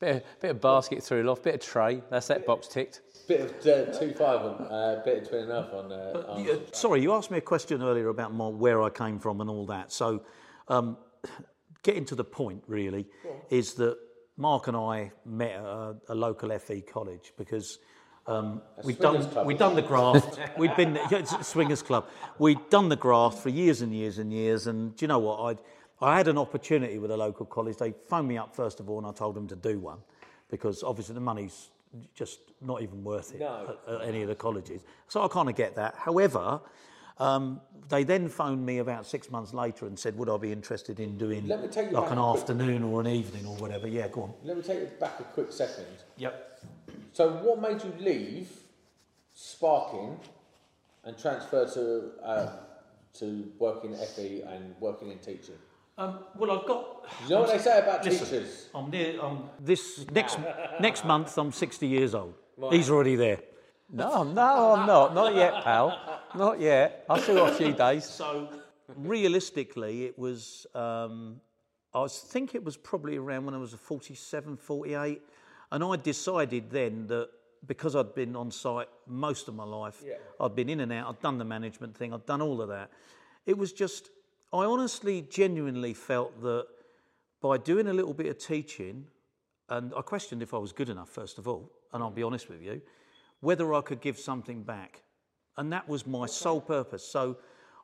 Bit 0.00 0.16
of, 0.16 0.40
bit 0.40 0.50
of 0.52 0.60
basket 0.60 1.02
through 1.02 1.24
loft, 1.24 1.42
bit 1.42 1.56
of 1.56 1.60
tray. 1.60 2.00
That's 2.10 2.28
that 2.28 2.46
box 2.46 2.68
ticked. 2.68 3.00
Bit 3.26 3.40
of 3.40 3.50
uh, 3.66 3.98
two 3.98 4.12
five 4.14 4.40
on, 4.40 4.62
uh, 4.70 5.02
bit 5.04 5.24
of 5.24 5.28
two 5.28 5.36
and 5.38 5.50
a 5.50 5.62
half 5.62 5.72
on. 5.74 5.92
Uh, 5.92 6.24
on 6.28 6.44
Yeah, 6.44 6.54
sorry, 6.72 7.02
you 7.02 7.12
asked 7.12 7.30
me 7.32 7.38
a 7.38 7.42
question 7.42 7.82
earlier 7.82 8.08
about 8.08 8.32
my, 8.32 8.46
where 8.46 8.80
I 8.82 8.90
came 8.90 9.18
from 9.18 9.40
and 9.40 9.50
all 9.50 9.66
that. 9.66 9.90
So, 9.92 10.22
um, 10.68 10.96
getting 11.82 12.04
to 12.06 12.14
the 12.14 12.24
point 12.24 12.62
really 12.68 13.06
is 13.50 13.74
that 13.74 13.98
Mark 14.38 14.68
and 14.68 14.76
I 14.76 15.10
met 15.26 15.50
at 15.50 15.62
a, 15.64 15.96
a 16.10 16.14
local 16.14 16.56
FE 16.58 16.80
college 16.82 17.32
because 17.36 17.78
um, 18.26 18.62
we'd 18.84 18.98
done 19.00 19.28
club, 19.28 19.46
we'd 19.46 19.58
done 19.58 19.74
the 19.74 19.82
graft. 19.82 20.38
we'd 20.56 20.74
been 20.76 20.94
yeah, 21.10 21.24
swingers 21.24 21.82
club. 21.82 22.08
We'd 22.38 22.70
done 22.70 22.88
the 22.88 22.96
graft 22.96 23.38
for 23.38 23.48
years 23.48 23.82
and 23.82 23.92
years 23.92 24.18
and 24.18 24.32
years. 24.32 24.68
And 24.68 24.94
do 24.96 25.04
you 25.04 25.08
know 25.08 25.18
what? 25.18 25.40
I'd 25.40 25.58
I 26.00 26.16
had 26.16 26.28
an 26.28 26.38
opportunity 26.38 26.98
with 26.98 27.10
a 27.10 27.16
local 27.16 27.44
college. 27.44 27.76
They 27.76 27.92
phoned 28.08 28.28
me 28.28 28.38
up 28.38 28.54
first 28.54 28.78
of 28.78 28.88
all, 28.88 28.98
and 28.98 29.06
I 29.06 29.12
told 29.12 29.34
them 29.34 29.48
to 29.48 29.56
do 29.56 29.80
one 29.80 29.98
because 30.48 30.84
obviously 30.84 31.14
the 31.16 31.20
money's 31.20 31.70
just 32.14 32.38
not 32.60 32.80
even 32.82 33.02
worth 33.02 33.34
it 33.34 33.40
No. 33.40 33.76
at, 33.88 33.94
at 33.94 34.08
any 34.08 34.22
of 34.22 34.28
the 34.28 34.34
colleges. 34.36 34.82
So 35.08 35.24
I 35.24 35.28
kind 35.28 35.48
of 35.48 35.56
get 35.56 35.74
that. 35.74 35.96
However, 35.96 36.60
um, 37.18 37.60
they 37.88 38.04
then 38.04 38.28
phoned 38.28 38.64
me 38.64 38.78
about 38.78 39.06
six 39.06 39.30
months 39.30 39.54
later 39.54 39.86
and 39.86 39.98
said, 39.98 40.16
would 40.18 40.28
I 40.28 40.36
be 40.36 40.52
interested 40.52 41.00
in 41.00 41.16
doing 41.16 41.46
Let 41.48 41.62
me 41.62 41.68
take 41.68 41.90
you 41.90 41.96
like 41.96 42.10
an 42.10 42.18
a 42.18 42.22
quick- 42.22 42.40
afternoon 42.42 42.82
or 42.84 43.00
an 43.00 43.06
evening 43.06 43.46
or 43.46 43.56
whatever? 43.56 43.88
Yeah, 43.88 44.08
go 44.08 44.22
on. 44.24 44.34
Let 44.44 44.56
me 44.56 44.62
take 44.62 44.80
you 44.80 44.86
back 45.00 45.18
a 45.20 45.24
quick 45.24 45.50
second. 45.52 45.86
Yep. 46.18 46.60
So, 47.14 47.30
what 47.42 47.60
made 47.60 47.82
you 47.82 47.92
leave 47.98 48.48
sparking 49.34 50.18
and 51.04 51.16
transfer 51.18 51.66
to 51.74 52.10
uh, 52.24 52.50
to 53.14 53.50
working 53.58 53.94
FE 54.14 54.42
and 54.42 54.74
working 54.80 55.10
in 55.10 55.18
teaching? 55.18 55.54
Um, 55.96 56.20
well, 56.36 56.52
I've 56.60 56.66
got. 56.66 57.06
You 57.24 57.30
know 57.30 57.40
what 57.40 57.50
they 57.50 57.58
say 57.58 57.78
about 57.80 58.04
Listen. 58.04 58.24
teachers? 58.26 58.68
I'm 58.74 58.90
near. 58.90 59.20
I'm 59.20 59.44
this 59.58 60.06
next 60.12 60.38
next 60.80 61.04
month. 61.04 61.36
I'm 61.38 61.50
60 61.52 61.86
years 61.86 62.14
old. 62.14 62.34
He's 62.70 62.90
already 62.90 63.16
there. 63.16 63.40
No, 63.90 64.22
no, 64.22 64.74
I'm 64.74 64.86
not. 64.86 65.14
Not 65.14 65.34
yet, 65.34 65.64
pal. 65.64 66.17
Not 66.34 66.60
yet. 66.60 67.04
I've 67.08 67.22
still 67.22 67.36
got 67.36 67.52
a 67.52 67.56
few 67.56 67.72
days. 67.72 68.04
So 68.04 68.48
realistically, 68.96 70.04
it 70.04 70.18
was. 70.18 70.66
Um, 70.74 71.40
I 71.94 72.00
was 72.00 72.18
think 72.18 72.54
it 72.54 72.62
was 72.62 72.76
probably 72.76 73.16
around 73.16 73.46
when 73.46 73.54
I 73.54 73.58
was 73.58 73.72
a 73.72 73.78
47, 73.78 74.56
48, 74.58 75.22
and 75.72 75.82
I 75.82 75.96
decided 75.96 76.70
then 76.70 77.06
that 77.06 77.30
because 77.66 77.96
I'd 77.96 78.14
been 78.14 78.36
on 78.36 78.50
site 78.50 78.88
most 79.06 79.48
of 79.48 79.54
my 79.54 79.64
life, 79.64 80.02
Yeah. 80.06 80.14
I'd 80.38 80.54
been 80.54 80.68
in 80.68 80.80
and 80.80 80.92
out. 80.92 81.08
I'd 81.08 81.20
done 81.22 81.38
the 81.38 81.44
management 81.44 81.96
thing. 81.96 82.12
I'd 82.12 82.26
done 82.26 82.42
all 82.42 82.60
of 82.60 82.68
that. 82.68 82.90
It 83.46 83.56
was 83.56 83.72
just. 83.72 84.10
I 84.52 84.64
honestly, 84.64 85.22
genuinely 85.22 85.92
felt 85.92 86.40
that 86.40 86.66
by 87.42 87.58
doing 87.58 87.86
a 87.88 87.92
little 87.92 88.14
bit 88.14 88.26
of 88.26 88.38
teaching, 88.38 89.06
and 89.68 89.92
I 89.94 90.00
questioned 90.00 90.42
if 90.42 90.54
I 90.54 90.58
was 90.58 90.72
good 90.72 90.88
enough, 90.88 91.10
first 91.10 91.38
of 91.38 91.46
all, 91.46 91.70
and 91.92 92.02
I'll 92.02 92.10
be 92.10 92.22
honest 92.22 92.48
with 92.48 92.62
you, 92.62 92.80
whether 93.40 93.74
I 93.74 93.82
could 93.82 94.00
give 94.00 94.18
something 94.18 94.62
back. 94.62 95.02
And 95.58 95.72
that 95.72 95.88
was 95.88 96.06
my 96.06 96.26
sole 96.26 96.60
purpose. 96.60 97.04
So 97.04 97.36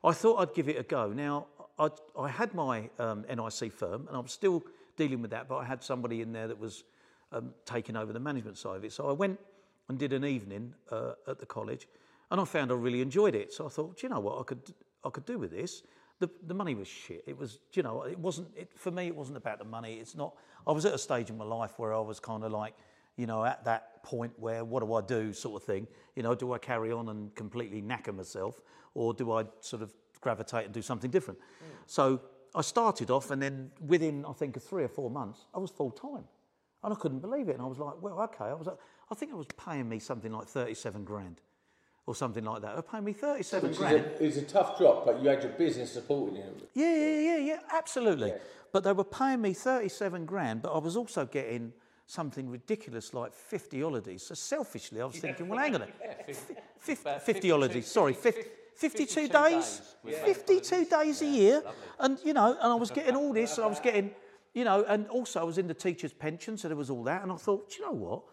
I 0.03 0.13
thought 0.13 0.37
I'd 0.37 0.55
give 0.55 0.69
it 0.69 0.79
a 0.79 0.83
go. 0.83 1.11
Now, 1.13 1.47
I, 1.77 1.89
I 2.17 2.29
had 2.29 2.53
my 2.53 2.89
um, 2.99 3.25
NIC 3.29 3.71
firm, 3.71 4.07
and 4.07 4.17
I'm 4.17 4.27
still 4.27 4.63
dealing 4.95 5.21
with 5.21 5.31
that, 5.31 5.47
but 5.47 5.57
I 5.57 5.65
had 5.65 5.83
somebody 5.83 6.21
in 6.21 6.31
there 6.31 6.47
that 6.47 6.57
was 6.57 6.85
um, 7.31 7.53
taking 7.65 7.95
over 7.95 8.13
the 8.13 8.19
management 8.19 8.57
side 8.57 8.77
of 8.77 8.85
it. 8.85 8.93
So 8.93 9.09
I 9.09 9.11
went 9.11 9.39
and 9.89 9.99
did 9.99 10.13
an 10.13 10.25
evening 10.25 10.73
uh, 10.89 11.13
at 11.27 11.37
the 11.37 11.45
college, 11.45 11.87
and 12.31 12.39
I 12.39 12.45
found 12.45 12.71
I 12.71 12.75
really 12.75 13.01
enjoyed 13.01 13.35
it. 13.35 13.53
So 13.53 13.65
I 13.65 13.69
thought, 13.69 13.97
do 13.97 14.07
you 14.07 14.13
know 14.13 14.21
what 14.21 14.39
I 14.39 14.43
could 14.43 14.73
I 15.03 15.09
could 15.09 15.25
do 15.25 15.37
with 15.37 15.51
this? 15.51 15.83
The, 16.19 16.29
the 16.47 16.53
money 16.53 16.75
was 16.75 16.87
shit. 16.87 17.23
It 17.27 17.37
was, 17.37 17.59
you 17.73 17.83
know, 17.83 18.03
it 18.03 18.17
wasn't, 18.17 18.47
it, 18.55 18.71
for 18.75 18.89
me, 18.89 19.07
it 19.07 19.15
wasn't 19.15 19.37
about 19.37 19.59
the 19.59 19.65
money. 19.65 19.95
It's 19.95 20.15
not, 20.15 20.33
I 20.65 20.71
was 20.71 20.85
at 20.85 20.93
a 20.93 20.97
stage 20.97 21.29
in 21.29 21.37
my 21.37 21.43
life 21.43 21.77
where 21.77 21.93
I 21.93 21.99
was 21.99 22.21
kind 22.21 22.43
of 22.45 22.53
like, 22.53 22.73
you 23.17 23.25
know, 23.25 23.43
at 23.45 23.63
that 23.65 24.03
point 24.03 24.33
where 24.37 24.63
what 24.63 24.81
do 24.81 24.93
I 24.93 25.01
do, 25.01 25.33
sort 25.33 25.61
of 25.61 25.65
thing. 25.65 25.87
You 26.15 26.23
know, 26.23 26.35
do 26.35 26.53
I 26.53 26.57
carry 26.57 26.91
on 26.91 27.09
and 27.09 27.33
completely 27.35 27.81
knacker 27.81 28.15
myself, 28.15 28.61
or 28.93 29.13
do 29.13 29.31
I 29.31 29.45
sort 29.59 29.81
of 29.81 29.93
gravitate 30.21 30.65
and 30.65 30.73
do 30.73 30.81
something 30.81 31.11
different? 31.11 31.39
Mm. 31.39 31.43
So 31.87 32.21
I 32.53 32.61
started 32.61 33.09
off, 33.09 33.31
and 33.31 33.41
then 33.41 33.71
within 33.85 34.25
I 34.25 34.33
think 34.33 34.55
of 34.57 34.63
three 34.63 34.83
or 34.83 34.87
four 34.87 35.09
months, 35.09 35.45
I 35.53 35.59
was 35.59 35.71
full 35.71 35.91
time, 35.91 36.25
and 36.83 36.93
I 36.93 36.95
couldn't 36.95 37.19
believe 37.19 37.49
it. 37.49 37.53
And 37.53 37.61
I 37.61 37.65
was 37.65 37.79
like, 37.79 38.01
well, 38.01 38.21
okay. 38.21 38.45
I 38.45 38.53
was, 38.53 38.67
like, 38.67 38.77
I 39.11 39.15
think 39.15 39.31
I 39.31 39.35
was 39.35 39.47
paying 39.57 39.89
me 39.89 39.99
something 39.99 40.31
like 40.31 40.47
thirty-seven 40.47 41.03
grand, 41.03 41.41
or 42.05 42.15
something 42.15 42.43
like 42.43 42.61
that. 42.61 42.71
They 42.71 42.75
were 42.75 42.81
paying 42.81 43.03
me 43.03 43.13
thirty-seven 43.13 43.69
Which 43.69 43.77
is 43.77 43.79
grand. 43.79 44.05
a, 44.05 44.23
is 44.23 44.37
a 44.37 44.43
tough 44.43 44.77
drop, 44.77 45.05
but 45.05 45.21
you 45.21 45.29
had 45.29 45.43
your 45.43 45.51
business 45.53 45.91
supporting 45.91 46.37
you. 46.37 46.43
Yeah, 46.73 46.95
yeah, 46.95 47.19
yeah, 47.19 47.37
yeah, 47.37 47.59
absolutely. 47.73 48.33
But 48.71 48.83
they 48.83 48.91
were 48.91 49.05
paying 49.05 49.41
me 49.41 49.53
37 49.53 50.25
grand, 50.25 50.61
but 50.61 50.73
I 50.73 50.79
was 50.79 50.97
also 50.97 51.25
getting 51.25 51.71
something 52.05 52.49
ridiculous 52.49 53.13
like 53.13 53.33
50 53.33 53.81
holidays. 53.81 54.23
So 54.23 54.35
selfishly, 54.35 55.01
I 55.01 55.05
was 55.05 55.17
thinking, 55.17 55.47
well, 55.47 55.59
hang 55.59 55.75
on 55.75 55.83
a 55.83 55.87
minute. 55.87 56.35
50, 56.79 57.19
50 57.19 57.49
holidays, 57.49 57.87
sorry, 57.87 58.13
50, 58.13 58.43
52 58.75 59.27
days? 59.27 59.81
52 60.05 60.85
days 60.85 61.21
a 61.21 61.25
year. 61.25 61.63
And, 61.99 62.19
you 62.23 62.33
know, 62.33 62.51
and 62.53 62.71
I 62.71 62.75
was 62.75 62.91
getting 62.91 63.15
all 63.15 63.33
this, 63.33 63.57
and 63.57 63.65
I 63.65 63.67
was 63.67 63.79
getting, 63.83 64.11
you 64.53 64.63
know, 64.63 64.83
and 64.87 65.07
also 65.07 65.39
I 65.39 65.43
was 65.43 65.57
in 65.57 65.67
the 65.67 65.73
teacher's 65.73 66.13
pension, 66.13 66.57
so 66.57 66.67
there 66.67 66.77
was 66.77 66.89
all 66.89 67.03
that. 67.05 67.23
And 67.23 67.31
I 67.31 67.35
thought, 67.35 67.73
you 67.77 67.85
know 67.85 67.93
what? 67.93 68.23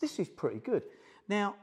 This 0.00 0.18
is 0.18 0.28
pretty 0.28 0.60
good. 0.60 0.82
Now, 1.28 1.56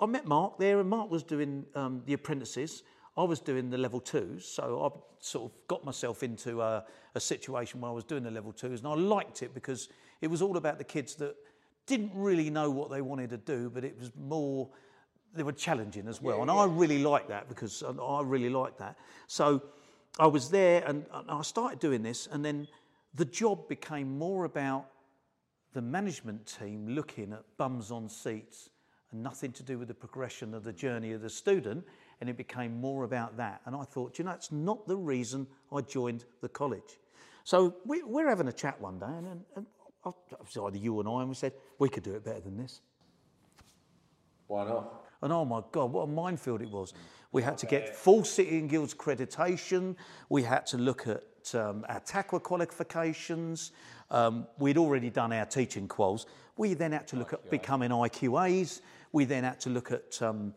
I 0.00 0.06
met 0.06 0.26
Mark 0.26 0.58
there, 0.58 0.80
and 0.80 0.88
Mark 0.88 1.10
was 1.10 1.22
doing 1.22 1.64
um, 1.74 2.02
the 2.06 2.12
apprentices. 2.14 2.82
I 3.18 3.24
was 3.24 3.40
doing 3.40 3.68
the 3.68 3.78
level 3.78 4.00
twos, 4.00 4.46
so 4.46 4.84
I 4.84 4.98
sort 5.18 5.50
of 5.50 5.66
got 5.66 5.84
myself 5.84 6.22
into 6.22 6.62
a, 6.62 6.84
a 7.16 7.20
situation 7.20 7.80
where 7.80 7.90
I 7.90 7.94
was 7.94 8.04
doing 8.04 8.22
the 8.22 8.30
level 8.30 8.52
twos, 8.52 8.78
and 8.78 8.88
I 8.88 8.94
liked 8.94 9.42
it 9.42 9.52
because 9.54 9.88
it 10.20 10.28
was 10.28 10.40
all 10.40 10.56
about 10.56 10.78
the 10.78 10.84
kids 10.84 11.16
that 11.16 11.34
didn't 11.86 12.12
really 12.14 12.48
know 12.48 12.70
what 12.70 12.90
they 12.90 13.00
wanted 13.00 13.30
to 13.30 13.36
do, 13.38 13.70
but 13.70 13.84
it 13.84 13.98
was 13.98 14.12
more 14.16 14.68
they 15.34 15.42
were 15.42 15.52
challenging 15.52 16.06
as 16.08 16.22
well, 16.22 16.42
and 16.42 16.50
I 16.50 16.64
really 16.64 17.02
liked 17.02 17.28
that 17.28 17.48
because 17.48 17.82
I 17.82 17.90
I 17.90 18.22
really 18.22 18.50
liked 18.50 18.78
that. 18.78 18.96
So 19.26 19.62
I 20.18 20.26
was 20.26 20.48
there, 20.48 20.84
and, 20.86 21.04
and 21.12 21.30
I 21.30 21.42
started 21.42 21.80
doing 21.80 22.02
this, 22.02 22.28
and 22.30 22.44
then 22.44 22.68
the 23.14 23.24
job 23.24 23.68
became 23.68 24.16
more 24.16 24.44
about 24.44 24.86
the 25.72 25.82
management 25.82 26.46
team 26.58 26.88
looking 26.88 27.32
at 27.32 27.42
bums 27.56 27.90
on 27.90 28.08
seats 28.08 28.70
and 29.10 29.22
nothing 29.22 29.52
to 29.52 29.62
do 29.62 29.78
with 29.78 29.88
the 29.88 29.94
progression 29.94 30.54
of 30.54 30.64
the 30.64 30.72
journey 30.72 31.12
of 31.12 31.20
the 31.20 31.30
student. 31.30 31.84
And 32.20 32.28
it 32.28 32.36
became 32.36 32.80
more 32.80 33.04
about 33.04 33.36
that. 33.36 33.60
And 33.64 33.76
I 33.76 33.84
thought, 33.84 34.18
you 34.18 34.24
know, 34.24 34.32
it's 34.32 34.50
not 34.50 34.86
the 34.88 34.96
reason 34.96 35.46
I 35.72 35.80
joined 35.82 36.24
the 36.40 36.48
college. 36.48 36.98
So 37.44 37.76
we, 37.84 38.02
we're 38.02 38.28
having 38.28 38.48
a 38.48 38.52
chat 38.52 38.80
one 38.80 38.98
day, 38.98 39.06
and, 39.06 39.26
and, 39.26 39.44
and 39.56 39.66
I- 40.04 40.08
it 40.30 40.38
was 40.40 40.56
either 40.56 40.76
you 40.78 40.98
and 41.00 41.08
I, 41.08 41.20
and 41.20 41.28
we 41.28 41.34
said, 41.34 41.52
we 41.78 41.88
could 41.88 42.02
do 42.02 42.14
it 42.14 42.24
better 42.24 42.40
than 42.40 42.56
this. 42.56 42.80
Why 44.48 44.64
not? 44.66 45.04
And 45.22 45.32
oh 45.32 45.44
my 45.44 45.62
God, 45.72 45.92
what 45.92 46.02
a 46.02 46.06
minefield 46.06 46.62
it 46.62 46.70
was. 46.70 46.94
We 47.32 47.42
had 47.42 47.58
to 47.58 47.66
get 47.66 47.94
full 47.94 48.24
City 48.24 48.58
and 48.58 48.70
Guilds 48.70 48.94
accreditation. 48.94 49.96
We 50.28 50.42
had 50.42 50.64
to 50.66 50.78
look 50.78 51.06
at 51.06 51.54
um, 51.54 51.84
our 51.88 52.00
TAQA 52.00 52.42
qualifications. 52.42 53.72
Um, 54.10 54.46
we'd 54.58 54.78
already 54.78 55.10
done 55.10 55.32
our 55.32 55.44
teaching 55.44 55.88
quals. 55.88 56.26
We 56.56 56.74
then 56.74 56.92
had 56.92 57.06
to 57.08 57.16
look 57.16 57.32
at 57.32 57.50
becoming 57.50 57.90
IQAs. 57.90 58.80
We 59.12 59.24
then 59.24 59.44
had 59.44 59.60
to 59.60 59.70
look 59.70 59.92
at, 59.92 60.20
um, 60.22 60.54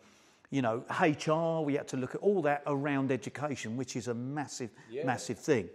you 0.52 0.62
know, 0.62 0.84
HR. 0.90 1.66
We 1.66 1.74
had 1.74 1.88
to 1.90 1.98
look 1.98 2.14
at 2.14 2.22
all 2.22 2.42
that 2.44 2.62
around 2.68 3.12
education, 3.12 3.76
which 3.76 3.96
is 3.96 4.08
a 4.08 4.14
massive, 4.14 4.70
massive 5.06 5.40
thing. 5.40 5.70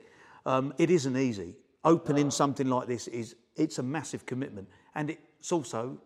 Um, 0.44 0.72
it 0.78 0.90
isn't 0.90 1.16
easy. 1.16 1.56
Opening 1.84 2.30
something 2.30 2.68
like 2.68 2.86
this 2.86 3.08
is 3.08 3.36
it's 3.56 3.78
a 3.78 3.82
massive 3.82 4.26
commitment, 4.26 4.68
and 4.94 5.10
it's 5.10 5.50
also 5.50 5.98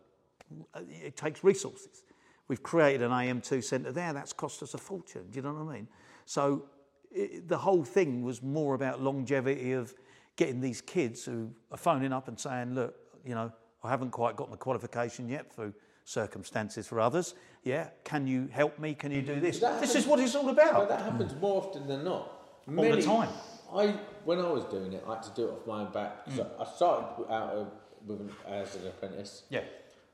uh, 0.74 0.80
it 0.88 1.16
takes 1.16 1.44
resources. 1.44 2.04
We've 2.48 2.62
created 2.62 3.02
an 3.02 3.12
AM2 3.12 3.62
centre 3.62 3.92
there, 3.92 4.12
that's 4.12 4.32
cost 4.32 4.62
us 4.62 4.74
a 4.74 4.78
fortune, 4.78 5.26
do 5.30 5.36
you 5.36 5.42
know 5.42 5.54
what 5.54 5.70
I 5.70 5.76
mean? 5.76 5.88
So 6.24 6.64
it, 7.12 7.48
the 7.48 7.56
whole 7.56 7.84
thing 7.84 8.24
was 8.24 8.42
more 8.42 8.74
about 8.74 9.00
longevity 9.00 9.72
of 9.72 9.94
getting 10.34 10.60
these 10.60 10.80
kids 10.80 11.24
who 11.24 11.50
are 11.70 11.76
phoning 11.76 12.12
up 12.12 12.26
and 12.26 12.38
saying, 12.38 12.74
look, 12.74 12.96
you 13.24 13.36
know, 13.36 13.52
I 13.84 13.90
haven't 13.90 14.10
quite 14.10 14.34
got 14.34 14.50
my 14.50 14.56
qualification 14.56 15.28
yet 15.28 15.54
through 15.54 15.72
circumstances 16.10 16.86
for 16.86 17.00
others. 17.00 17.34
Yeah, 17.62 17.88
can 18.04 18.26
you 18.26 18.48
help 18.50 18.78
me? 18.78 18.94
Can 18.94 19.12
you 19.12 19.22
do 19.22 19.38
this? 19.38 19.60
That 19.60 19.80
This 19.80 19.94
is 19.94 20.06
what 20.06 20.18
it's 20.18 20.34
all 20.34 20.48
about. 20.48 20.72
But 20.74 20.84
about. 20.84 20.88
that 20.88 21.02
happens 21.02 21.34
more 21.40 21.62
often 21.62 21.86
than 21.86 22.04
not. 22.04 22.32
All 22.76 22.82
the 22.84 23.02
time. 23.02 23.28
I 23.72 23.94
when 24.24 24.38
I 24.40 24.48
was 24.50 24.64
doing 24.64 24.92
it, 24.92 25.04
I 25.06 25.14
had 25.14 25.22
to 25.22 25.30
do 25.34 25.48
it 25.48 25.52
off 25.52 25.66
my 25.66 25.82
own 25.82 25.92
back. 25.92 26.26
Mm. 26.26 26.36
So 26.36 26.50
I 26.58 26.64
started 26.64 27.32
out 27.32 27.54
uh, 27.54 27.64
with 28.06 28.20
an, 28.20 28.30
as 28.48 28.74
an 28.76 28.86
apprentice, 28.88 29.44
Yeah. 29.48 29.62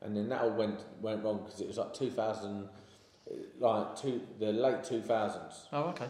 and 0.02 0.14
then 0.16 0.28
that 0.28 0.42
all 0.42 0.50
went 0.50 0.80
went 1.00 1.24
wrong 1.24 1.38
because 1.44 1.60
it 1.60 1.66
was 1.66 1.78
like 1.78 1.94
2000, 1.94 2.68
uh, 2.68 3.34
like 3.58 3.96
two 3.96 4.20
the 4.38 4.52
late 4.52 4.82
2000s. 4.82 5.68
Oh, 5.72 5.84
okay. 5.84 6.08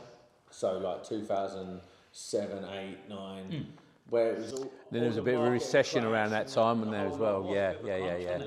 So 0.51 0.79
like 0.79 1.05
2007, 1.05 2.65
8, 2.65 3.09
9, 3.09 3.67
where 4.11 4.33
it 4.33 4.39
was 4.39 4.53
all. 4.53 4.61
Then 4.61 4.71
there 4.91 5.03
all 5.03 5.09
was 5.09 5.17
a 5.19 5.23
bit 5.23 5.35
of 5.35 5.45
a 5.45 5.51
recession 5.51 6.05
around 6.05 6.31
that 6.31 6.49
time, 6.49 6.83
and 6.83 6.93
there, 6.93 7.07
as 7.07 7.17
well? 7.17 7.43
lot 7.43 7.49
of 7.51 7.55
Yeah, 7.55 7.73
market 7.73 7.87
yeah, 7.87 7.97
yeah, 7.97 8.07
crashed 8.07 8.23
yeah. 8.25 8.39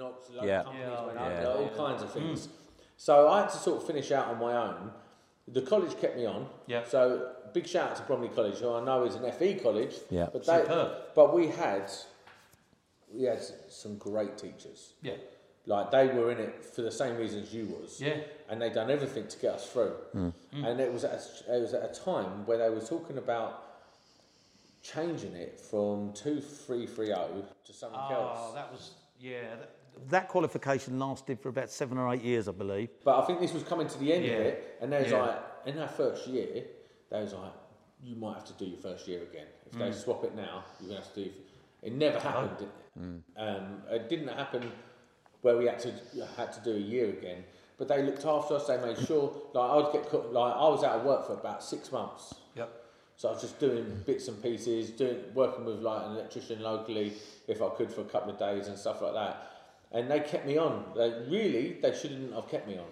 And 0.00 0.08
a 0.08 0.12
load 0.12 0.16
of 0.16 0.26
people 0.26 0.30
got 0.30 0.30
knocked, 0.30 0.30
a 0.30 0.46
Yeah. 0.46 0.60
of 0.60 0.64
companies 0.66 1.06
went 1.06 1.18
Yeah. 1.18 1.48
under, 1.50 1.50
all 1.50 1.68
kinds 1.86 2.02
of 2.02 2.12
things. 2.12 2.46
Mm. 2.46 2.50
So 2.96 3.28
I 3.28 3.40
had 3.40 3.50
to 3.50 3.56
sort 3.56 3.76
of 3.80 3.86
finish 3.86 4.12
out 4.12 4.28
on 4.28 4.38
my 4.38 4.56
own. 4.56 4.92
The 5.48 5.62
college 5.62 5.96
kept 5.98 6.16
me 6.16 6.26
on. 6.26 6.48
Yeah. 6.66 6.84
So 6.84 7.32
big 7.52 7.66
shout 7.66 7.90
out 7.90 7.96
to 7.96 8.02
Bromley 8.04 8.28
College, 8.28 8.56
who 8.58 8.72
I 8.72 8.84
know 8.84 9.04
is 9.04 9.14
an 9.16 9.24
FE 9.24 9.54
college. 9.60 9.96
Yeah. 10.10 10.28
But 10.32 10.44
they, 10.46 10.58
Superb. 10.62 10.92
but 11.14 11.34
we 11.34 11.48
had, 11.48 11.90
we 13.12 13.24
had 13.24 13.42
some 13.68 13.96
great 13.98 14.36
teachers. 14.38 14.94
Yeah. 15.02 15.16
Like 15.66 15.90
they 15.90 16.06
were 16.08 16.30
in 16.30 16.38
it 16.38 16.64
for 16.64 16.82
the 16.82 16.90
same 16.92 17.16
reasons 17.16 17.52
you 17.54 17.66
was. 17.66 18.00
Yeah. 18.00 18.20
And 18.48 18.60
they 18.60 18.70
done 18.70 18.90
everything 18.90 19.26
to 19.28 19.38
get 19.38 19.54
us 19.54 19.70
through. 19.70 19.94
Mm. 20.14 20.32
Mm. 20.54 20.66
And 20.66 20.80
it 20.80 20.92
was 20.92 21.04
at 21.04 21.12
a, 21.48 21.56
it 21.56 21.60
was 21.60 21.74
at 21.74 21.82
a 21.90 22.00
time 22.00 22.46
where 22.46 22.58
they 22.58 22.70
were 22.70 22.80
talking 22.80 23.18
about 23.18 23.64
changing 24.82 25.34
it 25.34 25.58
from 25.60 26.12
two 26.14 26.40
three 26.40 26.86
three 26.86 27.06
zero 27.06 27.44
to 27.66 27.72
something 27.72 27.98
Oh, 28.00 28.14
else. 28.14 28.54
that 28.54 28.72
was, 28.72 28.92
yeah. 29.18 29.56
That, 29.56 29.70
that 30.08 30.28
qualification 30.28 30.98
lasted 30.98 31.40
for 31.40 31.48
about 31.48 31.70
seven 31.70 31.98
or 31.98 32.12
eight 32.12 32.22
years, 32.22 32.48
I 32.48 32.52
believe. 32.52 32.88
But 33.04 33.22
I 33.22 33.26
think 33.26 33.40
this 33.40 33.52
was 33.52 33.62
coming 33.62 33.88
to 33.88 33.98
the 33.98 34.12
end 34.12 34.24
Yeah. 34.24 34.32
of 34.32 34.40
it, 34.46 34.78
and 34.80 34.92
they 34.92 35.02
was 35.02 35.10
Yeah. 35.12 35.22
like, 35.22 35.38
in 35.66 35.78
our 35.78 35.88
first 35.88 36.26
year, 36.26 36.64
they 37.10 37.20
was 37.22 37.34
like, 37.34 37.52
you 38.02 38.16
might 38.16 38.34
have 38.34 38.44
to 38.46 38.52
do 38.54 38.64
your 38.64 38.78
first 38.78 39.06
year 39.06 39.22
again. 39.22 39.46
If 39.66 39.72
Mm. 39.74 39.78
they 39.78 39.92
swap 39.92 40.24
it 40.24 40.34
now, 40.34 40.64
you're 40.80 40.88
gonna 40.90 41.00
have 41.02 41.12
to 41.14 41.24
do. 41.24 41.30
It 41.82 41.92
never 41.92 42.18
happened. 42.18 42.56
did 42.58 42.68
it? 42.68 42.74
Mm. 42.98 43.22
Um, 43.36 43.82
it 43.90 44.08
didn't 44.08 44.28
happen 44.28 44.72
where 45.42 45.56
we 45.56 45.66
had 45.66 45.78
to 45.80 45.92
had 46.36 46.52
to 46.52 46.60
do 46.60 46.72
a 46.74 46.78
year 46.78 47.08
again. 47.10 47.44
But 47.78 47.88
they 47.88 48.02
looked 48.02 48.24
after 48.26 48.54
us. 48.56 48.66
They 48.66 48.76
made 48.78 48.98
sure. 49.06 49.32
Like 49.54 49.70
I'd 49.86 49.92
get 49.92 50.08
cut- 50.10 50.32
like 50.32 50.54
I 50.54 50.68
was 50.68 50.82
out 50.84 50.96
of 51.00 51.04
work 51.04 51.26
for 51.26 51.34
about 51.34 51.62
six 51.62 51.90
months. 51.92 52.34
Yep. 52.56 52.68
So 53.16 53.28
I 53.28 53.32
was 53.32 53.40
just 53.42 53.58
doing 53.58 54.02
bits 54.06 54.28
and 54.28 54.42
pieces, 54.42 54.90
doing 54.90 55.22
working 55.34 55.64
with 55.64 55.80
like 55.80 56.04
an 56.06 56.12
electrician 56.12 56.60
locally 56.62 57.12
if 57.46 57.62
I 57.62 57.68
could 57.70 57.92
for 57.92 58.00
a 58.02 58.04
couple 58.04 58.30
of 58.30 58.38
days 58.38 58.68
and 58.68 58.78
stuff 58.78 59.00
like 59.02 59.14
that. 59.14 59.42
And 59.92 60.10
they 60.10 60.20
kept 60.20 60.46
me 60.46 60.56
on. 60.56 60.84
They 60.96 61.10
really 61.28 61.78
they 61.82 61.94
shouldn't 61.94 62.32
have 62.34 62.48
kept 62.48 62.68
me 62.68 62.78
on 62.78 62.84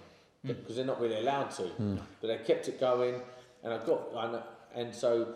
hmm. 0.42 0.48
because 0.48 0.76
they're 0.76 0.84
not 0.84 1.00
really 1.00 1.18
allowed 1.18 1.50
to. 1.52 1.62
Hmm. 1.62 1.96
But 2.20 2.28
they 2.28 2.38
kept 2.38 2.68
it 2.68 2.80
going, 2.80 3.20
and 3.62 3.72
I 3.72 3.78
got 3.84 4.08
and, 4.14 4.42
and 4.74 4.94
so 4.94 5.34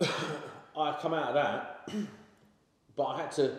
I 0.00 0.96
come 1.00 1.14
out 1.14 1.28
of 1.28 1.34
that, 1.34 1.90
but 2.96 3.04
I 3.04 3.22
had 3.22 3.32
to. 3.32 3.56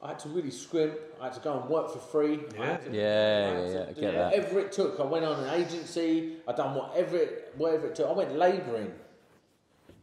I 0.00 0.08
had 0.08 0.18
to 0.20 0.30
really 0.30 0.50
scrimp. 0.50 0.94
I 1.20 1.26
had 1.26 1.34
to 1.34 1.40
go 1.40 1.60
and 1.60 1.70
work 1.70 1.92
for 1.92 2.00
free. 2.00 2.38
To- 2.38 2.56
Yeah, 2.58 2.80
yeah, 2.90 3.66
yeah, 3.68 3.92
get 3.92 4.14
that. 4.14 4.32
Whatever 4.32 4.58
it 4.58 4.72
took. 4.72 4.98
I 4.98 5.04
went 5.04 5.24
on 5.24 5.44
an 5.44 5.60
agency. 5.60 6.38
I 6.48 6.52
done 6.52 6.74
whatever 6.74 7.18
it, 7.18 7.54
whatever 7.56 7.86
it 7.86 7.94
took. 7.94 8.08
I 8.08 8.12
went 8.12 8.34
labouring 8.34 8.92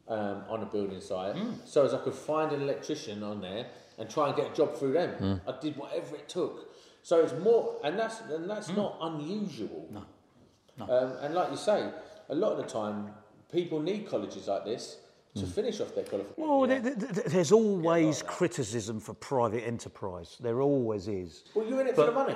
um, 0.09 0.43
on 0.49 0.63
a 0.63 0.65
building 0.65 0.99
site 0.99 1.35
hmm. 1.35 1.51
so 1.65 1.85
as 1.85 1.93
I 1.93 1.99
could 1.99 2.15
find 2.15 2.51
an 2.51 2.61
electrician 2.61 3.23
on 3.23 3.41
there 3.41 3.67
and 3.99 4.09
try 4.09 4.27
and 4.27 4.35
get 4.35 4.51
a 4.51 4.55
job 4.55 4.75
through 4.75 4.93
them. 4.93 5.09
Hmm. 5.11 5.49
I 5.49 5.59
did 5.59 5.75
whatever 5.75 6.15
it 6.15 6.27
took. 6.27 6.73
So 7.03 7.21
it's 7.21 7.33
more, 7.33 7.75
and 7.83 7.99
that's 7.99 8.21
and 8.21 8.49
that's 8.49 8.69
hmm. 8.69 8.77
not 8.77 8.97
unusual. 9.01 9.87
No, 9.91 10.83
Um, 10.83 11.11
and 11.21 11.33
like 11.33 11.51
you 11.51 11.57
say, 11.57 11.89
a 12.29 12.35
lot 12.35 12.53
of 12.53 12.57
the 12.57 12.63
time, 12.63 13.11
people 13.51 13.81
need 13.81 14.07
colleges 14.09 14.47
like 14.47 14.65
this 14.65 14.97
to 15.35 15.41
hmm. 15.41 15.51
finish 15.51 15.79
off 15.81 15.93
their 15.93 16.05
qualification. 16.05 16.43
Well, 16.43 16.67
th- 16.67 16.83
th- 16.83 16.97
th- 16.97 17.27
there's 17.27 17.51
always 17.51 18.23
criticism 18.23 18.99
for 18.99 19.13
private 19.13 19.65
enterprise. 19.65 20.37
There 20.39 20.61
always 20.61 21.07
is. 21.07 21.43
well, 21.53 21.67
you're 21.67 21.81
in 21.81 21.87
it 21.87 21.95
for 21.95 22.05
the 22.05 22.11
money. 22.11 22.35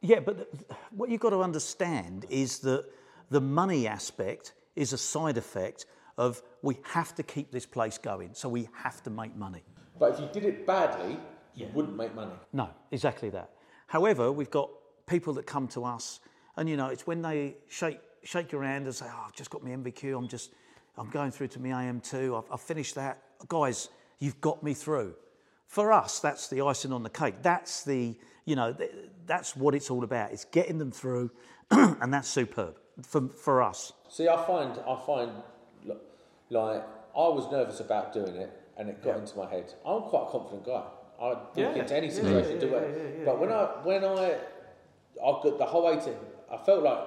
Yeah, 0.00 0.20
but 0.20 0.50
th- 0.52 0.70
what 0.92 1.10
you've 1.10 1.20
got 1.20 1.30
to 1.30 1.42
understand 1.42 2.26
is 2.30 2.60
that 2.60 2.86
the 3.30 3.40
money 3.40 3.86
aspect 3.86 4.54
is 4.76 4.92
a 4.92 4.98
side 4.98 5.36
effect 5.36 5.86
of 6.16 6.42
we 6.62 6.78
have 6.84 7.14
to 7.14 7.22
keep 7.22 7.50
this 7.50 7.66
place 7.66 7.98
going, 7.98 8.30
so 8.34 8.48
we 8.48 8.68
have 8.74 9.02
to 9.02 9.10
make 9.10 9.34
money. 9.36 9.62
But 10.00 10.14
if 10.14 10.20
you 10.20 10.28
did 10.32 10.44
it 10.44 10.66
badly, 10.66 11.18
you 11.54 11.68
wouldn't 11.74 11.96
make 11.96 12.14
money. 12.14 12.32
No, 12.52 12.70
exactly 12.90 13.28
that. 13.30 13.50
However, 13.86 14.32
we've 14.32 14.50
got 14.50 14.70
people 15.06 15.34
that 15.34 15.46
come 15.46 15.68
to 15.68 15.84
us, 15.84 16.20
and 16.56 16.68
you 16.68 16.76
know, 16.76 16.88
it's 16.88 17.06
when 17.06 17.22
they 17.22 17.56
shake 17.68 18.00
shake 18.24 18.50
your 18.50 18.64
hand 18.64 18.86
and 18.86 18.94
say, 18.94 19.06
"Oh, 19.08 19.24
I've 19.26 19.34
just 19.34 19.50
got 19.50 19.62
my 19.62 19.70
NVQ. 19.70 20.16
I'm 20.16 20.26
just, 20.26 20.52
I'm 20.96 21.10
going 21.10 21.30
through 21.30 21.48
to 21.48 21.60
my 21.60 21.68
AM2. 21.68 22.36
I've, 22.36 22.50
I've 22.50 22.60
finished 22.60 22.94
that, 22.94 23.22
guys. 23.48 23.90
You've 24.18 24.40
got 24.40 24.62
me 24.62 24.74
through. 24.74 25.14
For 25.66 25.92
us, 25.92 26.18
that's 26.18 26.48
the 26.48 26.62
icing 26.62 26.92
on 26.92 27.02
the 27.02 27.10
cake. 27.10 27.36
That's 27.42 27.84
the, 27.84 28.16
you 28.44 28.56
know, 28.56 28.72
th- 28.72 28.90
that's 29.26 29.54
what 29.54 29.74
it's 29.74 29.90
all 29.90 30.02
about. 30.02 30.32
It's 30.32 30.44
getting 30.46 30.78
them 30.78 30.90
through, 30.90 31.30
and 31.70 32.12
that's 32.12 32.28
superb 32.28 32.76
for, 33.02 33.28
for 33.28 33.62
us. 33.62 33.92
See, 34.08 34.28
I 34.28 34.44
find 34.46 34.78
I 34.88 34.98
find 35.06 35.30
like 36.50 36.82
I 37.16 37.28
was 37.28 37.50
nervous 37.50 37.80
about 37.80 38.12
doing 38.12 38.34
it, 38.36 38.59
and 38.80 38.88
it 38.88 39.02
got 39.04 39.18
into 39.18 39.36
my 39.36 39.48
head. 39.48 39.72
I'm 39.86 40.02
quite 40.02 40.26
a 40.28 40.30
confident 40.30 40.64
guy. 40.64 40.82
I 41.20 41.24
walk 41.28 41.52
Yeah. 41.54 41.74
into 41.74 41.94
any 41.94 42.08
situation, 42.10 42.52
yeah, 42.54 42.58
do 42.60 42.66
yeah, 42.68 42.76
it. 42.78 43.14
yeah, 43.18 43.24
but 43.26 43.38
when 43.38 43.52
I 43.52 43.64
when 43.84 44.04
I 44.04 44.36
I 45.22 45.30
got 45.42 45.58
the 45.58 45.66
whole 45.66 45.88
18, 45.90 46.14
I 46.50 46.56
felt 46.56 46.82
like 46.82 47.04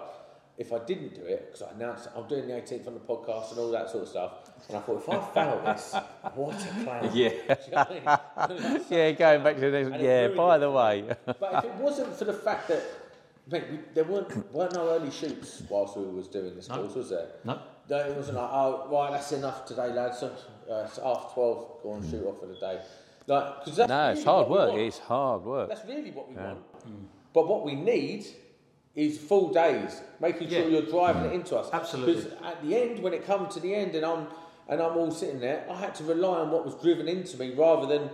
if 0.55 0.71
I 0.71 0.77
didn't 0.85 1.15
do 1.15 1.23
it 1.23 1.47
because 1.51 1.63
I 1.67 1.71
announced 1.71 2.09
I'm 2.15 2.27
doing 2.27 2.47
the 2.47 2.53
18th 2.53 2.85
on 2.85 2.93
the 2.93 2.99
podcast 2.99 3.49
and 3.51 3.59
all 3.59 3.71
that 3.71 3.89
sort 3.89 4.03
of 4.03 4.09
stuff, 4.09 4.31
and 4.69 4.77
I 4.77 4.81
thought 4.81 4.97
if 5.01 5.09
I 5.09 5.19
fail 5.33 5.61
this, 5.65 5.95
what 6.35 6.55
a 6.63 6.83
clown. 6.83 7.09
Yeah. 7.11 7.29
You 7.65 7.71
know 7.71 8.19
I 8.37 8.47
mean? 8.69 8.81
Yeah, 8.91 9.11
going 9.13 9.43
back 9.43 9.55
to 9.55 9.71
the 9.71 9.89
next 9.89 10.03
Yeah, 10.03 10.27
by 10.27 10.59
the 10.59 10.69
way. 10.69 11.05
But 11.25 11.39
if 11.55 11.63
it 11.65 11.75
wasn't 11.77 12.15
for 12.15 12.25
the 12.25 12.33
fact 12.33 12.67
that, 12.67 12.83
mate, 13.49 13.63
we, 13.71 13.79
there 13.95 14.03
weren't 14.03 14.53
weren't 14.53 14.73
no 14.75 14.89
early 14.89 15.09
shoots 15.09 15.63
whilst 15.69 15.97
we 15.97 16.05
was 16.05 16.27
doing 16.27 16.53
this 16.55 16.67
course, 16.67 16.93
was 16.93 17.09
there? 17.09 17.29
No. 17.43 17.57
No, 17.89 17.97
it 17.97 18.15
wasn't 18.15 18.37
like, 18.37 18.49
oh, 18.53 18.87
right, 18.91 19.11
that's 19.11 19.31
enough 19.33 19.65
today, 19.65 19.91
lads. 19.91 20.23
Uh, 20.69 20.85
it's 20.87 20.97
half 20.97 21.33
twelve. 21.33 21.79
Go 21.83 21.93
and 21.95 22.09
shoot 22.09 22.25
off 22.25 22.39
for 22.39 22.47
the 22.47 22.55
day. 22.55 22.79
Like, 23.27 23.63
cause 23.63 23.75
that's 23.75 23.89
No, 23.89 24.11
it's 24.11 24.23
hard 24.23 24.49
work. 24.49 24.73
It's 24.73 24.99
hard 24.99 25.43
work. 25.43 25.69
That's 25.69 25.85
really 25.87 26.11
what 26.11 26.29
we 26.29 26.35
want. 26.35 26.59
But 27.33 27.47
what 27.47 27.65
we 27.65 27.75
need 27.75 28.25
is 28.95 29.17
full 29.17 29.51
days, 29.51 30.01
making 30.19 30.49
sure 30.49 30.69
you're 30.69 30.83
driving 30.83 31.25
it 31.25 31.33
into 31.33 31.57
us. 31.57 31.69
Absolutely. 31.73 32.15
Because 32.15 32.31
at 32.43 32.63
the 32.63 32.79
end, 32.79 32.99
when 33.01 33.13
it 33.13 33.25
comes 33.25 33.53
to 33.55 33.59
the 33.59 33.73
end, 33.73 33.95
and 33.95 34.05
I'm 34.05 34.27
and 34.67 34.81
I'm 34.81 34.95
all 34.97 35.11
sitting 35.11 35.39
there, 35.39 35.65
I 35.69 35.75
had 35.75 35.95
to 35.95 36.03
rely 36.03 36.39
on 36.39 36.51
what 36.51 36.65
was 36.65 36.75
driven 36.75 37.07
into 37.07 37.37
me 37.37 37.53
rather 37.53 37.85
than, 37.85 38.09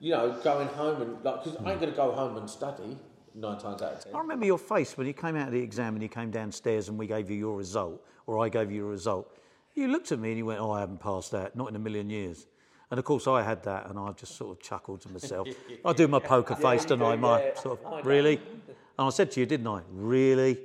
you 0.00 0.12
know, 0.12 0.32
going 0.42 0.68
home 0.68 1.00
and 1.02 1.24
like 1.24 1.44
because 1.44 1.56
I 1.64 1.70
ain't 1.72 1.80
going 1.80 1.92
to 1.92 1.96
go 1.96 2.12
home 2.12 2.36
and 2.36 2.48
study 2.48 2.98
nine 3.34 3.58
times 3.58 3.82
out 3.82 3.92
of 3.92 4.04
ten. 4.04 4.14
I 4.14 4.18
remember 4.18 4.46
your 4.46 4.58
face 4.58 4.96
when 4.96 5.06
you 5.06 5.12
came 5.12 5.36
out 5.36 5.48
of 5.48 5.52
the 5.52 5.62
exam 5.62 5.94
and 5.94 6.02
you 6.02 6.08
came 6.08 6.30
downstairs 6.30 6.88
and 6.88 6.98
we 6.98 7.06
gave 7.06 7.30
you 7.30 7.36
your 7.36 7.56
result, 7.56 8.04
or 8.26 8.44
I 8.44 8.48
gave 8.48 8.70
you 8.70 8.78
your 8.78 8.90
result. 8.90 9.32
You 9.74 9.88
looked 9.88 10.12
at 10.12 10.18
me 10.18 10.30
and 10.30 10.38
you 10.38 10.46
went, 10.46 10.60
"Oh, 10.60 10.70
I 10.70 10.80
haven't 10.80 11.00
passed 11.00 11.32
that, 11.32 11.56
not 11.56 11.68
in 11.68 11.76
a 11.76 11.80
million 11.80 12.08
years." 12.08 12.46
And 12.90 12.98
of 12.98 13.04
course, 13.04 13.26
I 13.26 13.42
had 13.42 13.62
that, 13.64 13.90
and 13.90 13.98
I 13.98 14.12
just 14.12 14.36
sort 14.36 14.56
of 14.56 14.62
chuckled 14.62 15.00
to 15.02 15.08
myself. 15.08 15.48
I 15.84 15.92
do 15.92 16.06
my 16.06 16.18
poker 16.34 16.54
face, 16.54 16.82
you 16.82 16.90
don't 16.90 17.02
I? 17.02 17.16
My 17.16 17.42
yeah. 17.42 17.54
sort 17.54 17.84
of 17.84 18.06
really. 18.06 18.36
And 18.36 19.08
I 19.08 19.10
said 19.10 19.32
to 19.32 19.40
you, 19.40 19.46
didn't 19.46 19.66
I? 19.66 19.80
Really? 19.90 20.58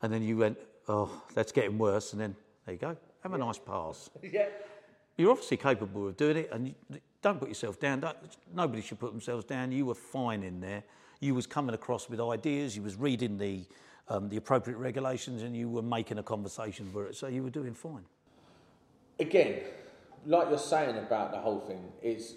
And 0.00 0.12
then 0.12 0.22
you 0.22 0.36
went, 0.36 0.58
"Oh, 0.88 1.10
that's 1.34 1.50
getting 1.50 1.78
worse." 1.78 2.12
And 2.12 2.20
then 2.20 2.36
there 2.64 2.74
you 2.74 2.78
go. 2.80 2.96
Have 3.22 3.34
a 3.34 3.38
nice 3.38 3.58
pass. 3.58 4.10
yeah. 4.22 4.46
You're 5.16 5.30
obviously 5.30 5.56
capable 5.56 6.08
of 6.08 6.16
doing 6.16 6.36
it, 6.38 6.50
and 6.52 6.68
you, 6.68 6.74
don't 7.20 7.38
put 7.38 7.48
yourself 7.48 7.78
down. 7.80 8.00
Don't, 8.00 8.16
nobody 8.54 8.82
should 8.82 8.98
put 8.98 9.10
themselves 9.10 9.44
down. 9.44 9.72
You 9.72 9.86
were 9.86 9.94
fine 9.94 10.42
in 10.42 10.60
there. 10.60 10.82
You 11.20 11.34
was 11.34 11.46
coming 11.46 11.74
across 11.74 12.08
with 12.08 12.20
ideas. 12.20 12.76
You 12.76 12.82
was 12.82 12.96
reading 12.96 13.38
the 13.38 13.64
um, 14.08 14.28
the 14.28 14.36
appropriate 14.36 14.76
regulations, 14.76 15.42
and 15.42 15.56
you 15.56 15.68
were 15.68 15.82
making 15.82 16.18
a 16.18 16.22
conversation 16.22 16.88
for 16.92 17.06
it. 17.06 17.16
So 17.16 17.26
you 17.26 17.42
were 17.42 17.50
doing 17.50 17.74
fine. 17.74 18.04
Again, 19.22 19.60
like 20.26 20.48
you're 20.48 20.58
saying 20.58 20.96
about 20.98 21.32
the 21.32 21.38
whole 21.38 21.60
thing, 21.60 21.92
is 22.02 22.36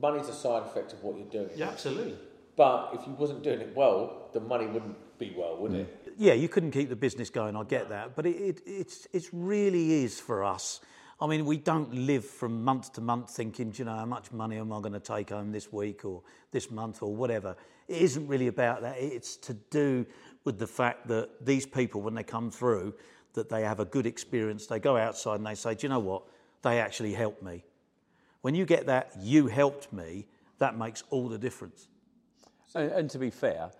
money's 0.00 0.28
a 0.28 0.34
side 0.34 0.62
effect 0.64 0.92
of 0.92 1.02
what 1.02 1.16
you're 1.16 1.26
doing. 1.26 1.50
Yeah, 1.56 1.68
absolutely. 1.68 2.16
But 2.56 2.90
if 2.94 3.06
you 3.06 3.12
wasn't 3.14 3.42
doing 3.42 3.60
it 3.60 3.74
well, 3.74 4.28
the 4.32 4.40
money 4.40 4.66
wouldn't 4.66 5.18
be 5.18 5.34
well, 5.36 5.56
would 5.58 5.72
it? 5.72 6.12
Yeah, 6.18 6.34
you 6.34 6.48
couldn't 6.48 6.72
keep 6.72 6.88
the 6.88 6.96
business 6.96 7.30
going. 7.30 7.56
I 7.56 7.64
get 7.64 7.88
that, 7.88 8.14
but 8.14 8.26
it, 8.26 8.36
it 8.36 8.60
it's 8.66 9.06
it 9.12 9.28
really 9.32 10.04
is 10.04 10.20
for 10.20 10.44
us. 10.44 10.80
I 11.20 11.26
mean, 11.26 11.46
we 11.46 11.56
don't 11.56 11.94
live 11.94 12.24
from 12.24 12.64
month 12.64 12.92
to 12.94 13.00
month 13.00 13.30
thinking, 13.30 13.70
"Do 13.70 13.78
you 13.78 13.84
know, 13.84 13.96
how 13.96 14.04
much 14.04 14.32
money 14.32 14.58
am 14.58 14.72
I 14.72 14.80
going 14.80 14.92
to 14.92 15.00
take 15.00 15.30
home 15.30 15.52
this 15.52 15.72
week 15.72 16.04
or 16.04 16.22
this 16.52 16.70
month 16.70 17.02
or 17.02 17.14
whatever. 17.14 17.56
It 17.88 18.02
isn't 18.02 18.28
really 18.28 18.46
about 18.46 18.82
that. 18.82 18.96
It's 18.98 19.36
to 19.38 19.54
do 19.70 20.06
with 20.44 20.58
the 20.58 20.66
fact 20.66 21.08
that 21.08 21.44
these 21.44 21.66
people, 21.66 22.02
when 22.02 22.14
they 22.14 22.22
come 22.22 22.50
through, 22.50 22.94
that 23.34 23.48
they 23.48 23.62
have 23.62 23.80
a 23.80 23.84
good 23.84 24.06
experience. 24.06 24.66
They 24.66 24.78
go 24.78 24.96
outside 24.96 25.36
and 25.36 25.46
they 25.46 25.54
say, 25.54 25.74
"Do 25.74 25.86
you 25.86 25.88
know 25.88 25.98
what? 26.00 26.22
They 26.62 26.80
actually 26.80 27.14
helped 27.14 27.42
me." 27.42 27.64
When 28.42 28.54
you 28.54 28.66
get 28.66 28.86
that, 28.86 29.12
you 29.20 29.46
helped 29.46 29.92
me. 29.92 30.26
That 30.58 30.76
makes 30.76 31.04
all 31.10 31.28
the 31.28 31.38
difference. 31.38 31.88
And, 32.74 32.90
and 32.90 33.10
to 33.10 33.18
be 33.18 33.30
fair, 33.30 33.70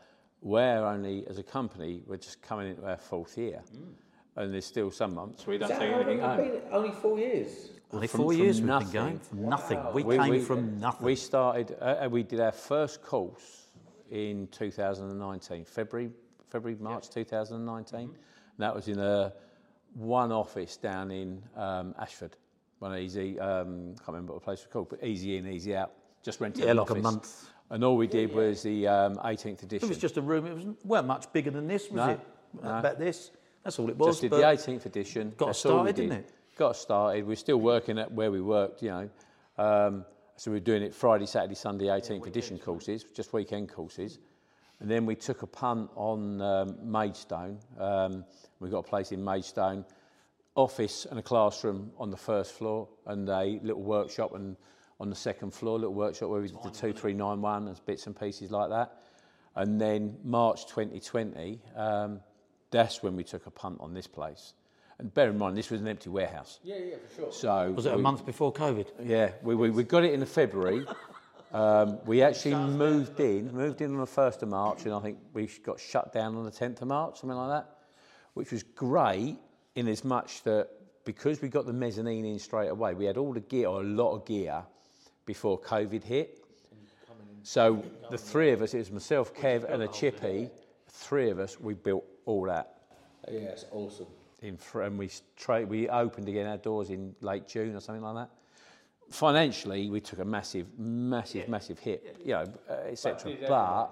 we're 0.40 0.84
only, 0.84 1.24
as 1.28 1.38
a 1.38 1.42
company, 1.42 2.03
we're 2.07 2.16
just 2.16 2.42
coming 2.42 2.68
into 2.68 2.84
our 2.86 2.96
fourth 2.96 3.38
year. 3.38 3.62
And 4.36 4.53
there's 4.53 4.66
still 4.66 4.90
some 4.90 5.14
months 5.14 5.46
we 5.46 5.59
don't 5.59 5.70
Is 5.70 5.78
take 5.78 5.92
anything 5.92 6.20
home. 6.20 6.61
Only 6.70 6.90
four 6.90 7.18
years. 7.18 7.70
Only 7.92 8.07
From- 8.07 8.20
four 8.20 8.32
from 8.32 8.40
years 8.40 8.57
we've 8.61 8.66
nothing. 8.66 8.86
been 8.86 9.03
going 9.03 9.18
from 9.18 9.48
nothing. 9.48 9.92
We, 9.92 10.16
came 10.16 10.44
from 10.44 10.80
nothing. 10.80 11.05
We 11.05 11.16
started, 11.16 11.76
uh, 11.80 12.05
uh, 12.05 12.09
we 12.09 12.22
did 12.22 12.40
our 12.40 12.53
first 12.53 13.03
course 13.03 13.68
in 14.11 14.48
2019, 14.48 15.64
February, 15.66 16.11
February, 16.48 16.78
March 16.80 17.11
2019. 17.11 18.09
Mm-hmm. 18.09 18.16
And 18.57 18.62
that 18.64 18.74
was 18.74 18.88
in 18.88 18.98
a 18.98 19.32
one 19.94 20.32
office 20.32 20.76
down 20.76 21.11
in 21.11 21.42
um, 21.57 21.94
Ashford. 21.98 22.36
One 22.78 22.96
easy, 22.98 23.38
um, 23.38 23.94
can't 23.96 24.09
remember 24.09 24.32
what 24.32 24.42
the 24.42 24.44
place 24.44 24.61
was 24.61 24.72
called, 24.72 24.88
but 24.88 25.05
easy 25.05 25.36
in, 25.36 25.46
easy 25.46 25.76
out. 25.76 25.92
Just 26.22 26.40
rented 26.40 26.64
Yeah, 26.64 26.72
an 26.72 26.76
like 26.78 26.90
a 26.90 26.94
month. 26.96 27.48
And 27.70 27.84
all 27.84 27.96
we 27.96 28.07
did 28.07 28.34
was 28.34 28.62
the 28.62 28.86
um, 28.86 29.16
18th 29.16 29.62
edition. 29.62 29.86
It 29.86 29.88
was 29.88 29.98
just 29.98 30.16
a 30.18 30.20
room. 30.20 30.46
It 30.46 30.55
wasn't 30.55 30.84
well 30.84 31.03
much 31.03 31.32
bigger 31.32 31.50
than 31.50 31.66
this, 31.66 31.84
was 31.84 31.94
No, 31.94 32.09
it? 32.11 32.20
no. 32.62 32.78
About 32.78 32.98
this. 32.98 33.30
That's 33.64 33.78
all 33.78 33.88
it 33.88 33.96
was. 33.96 34.09
Just 34.16 34.20
did 34.22 34.30
but 34.32 34.38
the 34.38 34.42
18th 34.72 34.86
edition. 34.86 35.32
got 35.36 35.46
That's 35.46 35.61
started, 35.61 35.94
didn't 35.96 36.12
it? 36.12 36.30
Got 36.59 36.76
started. 36.76 37.26
We're 37.26 37.36
still 37.36 37.59
working 37.59 37.98
at 37.98 38.12
where 38.12 38.30
we 38.30 38.40
worked, 38.40 38.82
you 38.82 38.90
know. 38.90 39.11
Um, 39.59 40.05
so 40.36 40.50
we're 40.50 40.61
doing 40.61 40.82
it 40.82 40.94
Friday, 40.94 41.26
Saturday, 41.26 41.55
Sunday, 41.55 41.86
18th 41.86 42.26
edition 42.26 42.59
courses, 42.59 43.05
just 43.14 43.32
weekend 43.32 43.68
courses. 43.68 44.18
And 44.82 44.90
then 44.90 45.06
we 45.06 45.14
took 45.14 45.42
a 45.42 45.46
punt 45.46 45.90
on 45.94 46.40
um, 46.42 46.76
Maidstone. 46.82 47.60
Um, 47.78 48.24
we 48.58 48.68
got 48.68 48.80
a 48.80 48.82
place 48.82 49.12
in 49.12 49.22
Maidstone, 49.22 49.84
office 50.56 51.06
and 51.08 51.20
a 51.20 51.22
classroom 51.22 51.92
on 51.98 52.10
the 52.10 52.16
first 52.16 52.54
floor, 52.54 52.88
and 53.06 53.28
a 53.28 53.60
little 53.62 53.80
workshop 53.80 54.34
and 54.34 54.56
on 54.98 55.08
the 55.08 55.14
second 55.14 55.54
floor, 55.54 55.78
little 55.78 55.94
workshop 55.94 56.30
where 56.30 56.40
we 56.40 56.48
did 56.48 56.56
the 56.64 56.70
2391 56.70 57.68
and 57.68 57.86
bits 57.86 58.08
and 58.08 58.18
pieces 58.18 58.50
like 58.50 58.70
that. 58.70 58.98
And 59.54 59.80
then 59.80 60.16
March 60.24 60.66
2020, 60.66 61.60
um, 61.76 62.18
that's 62.72 63.04
when 63.04 63.14
we 63.14 63.22
took 63.22 63.46
a 63.46 63.52
punt 63.52 63.76
on 63.78 63.94
this 63.94 64.08
place. 64.08 64.54
And 64.98 65.14
bear 65.14 65.30
in 65.30 65.38
mind, 65.38 65.56
this 65.56 65.70
was 65.70 65.80
an 65.80 65.86
empty 65.86 66.10
warehouse. 66.10 66.58
Yeah, 66.64 66.76
yeah, 66.76 66.96
for 67.08 67.14
sure. 67.14 67.32
So 67.32 67.70
was 67.70 67.86
it 67.86 67.92
a 67.92 67.96
we- 67.96 68.02
month 68.02 68.26
before 68.26 68.52
COVID? 68.52 68.88
yeah, 69.04 69.30
we, 69.44 69.54
we, 69.54 69.70
we 69.70 69.84
got 69.84 70.02
it 70.02 70.12
in 70.12 70.24
February. 70.26 70.84
Um, 71.53 71.98
we 72.07 72.22
actually 72.22 72.55
moved 72.55 73.20
in, 73.20 73.53
moved 73.53 73.82
in 73.82 73.92
on 73.92 73.98
the 74.00 74.07
1st 74.07 74.42
of 74.42 74.48
March, 74.48 74.84
and 74.86 74.94
I 74.94 75.00
think 75.00 75.18
we 75.34 75.46
got 75.62 75.78
shut 75.78 76.12
down 76.12 76.34
on 76.34 76.44
the 76.44 76.50
10th 76.50 76.80
of 76.80 76.88
March, 76.88 77.20
something 77.20 77.36
like 77.36 77.50
that, 77.50 77.76
which 78.32 78.50
was 78.53 78.62
great 78.62 79.36
in 79.74 79.86
as 79.88 80.03
much 80.03 80.42
that 80.44 80.68
because 81.05 81.42
we 81.42 81.48
got 81.48 81.66
the 81.66 81.72
mezzanine 81.72 82.24
in 82.24 82.38
straight 82.38 82.68
away, 82.68 82.94
we 82.94 83.05
had 83.05 83.18
all 83.18 83.34
the 83.34 83.40
gear, 83.40 83.68
or 83.68 83.82
a 83.82 83.84
lot 83.84 84.14
of 84.14 84.24
gear, 84.24 84.62
before 85.26 85.61
COVID 85.61 86.03
hit. 86.03 86.38
So 87.42 87.84
the 88.11 88.18
three 88.18 88.53
of 88.53 88.62
us, 88.62 88.72
it 88.72 88.78
was 88.78 88.90
myself, 88.90 89.34
Kev, 89.34 89.70
and 89.70 89.82
a 89.82 89.88
chippy, 89.88 90.48
three 90.88 91.28
of 91.30 91.38
us, 91.38 91.61
we 91.61 91.74
built 91.74 92.05
all 92.24 92.44
that 92.44 92.78
Yeah, 93.28 93.40
it's 93.40 93.66
awesome. 93.72 94.07
in 94.42 94.57
fr- 94.57 94.82
and 94.82 94.98
we 94.98 95.11
tra- 95.36 95.66
we 95.66 95.88
opened 95.88 96.28
again 96.28 96.46
our 96.46 96.57
doors 96.57 96.90
in 96.90 97.14
late 97.20 97.48
June 97.48 97.74
or 97.74 97.80
something 97.80 98.03
like 98.03 98.14
that. 98.14 98.30
Financially, 99.11 99.90
we 99.90 100.00
took 100.00 100.20
a 100.20 100.24
massive, 100.24 100.66
massive, 100.78 101.48
massive 101.48 101.78
hit, 101.78 102.16
you 102.24 102.32
know, 102.32 102.44
uh, 102.68 102.72
etc. 102.88 103.30
did 103.32 103.46
But 103.48 103.90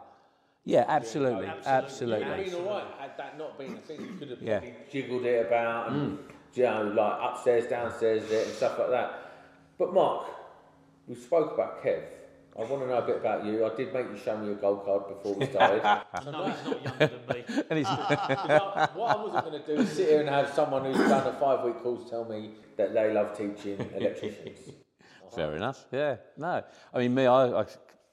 yeah, 0.64 0.84
absolutely, 0.88 1.46
It'd 1.46 1.66
absolutely. 1.66 2.24
have 2.26 2.44
been 2.44 2.54
all 2.54 2.64
right 2.78 2.84
had 2.98 3.16
that 3.18 3.38
not 3.38 3.58
been 3.58 3.74
a 3.74 3.80
thing. 3.80 4.00
You 4.00 4.14
could 4.18 4.30
have 4.30 4.42
Yeah. 4.42 4.60
jiggled 4.90 5.24
it 5.24 5.46
about 5.46 5.90
and, 5.90 6.18
you 6.54 6.62
know, 6.64 6.82
like 6.96 7.18
upstairs, 7.20 7.66
downstairs, 7.66 8.30
it 8.30 8.46
and 8.46 8.56
stuff 8.56 8.78
like 8.78 8.90
that. 8.90 9.12
But 9.78 9.92
Mark, 9.92 10.26
we 11.06 11.14
spoke 11.14 11.52
about 11.54 11.82
Kev. 11.82 12.02
I 12.58 12.64
want 12.64 12.82
to 12.82 12.88
know 12.88 12.98
a 12.98 13.02
bit 13.06 13.16
about 13.16 13.44
you. 13.44 13.64
I 13.64 13.74
did 13.74 13.92
make 13.94 14.06
you 14.10 14.16
show 14.18 14.36
me 14.36 14.46
your 14.46 14.56
gold 14.56 14.84
card 14.84 15.06
before 15.08 15.34
we 15.34 15.46
started. 15.46 15.82
No, 16.30 16.44
he's 16.50 16.64
not 16.64 16.82
younger 16.84 17.06
than 17.06 17.36
me. 17.36 17.44
And 17.70 17.78
it's, 17.78 17.88
I- 17.88 18.88
what 18.94 19.16
I 19.16 19.22
wasn't 19.22 19.44
going 19.44 19.62
to 19.62 19.66
do 19.76 19.82
is 19.82 19.88
sit 19.92 20.08
here 20.08 20.20
and 20.20 20.28
have 20.28 20.50
someone 20.52 20.84
who's 20.84 20.96
done 21.08 21.26
a 21.26 21.38
five 21.38 21.64
week 21.64 21.82
course 21.82 22.08
tell 22.10 22.24
me 22.24 22.52
that 22.76 22.92
they 22.92 23.12
love 23.12 23.36
teaching 23.36 23.78
electricians. 23.96 24.58
Fair 25.34 25.54
enough. 25.56 25.86
Yeah, 25.92 26.16
no. 26.36 26.62
I 26.92 26.98
mean, 26.98 27.14
me, 27.14 27.26
I, 27.26 27.60
I 27.60 27.64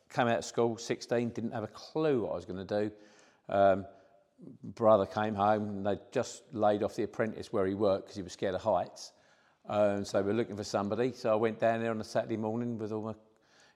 came 0.10 0.28
out 0.28 0.40
of 0.40 0.46
school 0.46 0.78
16, 0.78 1.30
didn't 1.30 1.52
have 1.52 1.64
a 1.64 1.68
clue 1.68 2.22
what 2.24 2.32
I 2.32 2.36
was 2.36 2.46
going 2.46 2.66
to 2.66 2.80
do. 2.82 2.92
Um, 3.50 3.86
brother 4.64 5.06
came 5.06 5.36
home 5.36 5.64
and 5.70 5.86
they 5.86 5.98
just 6.12 6.44
laid 6.54 6.84
off 6.84 6.96
the 6.96 7.04
apprentice 7.04 7.52
where 7.52 7.66
he 7.66 7.74
worked 7.74 8.06
because 8.06 8.16
he 8.16 8.22
was 8.22 8.34
scared 8.34 8.56
of 8.56 8.62
heights. 8.62 9.12
Um, 9.68 10.06
so 10.06 10.22
we 10.22 10.28
were 10.28 10.34
looking 10.34 10.56
for 10.56 10.64
somebody. 10.64 11.12
So 11.12 11.32
I 11.32 11.36
went 11.36 11.60
down 11.60 11.82
there 11.82 11.92
on 11.92 12.00
a 12.00 12.06
Saturday 12.06 12.38
morning 12.38 12.78
with 12.78 12.92
all 12.92 13.02
my, 13.02 13.14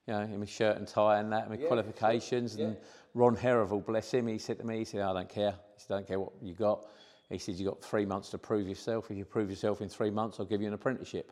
you 0.07 0.13
know, 0.13 0.21
in 0.21 0.39
my 0.39 0.45
shirt 0.45 0.77
and 0.77 0.87
tie 0.87 1.19
and 1.19 1.31
that, 1.33 1.41
and 1.41 1.49
my 1.49 1.57
Yeah, 1.57 1.67
qualifications. 1.67 2.55
sure. 2.55 2.65
And 2.67 2.77
Ron 3.13 3.35
Herrival, 3.35 3.85
bless 3.85 4.13
him, 4.13 4.27
he 4.27 4.37
said 4.37 4.57
to 4.59 4.65
me, 4.65 4.79
he 4.79 4.85
said, 4.85 5.01
I 5.01 5.13
don't 5.13 5.27
care. 5.29 5.51
He 5.51 5.79
said, 5.79 5.93
I 5.93 5.97
don't 5.97 6.07
care 6.07 6.19
what 6.19 6.31
you 6.41 6.53
got. 6.53 6.85
He 7.29 7.37
said, 7.37 7.55
you've 7.55 7.69
got 7.69 7.81
three 7.81 8.05
months 8.05 8.29
to 8.29 8.37
prove 8.37 8.67
yourself. 8.67 9.09
If 9.09 9.17
you 9.17 9.25
prove 9.25 9.49
yourself 9.49 9.81
in 9.81 9.89
three 9.89 10.11
months, 10.11 10.39
I'll 10.39 10.45
give 10.45 10.61
you 10.61 10.67
an 10.67 10.73
apprenticeship. 10.73 11.31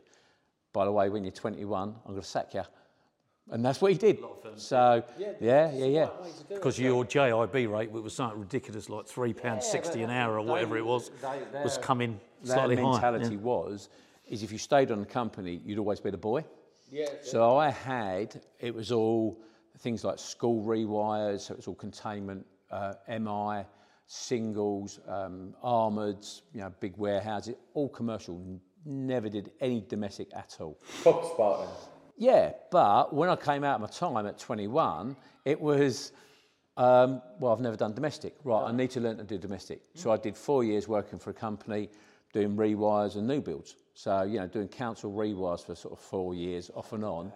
By 0.72 0.84
the 0.84 0.92
way, 0.92 1.08
when 1.08 1.24
you're 1.24 1.32
21, 1.32 1.88
I'm 1.88 2.10
going 2.12 2.20
to 2.20 2.26
sack 2.26 2.54
you. 2.54 2.62
and 3.50 3.64
that's 3.64 3.80
what 3.80 3.90
he 3.92 3.98
did. 3.98 4.18
So 4.56 5.02
yeah, 5.18 5.32
yeah, 5.40 5.72
yeah. 5.72 5.84
yeah. 5.86 6.00
Right 6.02 6.22
way 6.22 6.30
to 6.30 6.44
do 6.44 6.54
it. 6.54 6.56
Because 6.56 6.78
your 6.78 7.04
JIB 7.04 7.68
rate, 7.70 7.90
which 7.90 8.02
was 8.04 8.14
something 8.14 8.38
ridiculous, 8.40 8.88
like 8.88 9.06
three 9.06 9.32
pounds 9.32 9.66
sixty 9.66 10.02
an 10.02 10.10
hour 10.10 10.38
or 10.38 10.42
whatever 10.42 10.76
it 10.76 10.84
was, 10.84 11.10
they- 11.20 11.62
was 11.64 11.78
coming 11.78 12.20
That 12.44 12.52
slightly 12.54 12.76
higher. 12.76 12.84
mentality 12.92 13.36
was 13.36 13.88
is 14.28 14.42
if 14.44 14.52
you 14.52 14.58
stayed 14.58 14.92
on 14.92 15.00
the 15.00 15.06
company, 15.06 15.60
you'd 15.64 15.78
always 15.78 15.98
be 16.00 16.10
the 16.10 16.16
boy. 16.16 16.44
Yeah, 16.92 17.06
So 17.22 17.56
I 17.56 17.70
had 17.70 18.40
it 18.60 18.72
was 18.74 18.92
all 18.92 19.40
things 19.78 20.04
like 20.04 20.18
school 20.20 20.64
rewires, 20.64 21.40
so 21.42 21.54
it 21.54 21.56
was 21.56 21.66
all 21.68 21.74
containment, 21.74 22.46
uh, 22.70 22.94
MI, 23.08 23.64
singles, 24.06 25.00
um, 25.08 25.54
armoured, 25.62 26.24
you 26.52 26.60
know, 26.60 26.72
big 26.80 26.96
warehouses, 26.96 27.54
all 27.74 27.88
commercial. 27.88 28.40
Never 28.84 29.28
did 29.28 29.50
any 29.60 29.84
domestic 29.86 30.28
at 30.34 30.56
all. 30.60 30.78
Proper 31.02 31.26
Spartan. 31.34 31.68
Yeah, 32.16 32.52
but 32.70 33.14
when 33.14 33.28
I 33.28 33.36
came 33.36 33.64
out 33.64 33.76
of 33.76 33.80
my 33.80 33.86
time 33.86 34.26
at 34.26 34.38
21, 34.38 35.16
it 35.44 35.60
was, 35.60 36.12
um, 36.76 37.22
well, 37.38 37.52
I've 37.52 37.60
never 37.60 37.76
done 37.76 37.94
domestic. 37.94 38.34
Right, 38.44 38.62
I 38.62 38.72
need 38.72 38.90
to 38.90 39.00
learn 39.00 39.16
to 39.18 39.24
do 39.24 39.38
domestic. 39.38 39.80
So 39.94 40.10
I 40.10 40.16
did 40.16 40.36
four 40.36 40.62
years 40.64 40.86
working 40.86 41.18
for 41.18 41.30
a 41.30 41.34
company 41.34 41.88
doing 42.32 42.56
rewires 42.56 43.16
and 43.16 43.26
new 43.26 43.40
builds. 43.40 43.76
So, 43.94 44.22
you 44.22 44.38
know, 44.38 44.46
doing 44.46 44.68
council 44.68 45.12
rewires 45.12 45.64
for 45.64 45.74
sort 45.74 45.94
of 45.94 46.00
four 46.00 46.34
years 46.34 46.70
off 46.74 46.92
and 46.92 47.04
on. 47.04 47.32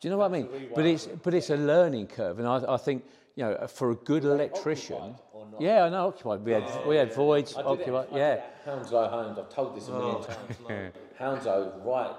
Do 0.00 0.08
you 0.08 0.10
know 0.10 0.18
what 0.18 0.30
I 0.30 0.34
mean? 0.34 0.48
But 0.74 0.86
it's, 0.86 1.06
but 1.06 1.34
it's 1.34 1.50
a 1.50 1.56
learning 1.56 2.08
curve. 2.08 2.38
And 2.38 2.46
I, 2.48 2.74
I 2.74 2.76
think, 2.76 3.04
you 3.36 3.44
know, 3.44 3.66
for 3.66 3.90
a 3.90 3.94
good 3.94 4.24
electrician. 4.24 5.14
Occupied 5.44 5.60
or 5.60 5.66
not? 5.66 5.74
Yeah, 5.76 5.84
I 5.84 5.88
know, 5.90 6.08
occupied. 6.08 6.40
We 6.44 6.52
had, 6.52 6.86
we 6.86 6.96
had 6.96 7.10
oh, 7.12 7.14
voids, 7.14 7.54
I 7.56 7.62
did 7.62 7.66
it. 7.66 7.72
occupied. 7.72 8.06
I 8.10 8.12
did 8.12 8.18
Yeah. 8.18 8.32
it 8.32 8.38
at 8.38 8.62
Hounslow 8.64 9.08
Homes. 9.08 9.38
I've 9.38 9.48
told 9.50 9.76
this 9.76 9.88
a 9.88 9.92
million 9.92 10.16
oh. 10.18 10.22
times. 10.22 10.92
Hounslow, 11.18 11.82
right? 11.84 12.14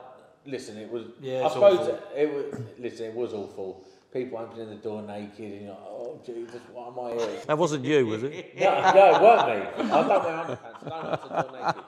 Listen, 0.45 0.77
it 0.77 0.91
was. 0.91 1.05
Yeah, 1.19 1.39
I 1.41 1.45
it's 1.45 1.53
suppose 1.53 1.79
awful. 1.79 1.93
it, 1.93 2.01
it 2.17 2.33
was. 2.33 2.61
Listen, 2.79 3.05
it 3.07 3.15
was 3.15 3.33
awful. 3.33 3.85
People 4.15 4.37
opening 4.37 4.69
the 4.69 4.75
door 4.75 5.01
naked, 5.01 5.39
and 5.39 5.61
you're 5.63 5.71
like, 5.71 5.79
oh 5.87 6.21
Jesus, 6.25 6.61
what 6.71 6.87
am 6.87 7.19
I 7.19 7.21
here? 7.21 7.41
That 7.47 7.57
wasn't 7.57 7.83
you, 7.83 8.07
was 8.07 8.23
it? 8.23 8.55
No, 8.57 8.93
no, 8.93 9.13
it 9.13 9.21
weren't 9.21 9.49
me. 9.49 9.91
I 9.91 10.07
don't 10.07 10.23
wear 10.23 10.33
underpants. 10.37 10.85
I 10.85 10.89
don't 10.89 11.09
have 11.09 11.23
to 11.23 11.29
go 11.29 11.65
naked. 11.65 11.83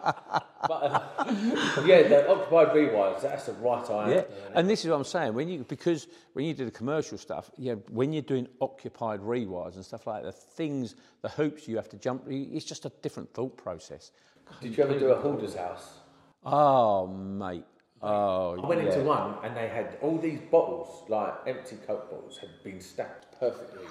But 0.68 0.84
uh, 0.84 1.84
yeah, 1.86 2.08
the 2.10 2.30
occupied 2.30 2.68
rewires. 2.76 3.22
That's 3.22 3.46
the 3.46 3.54
right 3.54 3.90
eye. 3.90 4.12
Yeah, 4.16 4.24
and 4.56 4.70
this 4.70 4.84
is 4.84 4.90
what 4.92 4.98
I'm 4.98 5.06
saying. 5.06 5.36
When 5.36 5.48
you 5.48 5.64
because 5.70 6.10
when 6.34 6.44
you 6.44 6.54
do 6.54 6.66
the 6.66 6.72
commercial 6.72 7.18
stuff, 7.18 7.50
yeah, 7.58 7.76
when 7.92 8.12
you're 8.12 8.24
doing 8.24 8.50
occupied 8.60 9.22
rewires 9.22 9.76
and 9.76 9.86
stuff 9.86 10.06
like 10.06 10.24
that, 10.24 10.34
the 10.34 10.38
things, 10.38 10.96
the 11.22 11.30
hoops 11.30 11.66
you 11.66 11.78
have 11.78 11.88
to 11.88 11.98
jump, 11.98 12.24
it's 12.28 12.66
just 12.66 12.86
a 12.86 12.92
different 13.02 13.34
thought 13.34 13.56
process. 13.56 14.12
Did 14.60 14.76
you 14.76 14.84
ever 14.84 15.00
do 15.00 15.12
a 15.12 15.16
hoarder's 15.16 15.56
house? 15.56 16.00
Oh, 16.46 17.08
mate. 17.08 17.64
Oh, 18.02 18.62
I 18.62 18.66
went 18.66 18.84
yeah. 18.84 18.92
into 18.92 19.04
one 19.04 19.36
and 19.44 19.56
they 19.56 19.68
had 19.68 19.98
all 20.02 20.18
these 20.18 20.40
bottles, 20.52 21.04
like 21.10 21.34
empty 21.48 21.78
Coke 21.88 22.10
bottles, 22.12 22.38
had 22.38 22.50
been 22.64 22.80
stacked 22.80 23.40
perfectly. 23.40 23.86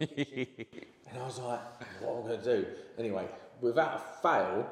and 0.00 1.18
I 1.20 1.24
was 1.24 1.38
like, 1.38 1.60
what 2.00 2.18
am 2.18 2.24
I 2.24 2.28
going 2.28 2.40
to 2.40 2.56
do? 2.56 2.66
Anyway, 2.98 3.28
without 3.60 3.94
a 3.94 4.22
fail, 4.22 4.70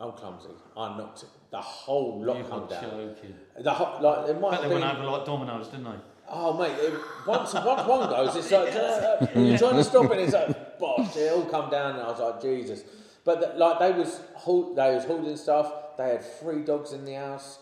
I'm 0.00 0.12
clumsy. 0.12 0.48
I 0.76 0.96
knocked 0.96 1.22
it. 1.22 1.28
The 1.50 1.60
whole 1.60 2.22
lot 2.24 2.48
come 2.50 2.66
down. 2.66 3.14
The 3.60 3.72
whole, 3.72 4.02
like, 4.02 4.28
it 4.28 4.40
might 4.40 4.54
have 4.54 4.62
been, 4.62 4.80
went 4.80 4.84
over 4.84 5.08
like 5.08 5.24
dominoes, 5.24 5.68
didn't 5.68 5.84
they? 5.84 5.98
oh 6.28 6.56
mate, 6.58 6.76
it, 6.78 6.94
once, 7.26 7.54
once 7.54 7.86
one 7.86 8.08
goes, 8.08 8.36
it's 8.36 8.50
like, 8.50 8.74
uh, 8.74 9.26
you're 9.38 9.58
trying 9.58 9.76
to 9.76 9.84
stop 9.84 10.10
it, 10.10 10.18
it's 10.18 10.32
like, 10.32 10.78
bosh, 10.78 11.16
it 11.16 11.32
all 11.32 11.44
come 11.44 11.70
down 11.70 11.92
and 11.92 12.00
I 12.00 12.08
was 12.08 12.20
like, 12.20 12.42
Jesus. 12.42 12.84
But 13.24 13.40
the, 13.40 13.58
like 13.58 13.78
they 13.78 13.92
was, 13.92 14.20
haul- 14.34 14.74
they 14.74 14.94
was 14.94 15.04
holding 15.04 15.36
stuff, 15.36 15.96
they 15.96 16.10
had 16.10 16.24
three 16.24 16.62
dogs 16.62 16.92
in 16.92 17.04
the 17.04 17.14
house, 17.14 17.58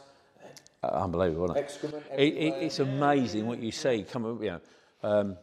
unbelievable, 0.93 1.45
isn't 1.47 1.57
it? 1.57 1.61
excrement 1.61 2.05
It, 2.17 2.35
it, 2.35 2.55
it's 2.65 2.79
amazing 2.79 3.47
what 3.47 3.61
you 3.61 3.71
see 3.73 4.05
coming, 4.11 4.43
you 4.43 4.51
know, 4.51 4.61
um, 5.03 5.37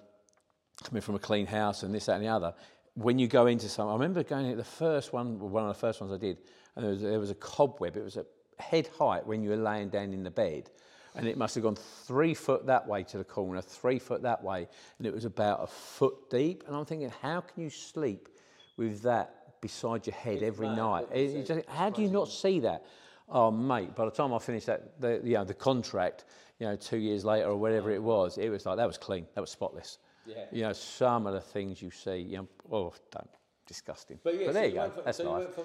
coming 0.84 1.02
from 1.02 1.16
a 1.16 1.20
clean 1.20 1.46
house 1.46 1.84
and 1.84 1.94
this, 1.94 2.06
that, 2.06 2.16
and 2.16 2.24
the 2.24 2.30
other. 2.30 2.54
When 2.96 3.18
you 3.20 3.28
go 3.28 3.48
into 3.48 3.70
some, 3.70 3.88
I 3.88 3.94
remember 3.94 4.24
going 4.24 4.46
into 4.46 4.58
the 4.58 4.64
first 4.64 5.14
one, 5.14 5.40
one 5.40 5.64
of 5.64 5.70
the 5.70 5.80
first 5.80 6.02
ones 6.02 6.12
I 6.12 6.18
did, 6.18 6.38
and 6.76 6.84
there 6.86 6.92
was, 6.92 7.02
there 7.02 7.20
was 7.20 7.30
a 7.32 7.36
cobweb. 7.36 7.96
It 7.96 8.04
was 8.04 8.18
a 8.18 8.26
head 8.60 8.90
height 9.00 9.26
when 9.26 9.42
you 9.44 9.50
were 9.50 9.58
laying 9.58 9.90
down 9.90 10.14
in 10.14 10.24
the 10.24 10.32
bed, 10.32 10.70
and 11.16 11.28
it 11.28 11.38
must 11.38 11.56
have 11.56 11.64
gone 11.64 11.76
three 11.76 12.34
foot 12.34 12.66
that 12.68 12.88
way 12.88 13.04
to 13.04 13.18
the 13.18 13.24
corner, 13.24 13.62
three 13.62 14.00
foot 14.00 14.22
that 14.24 14.44
way, 14.44 14.68
and 14.98 15.08
it 15.08 15.14
was 15.14 15.26
about 15.26 15.64
a 15.64 15.68
foot 15.68 16.30
deep. 16.30 16.64
And 16.68 16.76
I'm 16.76 16.86
thinking, 16.86 17.12
how 17.22 17.42
can 17.42 17.64
you 17.64 17.70
sleep 17.70 18.30
with 18.78 19.02
that 19.04 19.62
beside 19.62 20.08
your 20.08 20.16
head 20.16 20.42
every 20.44 20.68
mad, 20.68 20.78
night? 20.78 21.08
It- 21.14 21.36
it 21.36 21.46
just- 21.46 21.70
how 21.70 21.90
do 21.90 22.02
you 22.02 22.10
not 22.10 22.28
see 22.30 22.60
that? 22.62 22.86
Oh, 23.34 23.50
mate! 23.50 23.96
By 23.96 24.06
the 24.06 24.12
time 24.12 24.34
I 24.34 24.40
finished 24.40 24.66
that, 24.68 25.00
the, 25.00 25.22
you 25.24 25.36
know, 25.36 25.46
the 25.46 25.54
contract, 25.54 26.26
you 26.60 26.68
know, 26.68 26.76
two 26.76 26.98
years 26.98 27.24
later 27.24 27.48
or 27.48 27.56
whatever 27.56 27.90
it 27.92 28.04
was, 28.04 28.38
it 28.38 28.50
was 28.50 28.66
like 28.66 28.78
that 28.78 28.88
was 28.88 28.98
clean, 28.98 29.26
that 29.36 29.42
was 29.42 29.50
spotless. 29.50 30.00
Yeah. 30.26 30.36
You 30.52 30.62
know, 30.64 30.74
some 30.74 31.26
of 31.28 31.34
the 31.34 31.42
things 31.42 31.82
you 31.82 31.92
see, 31.92 32.18
you 32.18 32.38
know, 32.38 32.48
oh, 32.72 32.94
don't, 33.10 33.30
disgusting. 33.66 34.20
But 34.24 34.38
yeah, 34.40 34.48
so 34.48 34.54
there 34.54 34.66
you 34.66 34.74
go. 34.74 34.90
from- 34.90 35.04
That's 35.06 35.18
so 35.18 35.32
life. 35.32 35.56
from, 35.56 35.64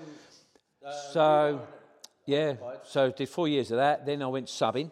uh, 0.87 0.93
So, 1.13 1.61
yeah. 2.25 2.55
So 2.85 3.11
did 3.11 3.29
four 3.29 3.49
years 3.49 3.71
of 3.73 3.79
that. 3.79 4.07
Then 4.07 4.23
I 4.23 4.27
went 4.29 4.47
subbing. 4.47 4.91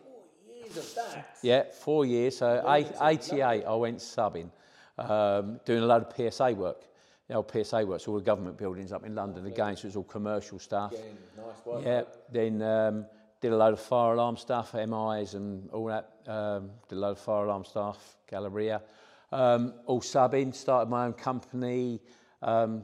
years 0.54 0.76
of 0.76 0.94
that. 0.96 1.36
Yeah, 1.42 1.62
four 1.72 2.04
years. 2.04 2.38
So 2.38 2.62
eight, 2.72 2.88
88, 3.00 3.64
I 3.64 3.74
went 3.74 3.98
subbing, 3.98 4.50
um, 4.98 5.60
doing 5.64 5.82
a 5.82 5.86
lot 5.86 6.02
of 6.02 6.12
PSA 6.32 6.52
work. 6.54 6.82
The 7.28 7.34
old 7.34 7.50
PSA 7.50 7.86
work, 7.86 8.00
so 8.00 8.12
all 8.12 8.18
the 8.18 8.24
government 8.24 8.58
buildings 8.58 8.92
up 8.92 9.04
in 9.04 9.14
London 9.14 9.46
again, 9.46 9.76
so 9.76 9.86
it 9.86 9.88
was 9.88 9.96
all 9.96 10.04
commercial 10.04 10.58
stuff. 10.58 10.92
Again, 10.92 11.16
nice 11.36 11.66
work. 11.66 11.82
Yeah, 11.84 12.02
then 12.30 12.60
um, 12.60 13.06
did 13.40 13.52
a 13.52 13.56
load 13.56 13.72
of 13.72 13.80
fire 13.80 14.12
alarm 14.12 14.36
stuff, 14.36 14.74
MIs 14.74 15.34
and 15.34 15.70
all 15.70 15.86
that. 15.86 16.10
Um, 16.26 16.70
did 16.88 16.96
a 16.96 17.00
load 17.00 17.12
of 17.12 17.18
fire 17.18 17.44
alarm 17.44 17.64
stuff, 17.64 18.16
Galleria. 18.30 18.82
Um, 19.32 19.74
all 19.86 20.00
subbing, 20.00 20.54
started 20.54 20.90
my 20.90 21.06
own 21.06 21.14
company, 21.14 22.00
um, 22.42 22.82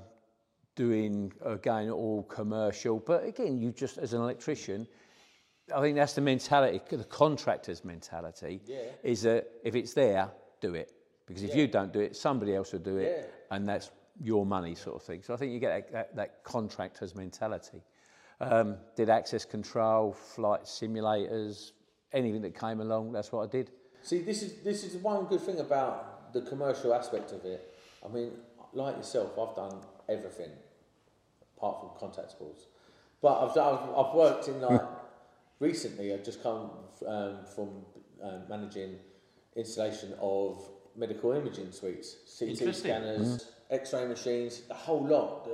doing, 0.74 1.32
again, 1.44 1.90
all 1.90 2.22
commercial. 2.24 2.98
But 2.98 3.24
again, 3.24 3.58
you 3.58 3.72
just, 3.72 3.98
as 3.98 4.12
an 4.14 4.20
electrician, 4.20 4.88
I 5.74 5.80
think 5.80 5.96
that's 5.96 6.14
the 6.14 6.20
mentality, 6.20 6.80
the 6.90 7.04
contractor's 7.04 7.84
mentality, 7.84 8.60
yeah. 8.66 8.78
is 9.02 9.22
that 9.22 9.46
if 9.64 9.74
it's 9.74 9.94
there, 9.94 10.30
do 10.60 10.74
it. 10.74 10.92
Because 11.26 11.42
if 11.42 11.54
you 11.54 11.68
don't 11.68 11.92
do 11.92 12.00
it, 12.00 12.16
somebody 12.16 12.54
else 12.54 12.72
will 12.72 12.80
do 12.80 12.96
it, 12.96 13.32
and 13.50 13.68
that's 13.68 13.90
your 14.22 14.44
money 14.44 14.74
sort 14.74 14.96
of 14.96 15.02
thing. 15.02 15.22
So 15.22 15.32
I 15.32 15.36
think 15.36 15.52
you 15.52 15.58
get 15.58 15.90
that, 15.90 15.92
that, 15.92 16.16
that 16.16 16.44
contractor's 16.44 17.14
mentality. 17.14 17.82
Um, 18.40 18.76
did 18.96 19.10
access 19.10 19.44
control, 19.44 20.12
flight 20.12 20.64
simulators, 20.64 21.72
anything 22.12 22.42
that 22.42 22.58
came 22.58 22.80
along, 22.80 23.12
that's 23.12 23.32
what 23.32 23.48
I 23.48 23.50
did. 23.50 23.70
See, 24.02 24.22
this 24.22 24.42
is 24.42 24.62
this 24.62 24.82
is 24.82 24.96
one 24.96 25.26
good 25.26 25.40
thing 25.42 25.60
about 25.60 26.32
the 26.32 26.40
commercial 26.42 26.94
aspect 26.94 27.32
of 27.32 27.44
it. 27.44 27.74
I 28.04 28.08
mean, 28.08 28.32
like 28.72 28.96
yourself, 28.96 29.38
I've 29.38 29.54
done 29.54 29.80
everything 30.08 30.50
apart 31.56 31.80
from 31.80 32.08
contactables, 32.08 32.64
but 33.20 33.44
I've 33.44 33.54
done, 33.54 33.74
I've, 33.74 34.06
I've 34.06 34.14
worked 34.14 34.48
in 34.48 34.60
like 34.60 34.80
recently. 35.60 36.14
I've 36.14 36.24
just 36.24 36.42
come 36.42 36.70
um, 37.06 37.38
from 37.54 37.68
um, 38.22 38.42
managing 38.48 38.96
installation 39.54 40.14
of 40.20 40.66
medical 41.00 41.32
imaging 41.32 41.72
suites, 41.72 42.08
CT 42.38 42.50
Interesting. 42.50 42.74
scanners, 42.90 43.46
X-ray 43.70 44.06
machines, 44.06 44.60
the 44.68 44.74
whole 44.74 45.04
lot. 45.04 45.48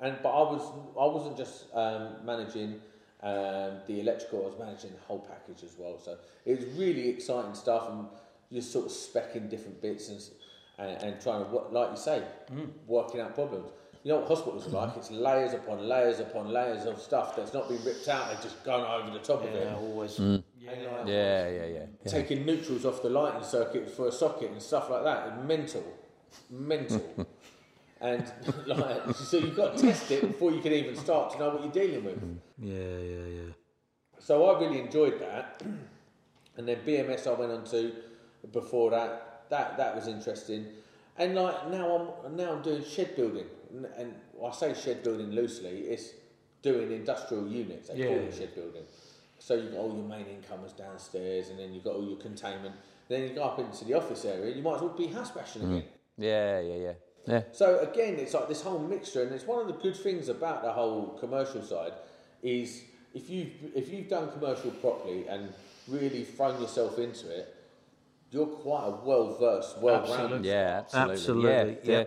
And 0.00 0.16
but 0.22 0.30
I 0.30 0.42
was 0.52 0.62
I 1.04 1.06
wasn't 1.16 1.36
just 1.36 1.66
um, 1.74 2.02
managing 2.24 2.80
um, 3.22 3.72
the 3.88 4.00
electrical. 4.00 4.42
I 4.44 4.46
was 4.50 4.58
managing 4.58 4.92
the 4.92 5.04
whole 5.08 5.20
package 5.32 5.62
as 5.64 5.74
well. 5.78 5.98
So 5.98 6.16
it 6.46 6.54
was 6.58 6.66
really 6.76 7.08
exciting 7.08 7.54
stuff, 7.54 7.88
and 7.90 8.06
you're 8.50 8.62
sort 8.62 8.86
of 8.86 8.92
specking 8.92 9.48
different 9.50 9.80
bits 9.82 10.08
and 10.08 10.20
and, 10.78 11.02
and 11.02 11.20
trying 11.20 11.44
to, 11.44 11.50
wo- 11.50 11.68
like 11.70 11.90
you 11.90 11.96
say, 11.96 12.22
working 12.86 13.20
out 13.20 13.34
problems. 13.34 13.70
You 14.04 14.10
know 14.10 14.18
what 14.18 14.28
hospitals 14.28 14.66
are 14.66 14.86
like? 14.86 14.96
It's 14.96 15.10
layers 15.12 15.52
upon 15.54 15.88
layers 15.88 16.18
upon 16.18 16.52
layers 16.52 16.86
of 16.86 17.00
stuff 17.00 17.36
that's 17.36 17.54
not 17.54 17.68
been 17.68 17.82
ripped 17.84 18.08
out. 18.08 18.32
They're 18.32 18.42
just 18.42 18.64
going 18.64 18.84
over 18.84 19.10
the 19.10 19.20
top 19.20 19.44
of 19.44 19.50
it. 19.50 19.64
Mm. 19.66 19.70
Yeah, 19.70 19.76
always. 19.76 20.18
And, 20.18 20.42
like, 20.66 21.06
Yeah, 21.06 21.48
yeah, 21.48 21.66
yeah. 21.66 21.86
taking 22.10 22.44
neutrals 22.44 22.84
off 22.84 23.00
the 23.02 23.10
lighting 23.10 23.44
circuit 23.44 23.88
for 23.90 24.08
a 24.08 24.12
socket 24.12 24.50
and 24.50 24.60
stuff 24.60 24.90
like 24.90 25.04
that. 25.04 25.46
Mental, 25.46 25.84
mental. 26.50 27.26
and 28.00 28.32
like, 28.66 29.14
so 29.14 29.36
you've 29.38 29.56
got 29.56 29.76
to 29.76 29.82
test 29.82 30.10
it 30.10 30.22
before 30.22 30.50
you 30.50 30.60
can 30.60 30.72
even 30.72 30.96
start 30.96 31.32
to 31.32 31.38
know 31.38 31.50
what 31.50 31.62
you're 31.62 31.86
dealing 31.86 32.04
with. 32.04 32.40
Yeah, 32.58 32.74
yeah, 32.74 33.42
yeah. 33.42 33.52
So 34.18 34.44
I 34.46 34.60
really 34.60 34.80
enjoyed 34.80 35.20
that. 35.20 35.62
And 36.54 36.68
then 36.68 36.80
BMS 36.86 37.26
I 37.26 37.32
went 37.32 37.50
on 37.50 37.64
to 37.70 37.92
before 38.52 38.90
that. 38.90 39.44
That 39.48 39.78
that 39.78 39.94
was 39.96 40.06
interesting. 40.06 40.66
And 41.16 41.34
like 41.34 41.70
now 41.70 42.14
I'm 42.26 42.36
now 42.36 42.52
I'm 42.52 42.60
doing 42.62 42.84
shed 42.84 43.16
building, 43.16 43.46
and, 43.72 43.86
and 43.96 44.14
I 44.44 44.52
say 44.52 44.74
shed 44.74 45.02
building 45.02 45.30
loosely. 45.30 45.70
It's 45.70 46.10
doing 46.62 46.92
industrial 46.92 47.48
units. 47.48 47.88
They 47.88 48.04
call 48.04 48.14
it 48.14 48.34
shed 48.34 48.54
building. 48.54 48.82
So 49.38 49.54
you've 49.54 49.72
got 49.72 49.78
all 49.78 49.94
your 49.94 50.06
main 50.06 50.26
incomers 50.26 50.72
downstairs, 50.72 51.48
and 51.48 51.58
then 51.58 51.74
you've 51.74 51.84
got 51.84 51.94
all 51.94 52.06
your 52.06 52.18
containment. 52.18 52.74
Then 53.08 53.22
you 53.22 53.34
go 53.34 53.42
up 53.42 53.58
into 53.58 53.84
the 53.84 53.94
office 53.94 54.24
area. 54.24 54.54
You 54.54 54.62
might 54.62 54.76
as 54.76 54.82
well 54.82 54.94
be 54.96 55.08
house 55.08 55.32
bashing 55.32 55.62
mm-hmm. 55.62 55.72
again. 55.74 55.88
Yeah, 56.16 56.60
yeah, 56.60 56.76
yeah. 56.76 56.92
Yeah. 57.26 57.42
So 57.52 57.78
again, 57.80 58.14
it's 58.14 58.34
like 58.34 58.48
this 58.48 58.62
whole 58.62 58.78
mixture, 58.78 59.22
and 59.22 59.32
it's 59.32 59.46
one 59.46 59.60
of 59.60 59.66
the 59.66 59.74
good 59.74 59.96
things 59.96 60.28
about 60.28 60.62
the 60.62 60.72
whole 60.72 61.16
commercial 61.20 61.62
side 61.62 61.92
is 62.42 62.82
if 63.14 63.30
you've 63.30 63.50
if 63.74 63.92
you've 63.92 64.08
done 64.08 64.30
commercial 64.32 64.70
properly 64.72 65.26
and 65.28 65.52
really 65.88 66.24
thrown 66.24 66.60
yourself 66.60 66.98
into 66.98 67.30
it, 67.30 67.54
you're 68.30 68.46
quite 68.46 68.86
a 68.86 68.90
well 69.04 69.36
versed, 69.38 69.78
well 69.78 70.02
rounded. 70.08 70.44
Yeah, 70.44 70.82
absolutely. 70.92 71.12
Absolutely, 71.12 71.78
Yeah, 71.84 71.98
yeah. 71.98 72.04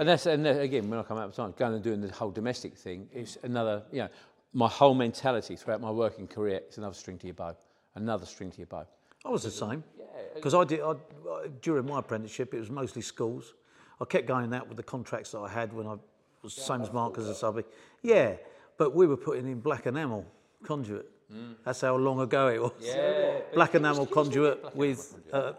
And 0.00 0.08
that's 0.08 0.24
and 0.24 0.46
that- 0.46 0.58
again 0.58 0.88
when 0.88 0.98
I 0.98 1.02
come 1.02 1.18
out 1.18 1.28
of 1.28 1.34
time, 1.34 1.52
going 1.58 1.74
and 1.74 1.84
doing 1.84 2.00
the 2.00 2.10
whole 2.10 2.30
domestic 2.30 2.74
thing, 2.74 3.06
it's 3.12 3.36
another. 3.42 3.82
You 3.92 3.98
know, 4.04 4.08
my 4.54 4.66
whole 4.66 4.94
mentality 4.94 5.56
throughout 5.56 5.82
my 5.82 5.90
working 5.90 6.26
career 6.26 6.62
is 6.70 6.78
another 6.78 6.94
string 6.94 7.18
to 7.18 7.26
your 7.26 7.34
bow, 7.34 7.54
another 7.96 8.24
string 8.24 8.50
to 8.50 8.58
your 8.58 8.66
bow. 8.66 8.86
I 9.26 9.28
was 9.28 9.42
the 9.42 9.50
same. 9.50 9.84
Because 10.34 10.54
I 10.54 10.64
did 10.64 10.80
I, 10.80 10.92
I- 10.92 11.48
during 11.60 11.84
my 11.84 11.98
apprenticeship, 11.98 12.54
it 12.54 12.58
was 12.58 12.70
mostly 12.70 13.02
schools. 13.02 13.52
I 14.00 14.06
kept 14.06 14.26
going 14.26 14.54
out 14.54 14.68
with 14.68 14.78
the 14.78 14.82
contracts 14.82 15.32
that 15.32 15.40
I 15.40 15.50
had 15.50 15.70
when 15.74 15.86
I 15.86 15.96
was 16.42 16.54
the 16.56 16.62
same 16.62 16.80
as 16.80 16.90
Mark 16.90 17.18
as 17.18 17.28
a 17.28 17.34
subby. 17.34 17.64
Yeah, 18.00 18.36
but 18.78 18.94
we 18.94 19.06
were 19.06 19.18
putting 19.18 19.46
in 19.46 19.60
black 19.60 19.84
enamel 19.86 20.24
conduit. 20.62 21.10
That's 21.64 21.82
how 21.82 21.94
long 21.96 22.20
ago 22.20 22.48
it 22.48 22.60
was. 22.60 22.72
Yeah. 22.80 23.40
Black 23.54 23.74
enamel 23.74 24.06
conduit 24.06 24.74
with 24.74 25.14
uh, 25.32 25.52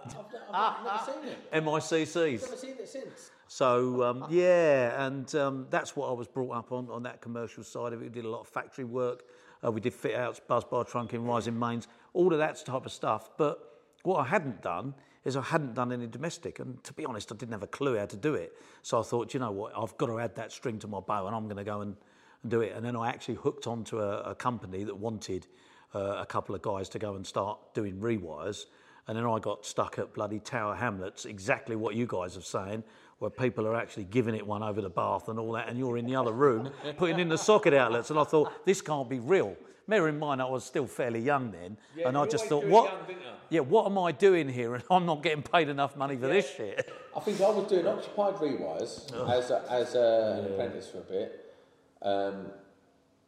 I've 0.51 0.83
never 0.83 0.99
seen 1.05 1.31
it. 1.31 1.63
MICCs. 1.63 2.41
Never 2.41 2.57
seen 2.57 2.71
it 2.71 2.89
since. 2.89 3.30
So 3.53 4.01
um, 4.03 4.27
yeah, 4.29 5.05
and 5.05 5.35
um, 5.35 5.67
that's 5.69 5.93
what 5.93 6.07
I 6.09 6.13
was 6.13 6.25
brought 6.25 6.51
up 6.51 6.71
on 6.71 6.89
on 6.89 7.03
that 7.03 7.19
commercial 7.19 7.65
side 7.65 7.91
of 7.91 8.01
it. 8.01 8.05
We 8.05 8.09
did 8.09 8.23
a 8.23 8.29
lot 8.29 8.39
of 8.39 8.47
factory 8.47 8.85
work. 8.85 9.25
Uh, 9.61 9.73
we 9.73 9.81
did 9.81 9.93
fit 9.93 10.15
outs, 10.15 10.39
busbar 10.49 10.87
trunking, 10.87 11.27
rising 11.27 11.59
mains, 11.59 11.89
all 12.13 12.31
of 12.31 12.39
that 12.39 12.65
type 12.65 12.85
of 12.85 12.93
stuff. 12.93 13.29
But 13.37 13.59
what 14.03 14.19
I 14.19 14.23
hadn't 14.23 14.61
done 14.61 14.93
is 15.25 15.35
I 15.35 15.41
hadn't 15.41 15.73
done 15.73 15.91
any 15.91 16.07
domestic, 16.07 16.59
and 16.59 16.81
to 16.85 16.93
be 16.93 17.03
honest, 17.03 17.29
I 17.29 17.35
didn't 17.35 17.51
have 17.51 17.61
a 17.61 17.67
clue 17.67 17.97
how 17.97 18.05
to 18.05 18.15
do 18.15 18.35
it. 18.35 18.53
So 18.83 19.01
I 19.01 19.03
thought, 19.03 19.33
you 19.33 19.41
know 19.41 19.51
what, 19.51 19.73
I've 19.77 19.97
got 19.97 20.05
to 20.05 20.17
add 20.21 20.33
that 20.37 20.53
string 20.53 20.79
to 20.79 20.87
my 20.87 21.01
bow, 21.01 21.27
and 21.27 21.35
I'm 21.35 21.43
going 21.43 21.57
to 21.57 21.65
go 21.65 21.81
and, 21.81 21.97
and 22.43 22.51
do 22.51 22.61
it. 22.61 22.71
And 22.73 22.85
then 22.85 22.95
I 22.95 23.09
actually 23.09 23.35
hooked 23.35 23.67
onto 23.67 23.99
a, 23.99 24.21
a 24.21 24.33
company 24.33 24.85
that 24.85 24.95
wanted 24.95 25.47
uh, 25.93 26.19
a 26.21 26.25
couple 26.25 26.55
of 26.55 26.61
guys 26.61 26.87
to 26.87 26.99
go 26.99 27.17
and 27.17 27.27
start 27.27 27.59
doing 27.73 27.97
rewires. 27.97 28.67
And 29.07 29.17
then 29.17 29.25
I 29.25 29.39
got 29.39 29.65
stuck 29.65 29.99
at 29.99 30.13
bloody 30.13 30.39
Tower 30.39 30.75
Hamlets, 30.75 31.25
exactly 31.25 31.75
what 31.75 31.95
you 31.95 32.05
guys 32.05 32.37
are 32.37 32.41
saying, 32.41 32.83
where 33.21 33.29
people 33.29 33.67
are 33.67 33.75
actually 33.75 34.03
giving 34.05 34.33
it 34.33 34.45
one 34.45 34.63
over 34.63 34.81
the 34.81 34.89
bath 34.89 35.27
and 35.29 35.37
all 35.37 35.51
that, 35.51 35.69
and 35.69 35.77
you're 35.77 35.95
in 35.95 36.07
the 36.07 36.15
other 36.15 36.31
room 36.31 36.71
putting 36.97 37.19
in 37.19 37.29
the 37.29 37.37
socket 37.37 37.71
outlets. 37.71 38.09
And 38.09 38.17
I 38.17 38.23
thought, 38.23 38.65
this 38.65 38.81
can't 38.81 39.07
be 39.07 39.19
real. 39.19 39.55
Bear 39.87 40.07
in 40.07 40.17
mind, 40.17 40.41
I 40.41 40.45
was 40.45 40.63
still 40.63 40.87
fairly 40.87 41.19
young 41.19 41.51
then, 41.51 41.77
and 42.03 42.17
I 42.17 42.25
just 42.25 42.45
thought, 42.45 42.65
what? 42.65 42.91
young, 42.91 43.17
yeah, 43.49 43.59
what 43.59 43.85
am 43.85 43.99
I 43.99 44.11
doing 44.11 44.49
here? 44.49 44.73
And 44.73 44.83
I'm 44.89 45.05
not 45.05 45.21
getting 45.21 45.43
paid 45.43 45.69
enough 45.69 45.95
money 45.95 46.15
for 46.15 46.27
this 46.27 46.49
shit. 46.49 46.91
I 47.15 47.19
think 47.19 47.39
I 47.41 47.49
was 47.51 47.69
doing 47.69 47.85
occupied 47.85 48.35
rewires 48.35 49.13
as 49.29 49.51
a, 49.51 49.65
as 49.69 49.93
a, 49.93 50.39
an 50.39 50.53
apprentice 50.53 50.89
for 50.89 50.99
a 50.99 51.01
bit, 51.01 51.53
um, 52.01 52.47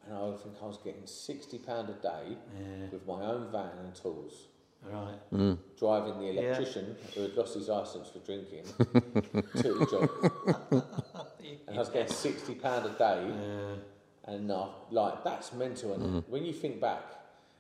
and 0.08 0.18
I 0.18 0.32
think 0.38 0.56
I 0.60 0.66
was 0.66 0.78
getting 0.84 1.06
sixty 1.06 1.60
pound 1.60 1.90
a 1.90 2.02
day 2.02 2.38
with 2.92 3.06
my 3.06 3.22
own 3.26 3.52
van 3.52 3.78
and 3.84 3.94
tools. 3.94 4.48
Right. 4.86 5.58
Driving 5.80 6.20
the 6.20 6.30
electrician 6.40 6.96
who 7.16 7.22
had 7.22 7.34
lost 7.36 7.54
his 7.56 7.68
license 7.70 8.10
for 8.10 8.20
drinking 8.20 8.64
to 9.62 9.74
the 9.74 9.88
job, 9.90 10.84
and 11.68 11.76
I 11.76 11.80
was 11.80 11.90
getting 11.90 12.14
sixty 12.14 12.56
pound 12.56 12.86
a 12.86 12.90
day, 12.98 13.34
and 14.26 14.52
uh, 14.52 14.68
like 14.92 15.24
that's 15.24 15.54
mental. 15.54 15.94
And 15.94 16.24
when 16.28 16.44
you 16.46 16.54
think 16.54 16.80
back, 16.82 17.04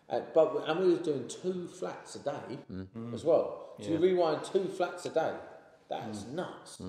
uh, 0.10 0.20
but 0.34 0.64
and 0.68 0.80
we 0.80 0.88
was 0.92 1.00
doing 1.00 1.28
two 1.28 1.68
flats 1.68 2.16
a 2.16 2.20
day 2.20 2.58
as 3.14 3.24
well. 3.24 3.74
So 3.82 3.90
you 3.92 3.98
rewind 3.98 4.44
two 4.44 4.66
flats 4.68 5.06
a 5.06 5.10
day. 5.10 5.34
That's 5.90 6.26
nuts. 6.28 6.82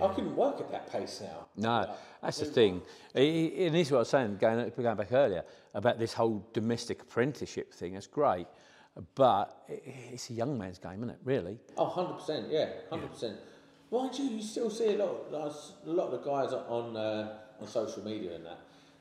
I 0.00 0.06
couldn't 0.14 0.36
work 0.36 0.60
at 0.60 0.70
that 0.70 0.90
pace 0.90 1.20
now. 1.20 1.46
No, 1.56 1.94
that's 2.22 2.38
the 2.38 2.44
thing. 2.46 2.82
I- 3.14 3.18
I- 3.20 3.64
And 3.66 3.74
this 3.74 3.88
is 3.88 3.92
what 3.92 3.98
I 3.98 4.00
was 4.00 4.08
saying, 4.08 4.36
going, 4.40 4.70
going 4.76 4.96
back 4.96 5.12
earlier, 5.12 5.44
about 5.74 5.98
this 5.98 6.12
whole 6.12 6.46
domestic 6.52 7.02
apprenticeship 7.02 7.74
thing. 7.74 7.94
That's 7.94 8.06
great. 8.06 8.46
But 9.14 9.64
it's 9.68 10.30
a 10.30 10.32
young 10.32 10.58
man's 10.58 10.78
game, 10.78 10.96
isn't 10.98 11.10
it, 11.10 11.18
really? 11.24 11.58
Oh, 11.76 11.86
100%, 11.86 12.50
yeah, 12.50 12.68
100%. 12.90 13.36
Mind 13.92 14.18
you, 14.18 14.24
you 14.26 14.42
still 14.42 14.70
see 14.70 14.94
a 14.94 14.98
lot, 15.04 15.32
a 15.32 15.90
lot 15.90 16.06
of 16.06 16.10
the 16.12 16.18
guys 16.18 16.52
on 16.52 16.96
uh, 16.96 17.38
on 17.60 17.66
social 17.66 18.04
media 18.04 18.34
and 18.36 18.46
that. 18.46 18.58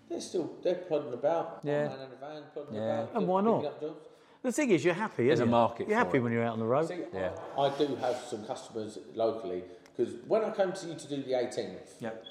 They're 0.10 0.22
still 0.22 0.52
they're 0.64 0.76
plodding 0.76 1.14
about, 1.14 1.64
one 1.64 1.74
Yeah. 1.74 1.88
man 1.90 2.00
in 2.00 2.12
a 2.12 2.16
van, 2.20 2.44
plodding 2.54 2.76
Yeah. 2.76 3.02
about, 3.02 3.16
And 3.16 3.28
why 3.28 3.42
not? 3.42 3.82
The 4.42 4.52
thing 4.52 4.70
is, 4.72 4.84
you're 4.86 4.94
happy. 4.94 5.26
There's 5.28 5.40
isn't 5.40 5.44
a 5.44 5.46
you? 5.48 5.52
market 5.52 5.88
You're 5.88 6.00
for 6.00 6.06
happy 6.06 6.18
it. 6.18 6.22
when 6.22 6.32
you're 6.32 6.44
out 6.44 6.54
on 6.54 6.60
the 6.60 6.66
road. 6.66 6.88
See, 6.88 7.04
Yeah. 7.14 7.32
I, 7.58 7.62
I 7.64 7.78
do 7.78 7.96
have 7.98 8.16
some 8.18 8.46
customers 8.46 8.98
locally 9.14 9.64
because 9.96 10.14
when 10.28 10.44
I 10.46 10.52
came 10.52 10.72
to 10.72 10.88
you 10.88 10.96
to 10.96 11.08
do 11.08 11.22
the 11.24 11.34
18th, 11.34 12.00
Yep. 12.02 12.24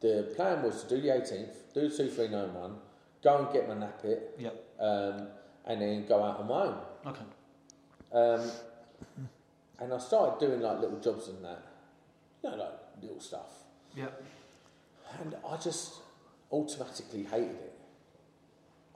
the 0.00 0.32
plan 0.36 0.62
was 0.62 0.84
to 0.84 0.88
do 0.96 1.00
the 1.02 1.08
18th, 1.08 1.74
do 1.74 1.80
the 1.88 1.96
2391, 1.96 2.76
go 3.22 3.38
and 3.38 3.52
get 3.52 3.68
my 3.68 3.74
NAPIT, 3.74 4.20
Yep. 4.38 4.64
um, 4.80 5.28
and 5.66 5.80
then 5.80 6.06
go 6.06 6.22
out 6.22 6.40
on 6.40 6.48
my 6.48 6.62
own. 6.62 6.78
Okay. 7.06 7.22
Um, 8.12 8.50
and 9.78 9.92
I 9.92 9.98
started 9.98 10.44
doing 10.44 10.60
like 10.60 10.80
little 10.80 11.00
jobs 11.00 11.28
and 11.28 11.44
that, 11.44 11.62
you 12.42 12.50
know, 12.50 12.56
like 12.56 12.72
little 13.02 13.20
stuff. 13.20 13.50
Yep. 13.96 14.22
And 15.20 15.34
I 15.48 15.56
just 15.56 15.94
automatically 16.50 17.24
hated 17.24 17.50
it. 17.50 17.72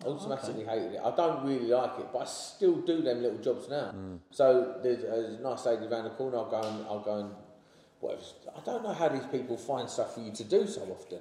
Oh, 0.05 0.13
Automatically 0.13 0.65
hated 0.65 0.95
it. 0.95 1.01
I 1.03 1.15
don't 1.15 1.45
really 1.45 1.69
like 1.69 1.99
it, 1.99 2.07
but 2.13 2.21
I 2.21 2.25
still 2.27 2.77
do 2.83 3.01
them 3.03 3.23
little 3.23 3.39
jobs 3.39 3.69
now. 3.69 3.95
So 4.31 4.79
there's, 4.83 5.03
there's 5.03 5.41
a 5.41 5.43
nice 5.43 5.65
lady 5.67 5.87
around 5.87 6.05
the 6.05 6.11
corner. 6.11 6.37
I'll 6.39 6.51
go 6.51 6.61
and 6.61 6.87
I'll 6.87 7.01
go 7.01 7.19
and 7.21 7.31
whatever. 8.01 8.23
I 8.55 8.61
don't 8.61 8.83
know 8.83 8.93
how 8.93 9.09
these 9.09 9.27
people 9.27 9.57
find 9.57 9.89
stuff 9.89 10.15
for 10.15 10.21
you 10.21 10.33
to 10.33 10.45
do 10.45 10.67
so 10.67 10.83
often. 10.83 11.21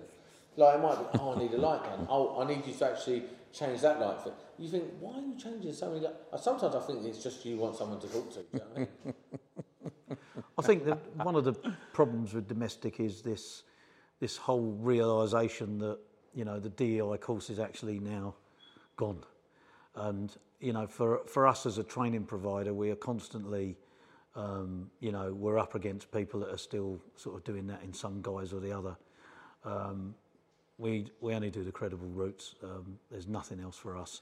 Like 0.58 0.76
it 0.76 0.82
might 0.82 0.98
be, 1.14 1.20
oh, 1.20 1.36
I 1.36 1.40
need 1.40 1.54
a 1.54 1.58
light 1.58 1.84
gun. 1.84 2.08
Oh, 2.10 2.42
I 2.42 2.48
need 2.48 2.66
you 2.66 2.74
to 2.74 2.86
actually 2.92 3.24
change 3.58 3.82
that 3.82 4.00
light. 4.00 4.18
You 4.58 4.70
think, 4.70 4.84
why 5.00 5.14
are 5.14 5.22
you 5.22 5.36
changing 5.38 5.74
so 5.74 5.90
many? 5.90 6.02
Light? 6.02 6.14
Sometimes 6.40 6.76
I 6.76 6.80
think 6.82 7.06
it's 7.06 7.24
just 7.24 7.46
you 7.46 7.58
want 7.58 7.76
someone 7.76 8.00
to 8.00 8.08
talk 8.08 8.34
to. 8.34 8.40
You 8.54 8.60
know 8.60 8.66
I 8.76 8.80
mean? 8.80 10.18
I 10.58 10.62
think 10.62 10.86
that 10.86 11.00
one 11.18 11.36
of 11.36 11.44
the 11.44 11.54
problems 11.94 12.34
with 12.34 12.48
domestic 12.48 13.00
is 13.00 13.22
this 13.22 13.64
this 14.20 14.38
whole 14.38 14.78
realization 14.80 15.78
that 15.80 16.00
you 16.34 16.46
know 16.46 16.60
the 16.60 16.70
DEI 16.70 17.18
course 17.18 17.50
is 17.50 17.60
actually 17.60 18.00
now 18.00 18.36
gone, 18.96 19.24
and 19.96 20.36
you 20.60 20.74
know 20.74 20.88
for 20.88 21.22
for 21.26 21.48
us 21.48 21.66
as 21.66 21.78
a 21.78 21.84
training 21.84 22.26
provider, 22.26 22.74
we 22.74 22.92
are 22.92 22.96
constantly. 22.96 23.78
Um, 24.38 24.92
you 25.00 25.14
know, 25.14 25.34
we're 25.34 25.58
up 25.58 25.76
against 25.76 26.12
people 26.12 26.42
that 26.42 26.50
are 26.50 26.58
still 26.58 27.00
sort 27.16 27.38
of 27.38 27.46
doing 27.46 27.68
that 27.68 27.82
in 27.84 27.94
some 27.94 28.22
guise 28.22 28.52
or 28.52 28.60
the 28.60 28.78
other. 28.78 28.98
Um, 29.64 30.14
we 30.78 31.12
we 31.22 31.34
only 31.34 31.50
do 31.50 31.64
the 31.64 31.72
credible 31.72 32.08
routes. 32.08 32.56
Um, 32.64 33.00
there's 33.10 33.28
nothing 33.28 33.60
else 33.60 33.78
for 33.78 33.98
us. 33.98 34.22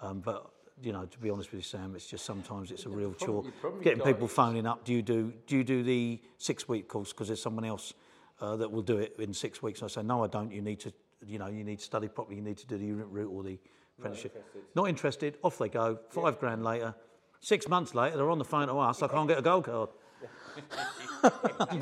Um, 0.00 0.20
but 0.20 0.50
you 0.80 0.92
know, 0.92 1.04
to 1.04 1.18
be 1.18 1.30
honest 1.30 1.52
with 1.52 1.60
you, 1.60 1.64
Sam, 1.64 1.94
it's 1.94 2.06
just 2.06 2.24
sometimes 2.24 2.70
it's 2.70 2.86
a 2.86 2.88
real 2.88 3.14
chore. 3.14 3.44
Getting 3.82 4.02
people 4.02 4.26
it. 4.26 4.30
phoning 4.30 4.66
up. 4.66 4.84
Do 4.84 4.92
you 4.92 5.02
do 5.02 5.32
do 5.46 5.56
you 5.56 5.64
do 5.64 5.82
the 5.82 6.20
six 6.38 6.68
week 6.68 6.88
course 6.88 7.12
because 7.12 7.28
there's 7.28 7.42
someone 7.42 7.64
else 7.64 7.94
uh, 8.40 8.56
that 8.56 8.70
will 8.70 8.82
do 8.82 8.98
it 8.98 9.14
in 9.18 9.32
six 9.32 9.62
weeks? 9.62 9.82
I 9.82 9.86
say 9.86 10.02
no, 10.02 10.24
I 10.24 10.26
don't. 10.26 10.50
You 10.50 10.62
need 10.62 10.80
to 10.80 10.92
you 11.24 11.38
know 11.38 11.46
you 11.46 11.64
need 11.64 11.78
to 11.78 11.84
study 11.84 12.08
properly. 12.08 12.36
You 12.36 12.42
need 12.42 12.58
to 12.58 12.66
do 12.66 12.78
the 12.78 12.86
unit 12.86 13.06
route 13.10 13.30
or 13.30 13.42
the 13.42 13.58
apprenticeship. 13.98 14.44
Not 14.74 14.88
interested. 14.88 15.38
Off 15.42 15.58
they 15.58 15.68
go. 15.68 15.98
Five 16.10 16.40
grand 16.40 16.64
later. 16.64 16.94
Six 17.40 17.68
months 17.68 17.94
later, 17.94 18.16
they're 18.16 18.30
on 18.30 18.38
the 18.38 18.44
phone 18.44 18.68
to 18.68 18.78
us. 18.78 19.02
I 19.02 19.08
can't 19.08 19.28
get 19.28 19.38
a 19.38 19.42
gold 19.42 19.64
card. 19.64 19.90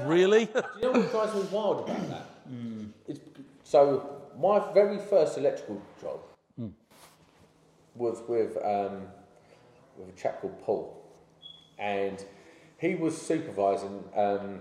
really? 0.06 0.44
Do 0.46 0.62
you 0.80 0.92
know 0.92 1.00
what 1.00 1.10
drives 1.10 1.34
me 1.34 1.42
wild 1.50 1.88
about 1.88 2.08
that? 2.08 2.26
It's, 3.06 3.20
so 3.70 3.82
my 4.36 4.72
very 4.74 4.98
first 4.98 5.38
electrical 5.38 5.80
job 6.00 6.18
was 7.94 8.18
with 8.28 8.56
um, 8.64 9.02
with 9.96 10.08
a 10.08 10.12
chap 10.20 10.40
called 10.40 10.60
Paul, 10.62 11.00
and 11.78 12.24
he 12.78 12.94
was 12.96 13.16
supervising 13.20 14.02
um, 14.16 14.60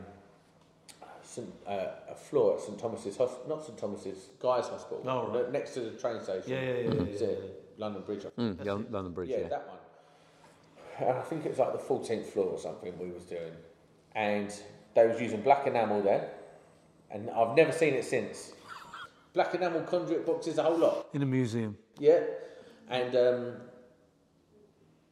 St, 1.23 1.47
uh, 1.67 1.71
a 2.09 2.15
floor 2.15 2.55
at 2.55 2.61
St 2.61 2.77
Thomas's 2.77 3.17
Hos- 3.17 3.47
not 3.47 3.65
St 3.65 3.77
Thomas's 3.77 4.29
Guy's 4.39 4.67
Hospital, 4.67 5.01
Oh, 5.07 5.27
right. 5.39 5.51
next 5.51 5.73
to 5.75 5.79
the 5.81 5.91
train 5.91 6.21
station. 6.21 6.51
Yeah, 6.51 6.61
yeah, 6.61 6.73
yeah, 6.73 6.93
yeah, 6.93 7.27
it 7.27 7.73
London 7.77 8.01
Bridge. 8.03 8.25
I 8.25 8.29
think. 8.29 8.59
Mm, 8.59 8.65
Lon- 8.65 8.87
London 8.91 9.13
Bridge, 9.13 9.29
Yeah, 9.29 9.37
yeah. 9.37 9.47
that 9.49 9.67
one. 9.67 9.77
And 11.09 11.17
I 11.17 11.21
think 11.21 11.45
it 11.45 11.49
was 11.49 11.59
like 11.59 11.71
the 11.71 11.79
14th 11.79 12.25
floor 12.25 12.47
or 12.47 12.59
something 12.59 12.97
we 12.99 13.09
was 13.11 13.23
doing. 13.23 13.53
And 14.15 14.53
they 14.95 15.07
was 15.07 15.19
using 15.21 15.41
black 15.41 15.65
enamel 15.65 16.01
there. 16.01 16.29
And 17.09 17.29
I've 17.29 17.55
never 17.55 17.71
seen 17.71 17.93
it 17.93 18.03
since. 18.05 18.51
Black 19.33 19.53
enamel 19.53 19.81
conduit 19.81 20.25
boxes, 20.25 20.57
a 20.57 20.63
whole 20.63 20.77
lot. 20.77 21.07
In 21.13 21.21
a 21.21 21.25
museum. 21.25 21.77
Yeah. 21.99 22.21
And 22.89 23.15
um, 23.15 23.53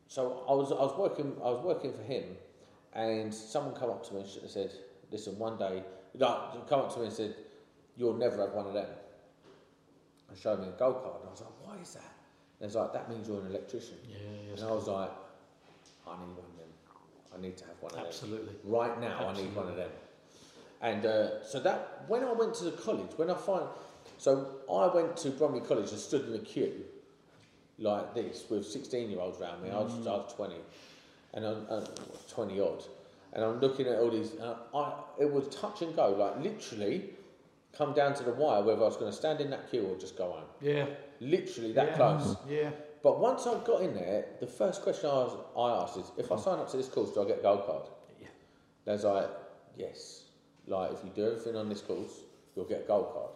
so 0.07 0.43
I 0.49 0.53
was, 0.53 0.71
I 0.71 0.75
was 0.75 0.97
working 0.97 1.35
I 1.43 1.49
was 1.49 1.63
working 1.63 1.93
for 1.93 2.01
him 2.01 2.23
and 2.93 3.33
someone 3.33 3.75
come 3.75 3.91
up 3.91 4.07
to 4.07 4.15
me 4.15 4.21
and 4.21 4.49
said, 4.49 4.71
Listen, 5.11 5.37
one 5.37 5.57
day 5.57 5.83
like, 6.15 6.67
come 6.67 6.81
up 6.81 6.93
to 6.93 6.99
me 6.99 7.05
and 7.05 7.13
said, 7.13 7.35
You'll 7.95 8.17
never 8.17 8.37
have 8.41 8.51
one 8.51 8.67
of 8.67 8.73
them. 8.73 8.87
And 10.29 10.37
showed 10.37 10.59
me 10.59 10.67
a 10.67 10.71
gold 10.71 11.03
card 11.03 11.21
and 11.21 11.27
I 11.27 11.31
was 11.31 11.41
like, 11.41 11.49
Why 11.63 11.81
is 11.81 11.93
that? 11.93 12.13
And 12.59 12.67
it's 12.67 12.75
like, 12.75 12.93
that 12.93 13.09
means 13.09 13.27
you're 13.27 13.41
an 13.41 13.47
electrician. 13.47 13.97
Yeah, 14.09 14.55
And 14.55 14.63
I 14.63 14.71
was 14.71 14.87
like, 14.87 15.11
I 16.07 16.11
need 16.13 16.35
one 16.35 16.45
of 16.45 16.57
them. 16.57 16.69
I 17.35 17.41
need 17.41 17.57
to 17.57 17.65
have 17.65 17.75
one 17.79 17.91
of 17.91 17.97
them. 17.97 18.05
Absolutely. 18.07 18.55
Right 18.63 18.99
now, 18.99 19.27
I 19.27 19.33
need 19.33 19.53
one 19.55 19.67
of 19.67 19.75
them. 19.75 19.91
And 20.81 21.05
uh, 21.05 21.43
so 21.43 21.59
that 21.59 22.05
when 22.07 22.23
I 22.23 22.31
went 22.31 22.55
to 22.55 22.63
the 22.65 22.71
college, 22.71 23.11
when 23.15 23.29
I 23.29 23.35
find, 23.35 23.65
so 24.17 24.47
I 24.71 24.87
went 24.87 25.17
to 25.17 25.29
Bromley 25.31 25.61
College 25.61 25.91
and 25.91 25.99
stood 25.99 26.27
in 26.27 26.33
a 26.33 26.39
queue 26.39 26.83
like 27.79 28.13
this 28.15 28.45
with 28.49 28.65
16 28.65 29.09
year 29.09 29.19
olds 29.19 29.39
around 29.41 29.63
me. 29.63 29.69
I, 29.69 29.79
was, 29.79 29.93
mm. 29.93 30.07
I 30.07 30.17
was 30.17 30.33
20 30.33 30.55
and 31.33 31.45
I, 31.45 31.49
I 31.49 31.75
was 31.75 31.89
uh, 31.99 32.33
20 32.33 32.59
odd. 32.59 32.83
and 33.33 33.43
I'm 33.43 33.59
looking 33.59 33.87
at 33.87 33.99
all 33.99 34.09
these. 34.09 34.33
Uh, 34.39 34.55
I 34.75 34.93
it 35.21 35.31
was 35.31 35.47
touch 35.55 35.81
and 35.81 35.95
go, 35.95 36.09
like 36.09 36.43
literally, 36.43 37.11
come 37.77 37.93
down 37.93 38.13
to 38.15 38.23
the 38.23 38.33
wire 38.33 38.63
whether 38.63 38.81
I 38.81 38.85
was 38.85 38.97
going 38.97 39.11
to 39.11 39.17
stand 39.17 39.41
in 39.41 39.49
that 39.51 39.69
queue 39.69 39.85
or 39.85 39.95
just 39.97 40.17
go 40.17 40.31
home. 40.31 40.43
Yeah. 40.61 40.87
Literally 41.19 41.71
that 41.73 41.95
close. 41.95 42.35
Mm-hmm. 42.35 42.51
Yeah. 42.51 42.69
But 43.03 43.19
once 43.19 43.45
I 43.45 43.53
got 43.63 43.81
in 43.81 43.93
there, 43.93 44.25
the 44.39 44.47
first 44.47 44.81
question 44.81 45.09
I, 45.09 45.13
was, 45.13 45.37
I 45.55 45.83
asked 45.83 45.97
is, 45.97 46.11
if 46.17 46.31
I 46.31 46.35
mm. 46.35 46.43
sign 46.43 46.59
up 46.59 46.69
to 46.71 46.77
this 46.77 46.87
course, 46.87 47.11
do 47.11 47.23
I 47.23 47.27
get 47.27 47.39
a 47.39 47.41
gold 47.41 47.65
card? 47.65 47.83
Yeah. 48.19 48.27
There's 48.85 49.03
like, 49.03 49.29
yes. 49.77 50.23
Like, 50.65 50.91
if 50.91 51.03
you 51.03 51.11
do 51.15 51.27
everything 51.27 51.55
on 51.55 51.69
this 51.69 51.81
course, 51.81 52.21
you'll 52.55 52.65
get 52.65 52.81
a 52.81 52.87
gold 52.87 53.13
card. 53.13 53.29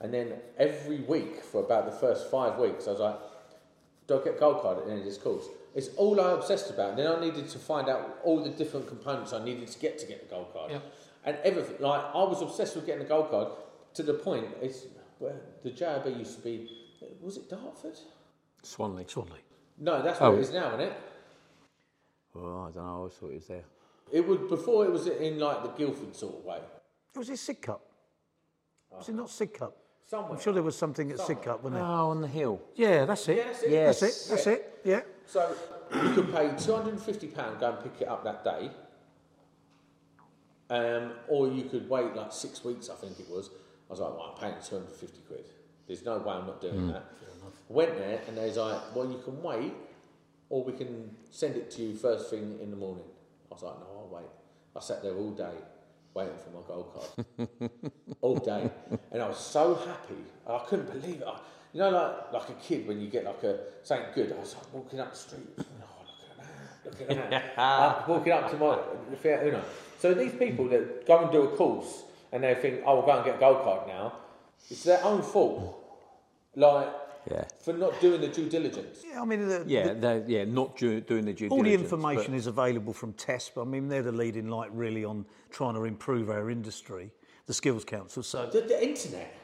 And 0.00 0.12
then 0.12 0.34
every 0.58 1.00
week 1.00 1.42
for 1.42 1.62
about 1.62 1.86
the 1.86 1.92
first 1.92 2.30
five 2.30 2.58
weeks, 2.58 2.86
I 2.86 2.90
was 2.92 3.00
like, 3.00 3.16
do 4.06 4.20
I 4.20 4.24
get 4.24 4.38
gold 4.38 4.60
card 4.60 4.78
at 4.78 4.84
the 4.86 4.90
end 4.90 5.00
of 5.00 5.06
this 5.06 5.18
course? 5.18 5.46
It's 5.74 5.88
all 5.96 6.20
I 6.20 6.32
obsessed 6.32 6.70
about. 6.70 6.90
And 6.90 6.98
then 6.98 7.06
I 7.06 7.20
needed 7.20 7.48
to 7.48 7.58
find 7.58 7.88
out 7.88 8.18
all 8.22 8.42
the 8.42 8.50
different 8.50 8.86
components 8.86 9.32
I 9.32 9.42
needed 9.44 9.68
to 9.68 9.78
get 9.78 9.98
to 9.98 10.06
get 10.06 10.28
the 10.28 10.34
gold 10.34 10.52
card. 10.52 10.72
Yeah. 10.72 10.80
And 11.24 11.38
everything, 11.42 11.76
like, 11.80 12.02
I 12.02 12.22
was 12.24 12.42
obsessed 12.42 12.76
with 12.76 12.86
getting 12.86 13.02
the 13.02 13.08
gold 13.08 13.30
card 13.30 13.48
to 13.94 14.02
the 14.02 14.14
point, 14.14 14.48
it's 14.60 14.86
where 15.18 15.36
the 15.62 15.70
JIB 15.70 16.18
used 16.18 16.36
to 16.36 16.42
be, 16.42 16.70
was 17.20 17.36
it 17.36 17.48
Dartford? 17.48 17.98
Swanley. 18.62 19.04
Swanley. 19.08 19.40
No, 19.78 20.02
that's 20.02 20.20
oh. 20.20 20.30
where 20.30 20.38
Oh. 20.38 20.40
it 20.40 20.42
is 20.42 20.52
now, 20.52 20.68
isn't 20.68 20.80
it? 20.80 20.92
Well, 22.34 22.68
I 22.68 22.74
don't 22.74 22.76
know. 22.76 22.82
I 22.82 22.94
always 22.94 23.12
thought 23.12 23.30
it 23.30 23.34
was 23.34 23.46
there. 23.46 23.64
It 24.12 24.26
would 24.26 24.48
before 24.48 24.84
it 24.84 24.92
was 24.92 25.06
in 25.06 25.38
like 25.38 25.62
the 25.62 25.70
Guildford 25.70 26.14
sort 26.14 26.36
of 26.36 26.44
way. 26.44 26.58
It 27.14 27.18
was 27.18 27.28
his 27.28 27.40
Sidcup. 27.40 27.80
Was 28.90 29.08
it 29.08 29.12
ah. 29.12 29.16
not 29.16 29.28
Sidcup? 29.28 29.72
Somewhere. 30.06 30.32
I'm 30.32 30.40
sure 30.40 30.52
there 30.52 30.62
was 30.62 30.76
something 30.76 31.10
at 31.10 31.18
Sidcup, 31.18 31.62
wasn't 31.62 31.76
it? 31.76 31.84
Oh, 31.84 32.10
on 32.10 32.20
the 32.20 32.28
hill. 32.28 32.60
Yeah, 32.74 33.04
that's 33.06 33.26
it. 33.28 33.38
Yeah, 33.38 33.44
that's 33.44 33.62
it. 33.62 33.70
Yes. 33.70 34.00
That's 34.00 34.26
it. 34.26 34.30
That's 34.30 34.46
it. 34.46 34.80
Yeah. 34.84 35.00
So 35.26 35.54
you 35.94 36.10
could 36.12 36.32
pay 36.32 36.52
two 36.58 36.74
hundred 36.74 36.90
and 36.94 37.02
fifty 37.02 37.28
pound 37.28 37.60
go 37.60 37.70
and 37.72 37.82
pick 37.82 38.02
it 38.02 38.08
up 38.08 38.22
that 38.24 38.44
day, 38.44 38.70
um, 40.70 41.12
or 41.28 41.48
you 41.48 41.64
could 41.64 41.88
wait 41.88 42.14
like 42.14 42.32
six 42.32 42.62
weeks. 42.64 42.90
I 42.90 42.94
think 42.96 43.18
it 43.18 43.28
was. 43.30 43.48
I 43.88 43.92
was 43.92 44.00
like, 44.00 44.10
well, 44.10 44.34
I'm 44.34 44.40
paying 44.40 44.62
two 44.62 44.76
hundred 44.76 44.90
and 44.90 44.96
fifty 44.96 45.20
quid. 45.26 45.46
There's 45.86 46.04
no 46.04 46.18
way 46.18 46.34
I'm 46.34 46.46
not 46.46 46.60
doing 46.60 46.88
that. 46.88 47.04
Went 47.68 47.96
there 47.96 48.20
and 48.26 48.36
they 48.36 48.46
was 48.46 48.56
like, 48.56 48.94
well, 48.94 49.10
you 49.10 49.18
can 49.24 49.42
wait, 49.42 49.72
or 50.50 50.62
we 50.64 50.72
can 50.72 51.14
send 51.30 51.56
it 51.56 51.70
to 51.72 51.82
you 51.82 51.94
first 51.94 52.28
thing 52.28 52.58
in 52.62 52.70
the 52.70 52.76
morning. 52.76 53.04
I 53.50 53.54
was 53.54 53.62
like, 53.62 53.78
no, 53.78 53.86
I'll 54.00 54.08
wait. 54.14 54.28
I 54.76 54.80
sat 54.80 55.02
there 55.02 55.14
all 55.14 55.30
day 55.30 55.54
waiting 56.14 56.34
for 56.42 56.50
my 56.50 56.66
gold 56.66 56.92
card, 56.94 57.48
all 58.20 58.36
day, 58.36 58.70
and 59.12 59.22
I 59.22 59.28
was 59.28 59.38
so 59.38 59.74
happy. 59.74 60.22
I 60.46 60.58
couldn't 60.66 60.90
believe 60.92 61.20
it. 61.20 61.26
I, 61.26 61.38
you 61.72 61.80
know, 61.80 61.90
like 61.90 62.32
like 62.32 62.48
a 62.50 62.60
kid 62.60 62.86
when 62.86 63.00
you 63.00 63.08
get 63.08 63.24
like 63.24 63.42
a 63.42 63.58
something 63.82 64.06
good. 64.14 64.32
I 64.32 64.40
was 64.40 64.54
like 64.54 64.72
walking 64.72 65.00
up 65.00 65.10
the 65.10 65.16
street. 65.16 65.48
Oh, 65.58 65.62
look 66.86 67.00
at 67.00 67.08
that! 67.08 67.08
Look 67.08 67.18
at 67.18 67.30
that! 67.30 67.58
I'm 67.58 68.08
walking 68.08 68.32
up 68.32 68.50
to 68.50 68.56
my 68.56 68.78
Fiat 69.16 69.46
Uno. 69.46 69.62
So 69.98 70.14
these 70.14 70.34
people 70.34 70.68
that 70.68 71.06
go 71.06 71.22
and 71.22 71.32
do 71.32 71.42
a 71.42 71.56
course 71.56 72.04
and 72.30 72.42
they 72.42 72.54
think, 72.54 72.82
oh, 72.84 72.96
we'll 72.96 73.06
go 73.06 73.16
and 73.16 73.24
get 73.24 73.36
a 73.36 73.38
gold 73.38 73.62
card 73.62 73.86
now. 73.86 74.12
It's 74.68 74.84
their 74.84 75.02
own 75.04 75.22
fault. 75.22 75.80
Like 76.56 76.88
Yeah. 77.30 77.44
for 77.62 77.72
not 77.72 77.98
doing 78.00 78.20
the 78.20 78.28
due 78.28 78.48
diligence. 78.48 79.02
Yeah, 79.08 79.22
I 79.22 79.24
mean, 79.24 79.48
the, 79.48 79.64
Yeah, 79.66 79.94
they're, 79.94 80.24
yeah, 80.26 80.44
not 80.44 80.76
due, 80.76 81.00
doing 81.00 81.24
the 81.24 81.32
due 81.32 81.48
diligence. 81.48 81.52
all 81.52 81.62
the 81.62 81.72
information 81.74 82.32
but- 82.32 82.38
is 82.38 82.46
available 82.46 82.92
from 82.92 83.12
TESP. 83.14 83.58
I 83.60 83.64
mean, 83.64 83.88
they're 83.88 84.02
the 84.02 84.12
leading 84.12 84.48
light 84.48 84.70
really 84.72 85.04
on 85.04 85.24
trying 85.50 85.74
to 85.74 85.84
improve 85.84 86.28
our 86.28 86.50
industry, 86.50 87.12
the 87.46 87.54
Skills 87.54 87.84
Council. 87.84 88.22
So, 88.22 88.46
The, 88.46 88.60
the 88.62 88.82
internet. 88.84 89.34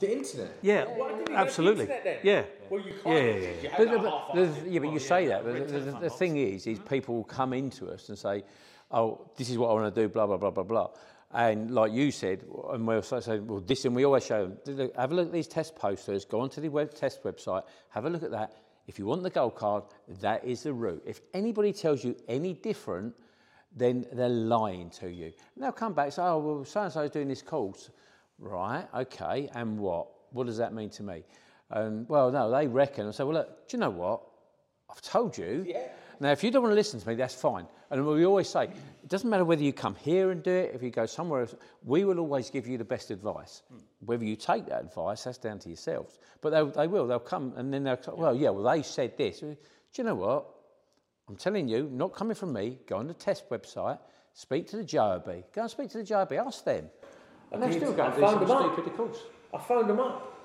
The 0.00 0.10
internet. 0.12 0.58
yeah, 0.62 0.84
Why 0.84 1.08
didn't 1.08 1.10
you 1.10 1.16
go 1.18 1.24
to 1.24 1.32
the 1.32 1.38
absolutely. 1.38 1.82
internet 1.82 2.04
then? 2.04 2.18
Yeah. 2.22 2.42
Well, 2.70 2.80
you 2.80 2.92
can't. 3.02 3.06
Yeah, 3.06 3.22
yeah, 3.22 3.36
yeah. 3.36 3.62
you 3.62 3.68
had 3.68 3.78
But, 3.78 3.90
that 3.90 4.02
the- 4.02 4.10
half 4.10 4.28
but 4.34 4.70
yeah, 4.70 4.78
but 4.80 4.92
you 4.92 4.98
say 4.98 5.26
that. 5.28 5.44
But 5.44 5.68
the, 5.68 5.78
the, 5.78 5.98
the 6.00 6.10
thing 6.10 6.36
is, 6.38 6.66
is 6.66 6.78
people 6.78 7.24
come 7.24 7.52
into 7.52 7.90
us 7.90 8.08
and 8.08 8.18
say, 8.18 8.44
"Oh, 8.90 9.20
this 9.36 9.50
is 9.50 9.58
what 9.58 9.68
I 9.70 9.74
want 9.74 9.94
to 9.94 10.00
do." 10.02 10.08
Blah 10.08 10.26
blah 10.26 10.38
blah 10.38 10.50
blah 10.50 10.62
blah. 10.64 10.88
And 11.34 11.70
like 11.70 11.92
you 11.92 12.10
said, 12.10 12.44
and 12.70 12.86
we'll 12.86 13.02
say, 13.02 13.20
say, 13.20 13.38
"Well, 13.38 13.60
this," 13.60 13.84
and 13.84 13.96
we 13.96 14.04
always 14.04 14.26
show 14.26 14.52
them. 14.64 14.90
Have 14.96 15.12
a 15.12 15.14
look 15.14 15.26
at 15.28 15.32
these 15.32 15.48
TESP 15.48 15.76
posters. 15.76 16.24
Go 16.24 16.40
onto 16.40 16.60
the 16.60 16.68
web 16.68 16.92
TESP 16.92 17.22
website. 17.22 17.62
Have 17.90 18.04
a 18.04 18.10
look 18.10 18.22
at 18.22 18.30
that. 18.32 18.54
If 18.86 18.98
you 18.98 19.06
want 19.06 19.22
the 19.22 19.30
gold 19.30 19.54
card, 19.54 19.84
that 20.20 20.44
is 20.44 20.64
the 20.64 20.72
route. 20.72 21.02
If 21.06 21.20
anybody 21.32 21.72
tells 21.72 22.04
you 22.04 22.16
any 22.28 22.52
different, 22.52 23.14
then 23.74 24.04
they're 24.12 24.28
lying 24.28 24.90
to 24.90 25.10
you. 25.10 25.32
And 25.54 25.64
they'll 25.64 25.72
come 25.72 25.94
back 25.94 26.06
and 26.06 26.14
say, 26.14 26.22
"Oh, 26.22 26.38
well, 26.38 26.64
so 26.64 26.82
and 26.82 26.92
so 26.92 27.00
is 27.00 27.10
doing 27.10 27.28
this 27.28 27.42
course." 27.42 27.90
Right, 28.38 28.86
okay, 28.94 29.48
and 29.54 29.78
what? 29.78 30.08
What 30.32 30.46
does 30.46 30.56
that 30.56 30.74
mean 30.74 30.90
to 30.90 31.02
me? 31.02 31.24
And 31.70 32.08
well, 32.08 32.30
no, 32.30 32.50
they 32.50 32.66
reckon. 32.66 33.08
I 33.08 33.10
say, 33.12 33.24
well, 33.24 33.34
look, 33.34 33.68
do 33.68 33.76
you 33.76 33.80
know 33.80 33.90
what? 33.90 34.22
I've 34.90 35.00
told 35.00 35.38
you. 35.38 35.64
Yeah. 35.66 35.88
Now, 36.22 36.30
if 36.30 36.44
you 36.44 36.52
don't 36.52 36.62
want 36.62 36.70
to 36.70 36.76
listen 36.76 37.00
to 37.00 37.08
me, 37.08 37.16
that's 37.16 37.34
fine. 37.34 37.66
And 37.90 38.06
we 38.06 38.24
always 38.24 38.48
say, 38.48 38.66
it 38.66 39.08
doesn't 39.08 39.28
matter 39.28 39.44
whether 39.44 39.64
you 39.64 39.72
come 39.72 39.96
here 39.96 40.30
and 40.30 40.40
do 40.40 40.52
it, 40.52 40.70
if 40.72 40.80
you 40.80 40.90
go 40.90 41.04
somewhere 41.04 41.40
else, 41.40 41.56
we 41.82 42.04
will 42.04 42.20
always 42.20 42.48
give 42.48 42.68
you 42.68 42.78
the 42.78 42.84
best 42.84 43.10
advice. 43.10 43.62
Whether 44.04 44.24
you 44.24 44.36
take 44.36 44.66
that 44.66 44.82
advice, 44.82 45.24
that's 45.24 45.38
down 45.38 45.58
to 45.58 45.68
yourselves. 45.68 46.20
But 46.40 46.50
they, 46.50 46.82
they 46.82 46.86
will, 46.86 47.08
they'll 47.08 47.18
come 47.18 47.54
and 47.56 47.74
then 47.74 47.82
they'll, 47.82 48.00
say, 48.00 48.12
well, 48.14 48.36
yeah, 48.36 48.50
well, 48.50 48.72
they 48.72 48.84
said 48.84 49.18
this. 49.18 49.40
Do 49.40 49.56
you 49.96 50.04
know 50.04 50.14
what? 50.14 50.46
I'm 51.28 51.34
telling 51.34 51.66
you, 51.66 51.90
not 51.92 52.14
coming 52.14 52.36
from 52.36 52.52
me, 52.52 52.78
go 52.86 52.98
on 52.98 53.08
the 53.08 53.14
TESP 53.14 53.48
website, 53.50 53.98
speak 54.32 54.68
to 54.68 54.76
the 54.76 54.84
JIB. 54.84 55.42
Go 55.52 55.62
and 55.62 55.70
speak 55.72 55.90
to 55.90 55.98
the 55.98 56.04
JIB, 56.04 56.38
ask 56.38 56.64
them. 56.64 56.88
And 57.50 57.60
they 57.60 57.70
did. 57.70 57.78
still 57.78 57.94
go 57.94 58.04
I 58.04 58.06
and 58.06 58.14
do 58.38 58.46
some 58.46 58.72
stupid 58.74 58.96
course. 58.96 59.18
I 59.52 59.58
phoned 59.58 59.90
them 59.90 59.98
up 59.98 60.40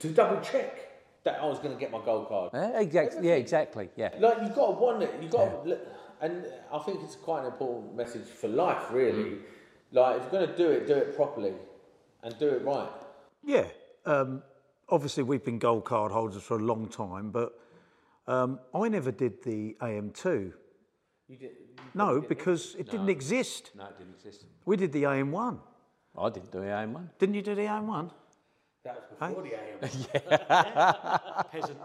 to 0.00 0.08
double 0.10 0.42
check 0.42 0.91
that 1.24 1.40
I 1.40 1.46
was 1.46 1.58
going 1.58 1.72
to 1.72 1.78
get 1.78 1.90
my 1.90 2.00
gold 2.04 2.28
card. 2.28 2.50
Yeah, 2.52 2.80
exactly. 2.80 3.28
Yeah, 3.28 3.34
exactly. 3.34 3.88
Yeah. 3.96 4.10
Like 4.18 4.38
you've 4.42 4.54
got 4.54 4.66
to 4.66 4.72
want 4.72 5.02
it. 5.02 5.14
You've 5.20 5.30
got 5.30 5.64
to, 5.64 5.78
and 6.20 6.44
I 6.72 6.78
think 6.80 7.00
it's 7.02 7.16
quite 7.16 7.40
an 7.40 7.52
important 7.52 7.96
message 7.96 8.26
for 8.26 8.48
life, 8.48 8.90
really. 8.90 9.38
Like 9.92 10.16
if 10.16 10.22
you're 10.22 10.40
going 10.40 10.48
to 10.48 10.56
do 10.56 10.70
it, 10.70 10.86
do 10.86 10.94
it 10.94 11.14
properly, 11.14 11.52
and 12.22 12.38
do 12.38 12.48
it 12.48 12.64
right. 12.64 12.88
Yeah. 13.44 13.66
Um, 14.04 14.42
obviously, 14.88 15.22
we've 15.22 15.44
been 15.44 15.58
gold 15.58 15.84
card 15.84 16.12
holders 16.12 16.42
for 16.42 16.58
a 16.58 16.62
long 16.62 16.88
time, 16.88 17.30
but 17.30 17.58
um, 18.26 18.58
I 18.74 18.88
never 18.88 19.12
did 19.12 19.42
the 19.42 19.76
AM2. 19.80 20.52
You 21.28 21.36
did. 21.36 21.50
No, 21.94 22.20
because 22.20 22.74
it 22.78 22.90
didn't 22.90 23.08
exist. 23.08 23.70
No, 23.76 23.84
it 23.84 23.98
didn't 23.98 24.14
exist. 24.14 24.46
We 24.64 24.76
did 24.76 24.92
the 24.92 25.04
AM1. 25.04 25.58
I 26.18 26.28
didn't 26.30 26.52
do 26.52 26.60
the 26.60 26.66
AM1. 26.66 27.08
Didn't 27.18 27.34
you 27.34 27.42
do 27.42 27.54
the 27.54 27.62
AM1? 27.62 28.10
That 28.84 28.96
was 28.96 29.04
before 29.10 29.42
the 29.44 29.54
AM. 29.54 31.20
Peasant. 31.52 31.78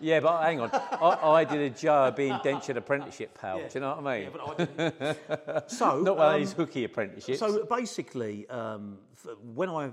Yeah, 0.00 0.18
but 0.18 0.42
hang 0.42 0.60
on. 0.60 0.70
I, 0.72 1.30
I 1.30 1.44
did 1.44 1.60
a 1.60 1.70
JIB 1.70 2.18
indentured 2.18 2.76
apprenticeship, 2.76 3.38
pal. 3.40 3.58
Do 3.58 3.68
you 3.72 3.80
know 3.80 3.94
what 3.94 4.06
I 4.06 4.20
mean? 4.20 4.30
but 4.32 4.48
I 4.48 4.64
didn't. 4.64 5.70
so, 5.70 6.00
Not 6.00 6.16
one 6.16 6.28
um, 6.28 6.34
of 6.34 6.40
these 6.40 6.52
hooky 6.54 6.82
apprenticeships. 6.82 7.38
So 7.38 7.64
basically, 7.66 8.48
um, 8.48 8.98
when 9.54 9.68
I 9.68 9.92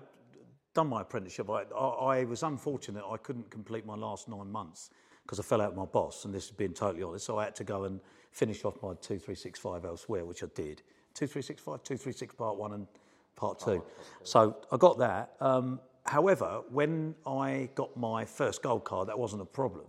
done 0.74 0.88
my 0.88 1.02
apprenticeship, 1.02 1.48
I, 1.48 1.66
I, 1.76 1.88
I 2.22 2.24
was 2.24 2.42
unfortunate. 2.42 3.04
I 3.08 3.18
couldn't 3.18 3.52
complete 3.52 3.86
my 3.86 3.96
last 3.96 4.28
nine 4.28 4.52
months 4.52 4.90
because 5.22 5.40
I 5.40 5.44
fell 5.44 5.62
out 5.62 5.70
with 5.70 5.78
my 5.78 5.86
boss, 5.86 6.26
and 6.26 6.34
this 6.34 6.46
is 6.46 6.52
being 6.52 6.74
totally 6.74 7.04
honest. 7.04 7.28
So 7.28 7.38
I 7.38 7.44
had 7.44 7.56
to 7.58 7.64
go 7.64 7.84
and 7.84 8.00
finish 8.32 8.66
off 8.66 8.82
my 8.82 8.94
two 9.00 9.20
three 9.20 9.36
six 9.36 9.60
five 9.60 9.86
elsewhere, 9.86 10.26
which 10.26 10.44
I 10.44 10.48
did. 10.56 10.82
Two 11.14 11.28
three 11.28 11.44
six 11.44 11.62
five, 11.62 11.84
two 11.84 11.98
three 11.98 12.14
six 12.14 12.34
part 12.34 12.58
one 12.58 12.74
and 12.74 12.88
part 13.36 13.60
two. 13.60 13.84
So 14.24 14.58
I 14.72 14.78
got 14.78 14.98
that. 14.98 15.34
Um, 15.40 15.80
however, 16.10 16.62
when 16.70 17.16
I 17.26 17.70
got 17.76 17.96
my 17.96 18.26
first 18.26 18.62
gold 18.62 18.84
card, 18.84 19.08
that 19.08 19.18
wasn't 19.18 19.42
a 19.42 19.46
problem. 19.46 19.86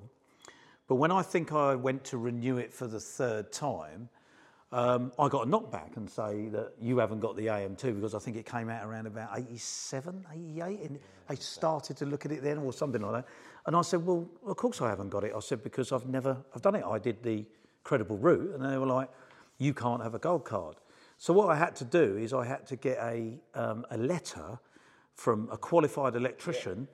But 0.87 0.97
when 0.97 1.11
I 1.11 1.23
think 1.23 1.53
I 1.53 1.75
went 1.75 2.05
to 2.05 2.19
renew 2.19 2.59
it 2.59 2.73
for 2.73 2.87
the 2.87 3.01
third 3.01 3.53
time, 3.53 4.09
um, 4.73 5.13
I 5.19 5.29
got 5.29 5.47
a 5.47 5.51
knockback 5.51 5.97
and 5.97 6.09
say 6.09 6.49
that 6.49 6.73
you 6.81 6.99
haven't 6.99 7.21
got 7.21 7.37
the 7.37 7.47
AM2 7.47 7.97
because 7.97 8.15
I 8.15 8.21
think 8.21 8.37
it 8.37 8.47
came 8.47 8.69
out 8.69 8.87
around 8.87 9.07
about 9.07 9.37
87, 9.37 10.25
88, 10.33 10.81
and 10.81 10.99
I 11.29 11.35
started 11.35 11.97
to 11.97 12.07
look 12.07 12.25
at 12.25 12.33
it 12.33 12.43
then 12.43 12.59
or 12.59 12.73
something 12.73 13.03
like 13.03 13.13
that. 13.13 13.27
And 13.67 13.75
I 13.75 13.83
said, 13.83 14.07
well, 14.07 14.29
of 14.47 14.57
course 14.57 14.81
I 14.81 14.89
haven't 14.89 15.09
got 15.09 15.25
it. 15.25 15.33
I 15.35 15.41
said, 15.41 15.65
because 15.65 15.91
I've 15.91 16.07
never, 16.07 16.37
I've 16.55 16.63
done 16.63 16.77
it. 16.77 16.85
I 16.85 16.99
did 16.99 17.23
the 17.23 17.45
credible 17.83 18.17
route. 18.19 18.55
And 18.55 18.65
they 18.65 18.79
were 18.79 18.87
like, 18.87 19.11
you 19.59 19.75
can't 19.75 20.03
have 20.03 20.15
a 20.15 20.19
gold 20.19 20.45
card. 20.45 20.77
So 21.19 21.33
what 21.33 21.51
I 21.51 21.57
had 21.57 21.75
to 21.77 21.85
do 21.85 22.17
is 22.17 22.33
I 22.33 22.47
had 22.47 22.67
to 22.69 22.77
get 22.77 22.99
a, 22.99 23.39
um, 23.55 23.85
a 23.91 23.99
letter 23.99 24.59
from 25.15 25.49
a 25.51 25.57
qualified 25.57 26.17
electrician 26.17 26.89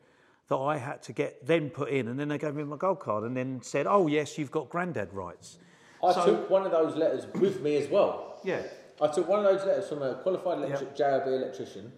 that 0.48 0.56
I 0.56 0.78
had 0.78 1.02
to 1.04 1.12
get 1.12 1.44
then 1.44 1.70
put 1.70 1.88
in, 1.90 2.08
and 2.08 2.18
then 2.18 2.28
they 2.28 2.38
gave 2.38 2.54
me 2.54 2.64
my 2.64 2.76
gold 2.76 3.00
card, 3.00 3.24
and 3.24 3.36
then 3.36 3.60
said, 3.62 3.86
"Oh 3.86 4.06
yes, 4.06 4.38
you've 4.38 4.50
got 4.50 4.68
granddad 4.68 5.12
rights." 5.12 5.58
I 6.02 6.12
So- 6.12 6.26
took 6.26 6.50
one 6.50 6.64
of 6.64 6.72
those 6.72 6.94
letters 6.94 7.26
with 7.40 7.60
me 7.62 7.76
as 7.76 7.88
well. 7.88 8.38
Yeah. 8.44 8.62
I 9.00 9.08
took 9.08 9.28
one 9.28 9.40
of 9.40 9.44
those 9.44 9.66
letters 9.66 9.88
from 9.88 10.02
a 10.02 10.14
qualified 10.14 10.58
electric 10.58 10.94
JIB 10.94 11.26
electrician 11.26 11.92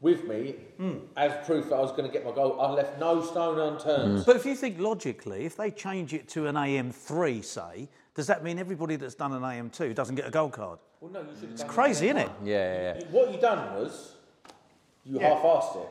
with 0.00 0.24
me 0.28 0.52
hmm. 0.76 0.98
as 1.16 1.44
proof 1.44 1.68
that 1.68 1.74
I 1.74 1.80
was 1.80 1.90
going 1.90 2.04
to 2.04 2.12
get 2.12 2.24
my 2.24 2.30
gold. 2.30 2.58
I 2.60 2.70
left 2.70 3.00
no 3.00 3.20
stone 3.22 3.58
unturned. 3.58 4.18
Hmm. 4.18 4.24
But 4.24 4.36
if 4.36 4.46
you 4.46 4.54
think 4.54 4.78
logically, 4.78 5.44
if 5.44 5.56
they 5.56 5.70
change 5.70 6.14
it 6.14 6.28
to 6.28 6.46
an 6.46 6.54
AM3, 6.54 7.44
say, 7.44 7.88
does 8.14 8.26
that 8.28 8.44
mean 8.44 8.58
everybody 8.58 8.96
that's 8.96 9.14
done 9.16 9.32
an 9.32 9.42
AM2 9.42 9.94
doesn't 9.94 10.14
get 10.14 10.26
a 10.26 10.30
gold 10.30 10.52
card? 10.52 10.78
Well, 11.00 11.10
no, 11.10 11.20
you 11.22 11.28
should 11.34 11.42
have 11.42 11.50
It's 11.52 11.62
done 11.62 11.70
crazy, 11.70 12.06
isn't 12.08 12.18
it? 12.18 12.30
yeah, 12.44 12.54
yeah, 12.54 12.98
yeah. 12.98 13.04
What 13.10 13.32
you 13.32 13.40
done 13.40 13.74
was 13.74 14.14
you 15.08 15.18
half-assed 15.18 15.82
it, 15.82 15.88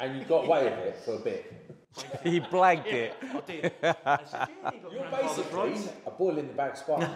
and 0.00 0.18
you 0.18 0.24
got 0.24 0.44
away 0.44 0.64
with 0.64 0.78
it 0.78 0.96
for 1.04 1.14
a 1.14 1.18
bit. 1.18 1.66
he 2.22 2.40
blagged 2.40 2.86
it. 2.86 3.14
I 3.22 3.40
did. 3.40 3.72
I 3.82 4.18
said, 4.24 4.48
yeah, 4.62 4.70
you 4.72 4.80
You're 4.92 5.10
basically 5.10 5.90
a 6.06 6.10
boil 6.10 6.38
in 6.38 6.48
the 6.48 6.52
bag 6.52 6.76
spark. 6.76 7.08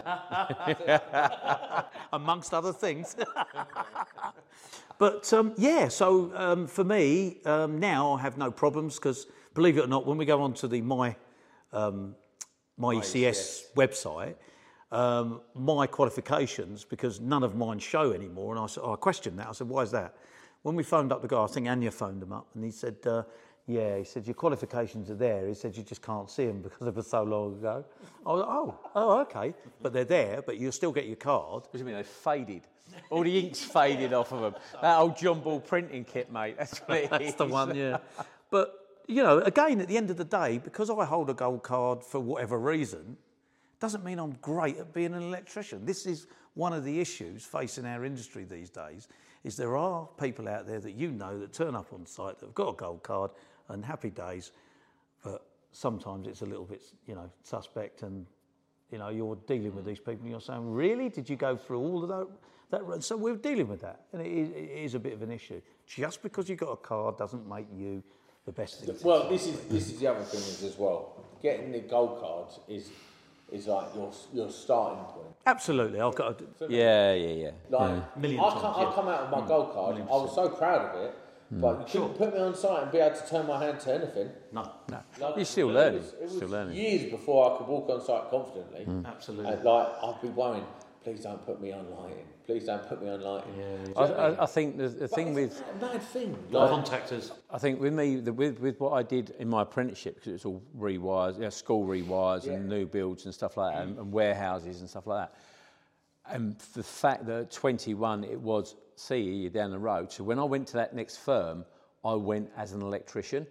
amongst 2.12 2.54
other 2.54 2.72
things. 2.72 3.16
but 4.98 5.32
um, 5.32 5.52
yeah, 5.56 5.88
so 5.88 6.32
um, 6.34 6.66
for 6.66 6.84
me 6.84 7.38
um, 7.44 7.78
now 7.78 8.14
I 8.14 8.20
have 8.22 8.38
no 8.38 8.50
problems 8.50 8.96
because 8.96 9.26
believe 9.54 9.76
it 9.76 9.84
or 9.84 9.88
not, 9.88 10.06
when 10.06 10.16
we 10.16 10.24
go 10.24 10.42
onto 10.42 10.66
the 10.66 10.80
my 10.80 11.16
um, 11.72 12.14
my 12.76 12.94
ECS 12.94 13.64
website, 13.76 14.34
um, 14.90 15.42
my 15.54 15.86
qualifications 15.86 16.84
because 16.84 17.20
none 17.20 17.42
of 17.42 17.54
mine 17.54 17.78
show 17.78 18.12
anymore, 18.12 18.54
and 18.54 18.64
I, 18.64 18.66
said, 18.66 18.82
oh, 18.82 18.94
I 18.94 18.96
questioned 18.96 19.38
that. 19.38 19.48
I 19.48 19.52
said, 19.52 19.68
why 19.68 19.82
is 19.82 19.90
that? 19.90 20.16
When 20.62 20.74
we 20.74 20.82
phoned 20.82 21.12
up 21.12 21.22
the 21.22 21.28
guy, 21.28 21.42
I 21.42 21.46
think 21.46 21.68
Anya 21.68 21.90
phoned 21.90 22.22
him 22.22 22.32
up, 22.32 22.46
and 22.54 22.64
he 22.64 22.70
said. 22.70 22.96
Uh, 23.06 23.22
yeah, 23.70 23.98
he 23.98 24.04
said, 24.04 24.26
your 24.26 24.34
qualifications 24.34 25.10
are 25.10 25.14
there. 25.14 25.46
He 25.46 25.54
said, 25.54 25.76
you 25.76 25.84
just 25.84 26.02
can't 26.02 26.28
see 26.28 26.46
them 26.46 26.60
because 26.60 26.88
it 26.88 26.94
was 26.94 27.06
so 27.06 27.22
long 27.22 27.54
ago. 27.54 27.84
I 28.26 28.32
was 28.32 28.40
like, 28.40 28.48
oh, 28.48 28.78
oh, 28.96 29.20
okay. 29.20 29.54
But 29.80 29.92
they're 29.92 30.04
there, 30.04 30.42
but 30.42 30.56
you'll 30.56 30.72
still 30.72 30.90
get 30.90 31.06
your 31.06 31.14
card. 31.14 31.62
What 31.62 31.72
do 31.72 31.78
you 31.78 31.84
mean 31.84 31.94
they 31.94 32.02
faded? 32.02 32.62
All 33.10 33.22
the 33.22 33.38
ink's 33.38 33.62
faded 33.62 34.12
off 34.12 34.32
of 34.32 34.40
them. 34.40 34.54
That 34.82 34.98
old 34.98 35.16
John 35.16 35.40
Bull 35.40 35.60
printing 35.60 36.04
kit, 36.04 36.32
mate. 36.32 36.56
That's 36.58 36.78
what 36.78 36.98
it 36.98 37.10
That's 37.10 37.24
is. 37.26 37.34
the 37.36 37.46
one, 37.46 37.76
yeah. 37.76 37.98
But, 38.50 38.74
you 39.06 39.22
know, 39.22 39.38
again, 39.38 39.80
at 39.80 39.86
the 39.86 39.96
end 39.96 40.10
of 40.10 40.16
the 40.16 40.24
day, 40.24 40.58
because 40.58 40.90
I 40.90 41.04
hold 41.04 41.30
a 41.30 41.34
gold 41.34 41.62
card 41.62 42.02
for 42.02 42.18
whatever 42.18 42.58
reason, 42.58 43.16
doesn't 43.78 44.04
mean 44.04 44.18
I'm 44.18 44.36
great 44.42 44.78
at 44.78 44.92
being 44.92 45.14
an 45.14 45.22
electrician. 45.22 45.86
This 45.86 46.06
is 46.06 46.26
one 46.54 46.72
of 46.72 46.84
the 46.84 47.00
issues 47.00 47.44
facing 47.44 47.86
our 47.86 48.04
industry 48.04 48.44
these 48.44 48.68
days, 48.68 49.06
is 49.44 49.56
there 49.56 49.76
are 49.76 50.08
people 50.18 50.48
out 50.48 50.66
there 50.66 50.80
that 50.80 50.92
you 50.92 51.10
know 51.10 51.38
that 51.38 51.52
turn 51.52 51.74
up 51.74 51.92
on 51.92 52.06
site 52.06 52.38
that 52.38 52.46
have 52.46 52.54
got 52.54 52.70
a 52.70 52.76
gold 52.76 53.02
card 53.02 53.30
and 53.68 53.84
happy 53.84 54.10
days, 54.10 54.52
but 55.24 55.46
sometimes 55.72 56.26
it's 56.26 56.42
a 56.42 56.46
little 56.46 56.64
bit, 56.64 56.82
you 57.06 57.14
know, 57.14 57.30
suspect 57.42 58.02
and, 58.02 58.26
you 58.90 58.98
know, 58.98 59.08
you're 59.08 59.38
dealing 59.46 59.74
with 59.74 59.84
mm. 59.84 59.88
these 59.88 59.98
people 59.98 60.20
and 60.22 60.30
you're 60.30 60.40
saying, 60.40 60.70
really? 60.70 61.08
Did 61.08 61.28
you 61.28 61.36
go 61.36 61.56
through 61.56 61.78
all 61.78 62.02
of 62.02 62.08
that? 62.08 62.26
that 62.70 62.84
run?" 62.84 63.00
so 63.00 63.16
we're 63.16 63.36
dealing 63.36 63.68
with 63.68 63.80
that. 63.80 64.02
And 64.12 64.20
it 64.20 64.30
is, 64.30 64.50
it 64.50 64.84
is 64.84 64.94
a 64.94 64.98
bit 64.98 65.12
of 65.12 65.22
an 65.22 65.30
issue. 65.30 65.60
Just 65.86 66.22
because 66.22 66.48
you've 66.48 66.58
got 66.58 66.72
a 66.72 66.76
card 66.76 67.16
doesn't 67.16 67.48
make 67.48 67.66
you 67.74 68.02
the 68.44 68.52
best 68.52 68.80
thing. 68.84 68.96
well, 69.02 69.28
this 69.28 69.46
is 69.46 69.60
this 69.68 69.90
is 69.90 70.00
the 70.00 70.06
other 70.06 70.24
thing 70.24 70.40
is 70.40 70.62
as 70.62 70.78
well. 70.78 71.24
Getting 71.42 71.72
the 71.72 71.80
gold 71.80 72.20
card 72.20 72.48
is 72.68 72.90
is 73.52 73.66
like 73.66 73.94
your 73.94 74.12
your 74.32 74.50
starting 74.50 75.04
point. 75.04 75.26
Absolutely. 75.46 76.00
I've 76.00 76.14
got 76.14 76.40
a, 76.40 76.44
Yeah, 76.68 77.14
yeah, 77.14 77.28
yeah. 77.44 77.50
Like 77.70 78.16
Million 78.18 78.40
I, 78.40 78.50
times, 78.50 78.60
come, 78.60 78.74
yeah. 78.82 78.88
I 78.88 78.94
come 78.94 79.08
out 79.08 79.22
with 79.22 79.40
my 79.40 79.48
gold 79.48 79.72
card. 79.72 79.96
I 79.96 80.00
was 80.04 80.34
so 80.34 80.48
proud 80.50 80.82
of 80.94 81.02
it, 81.04 81.14
hmm. 81.48 81.60
but 81.60 81.78
you 81.94 82.00
couldn't 82.00 82.16
put 82.18 82.34
me 82.34 82.40
on 82.40 82.54
site 82.54 82.82
and 82.84 82.92
be 82.92 82.98
able 82.98 83.16
to 83.16 83.26
turn 83.28 83.46
my 83.46 83.62
hand 83.64 83.80
to 83.80 83.94
anything. 83.94 84.28
no, 84.52 84.70
No. 84.90 84.98
Like, 85.20 85.36
You're 85.36 85.44
still 85.46 85.70
it 85.70 85.72
learning. 85.74 86.00
was- 86.00 86.12
it 86.12 86.22
was 86.22 86.36
Still 86.36 86.48
learning. 86.48 86.74
Years 86.76 87.10
before 87.10 87.54
I 87.54 87.58
could 87.58 87.66
walk 87.68 87.88
on 87.90 88.00
site 88.04 88.30
confidently. 88.30 88.84
Hmm. 88.84 89.06
absolutely. 89.06 89.52
And 89.52 89.64
like 89.64 89.88
I'd 90.02 90.18
be 90.22 90.28
worrying, 90.28 90.66
please 91.02 91.20
don't 91.20 91.44
put 91.44 91.60
me 91.60 91.72
on 91.72 91.90
lighting. 91.90 92.26
Please 92.46 92.64
don't 92.64 92.86
put 92.88 93.02
me 93.02 93.08
on 93.08 93.20
lighting. 93.20 93.94
I, 93.96 94.02
I, 94.02 94.42
I 94.42 94.46
think 94.46 94.76
the, 94.76 94.88
the 94.88 95.00
But 95.00 95.10
thing 95.10 95.28
it's 95.38 95.58
with 95.58 95.64
a 95.76 95.80
mad 95.80 96.02
thing. 96.02 96.36
Like, 96.50 96.70
Contactors. 96.70 97.32
I 97.50 97.58
think 97.58 97.80
with 97.80 97.92
me, 97.92 98.16
the, 98.16 98.32
with, 98.32 98.60
with 98.60 98.80
what 98.80 98.92
I 98.92 99.02
did 99.02 99.30
in 99.38 99.48
my 99.48 99.62
apprenticeship, 99.62 100.16
because 100.16 100.32
it's 100.32 100.44
all 100.44 100.62
rewires, 100.76 101.36
you 101.36 101.42
know, 101.42 101.50
school 101.50 101.86
rewires 101.86 102.46
and 102.46 102.68
new 102.68 102.86
builds 102.86 103.24
and 103.24 103.34
stuff 103.34 103.56
like 103.56 103.74
that, 103.74 103.82
and, 103.82 103.96
mm. 103.96 104.00
and 104.00 104.12
warehouses 104.12 104.80
and 104.80 104.90
stuff 104.90 105.06
like 105.06 105.28
that. 105.28 106.34
And 106.34 106.58
the 106.74 106.82
fact 106.82 107.26
that 107.26 107.40
at 107.40 107.50
21 107.50 108.24
it 108.24 108.40
was 108.40 108.76
CE 108.96 109.48
down 109.52 109.70
the 109.70 109.78
road. 109.78 110.12
So 110.12 110.22
when 110.24 110.38
I 110.38 110.44
went 110.44 110.66
to 110.68 110.74
that 110.74 110.94
next 110.94 111.16
firm, 111.16 111.64
I 112.04 112.14
went 112.14 112.50
as 112.56 112.72
an 112.72 112.82
electrician. 112.82 113.46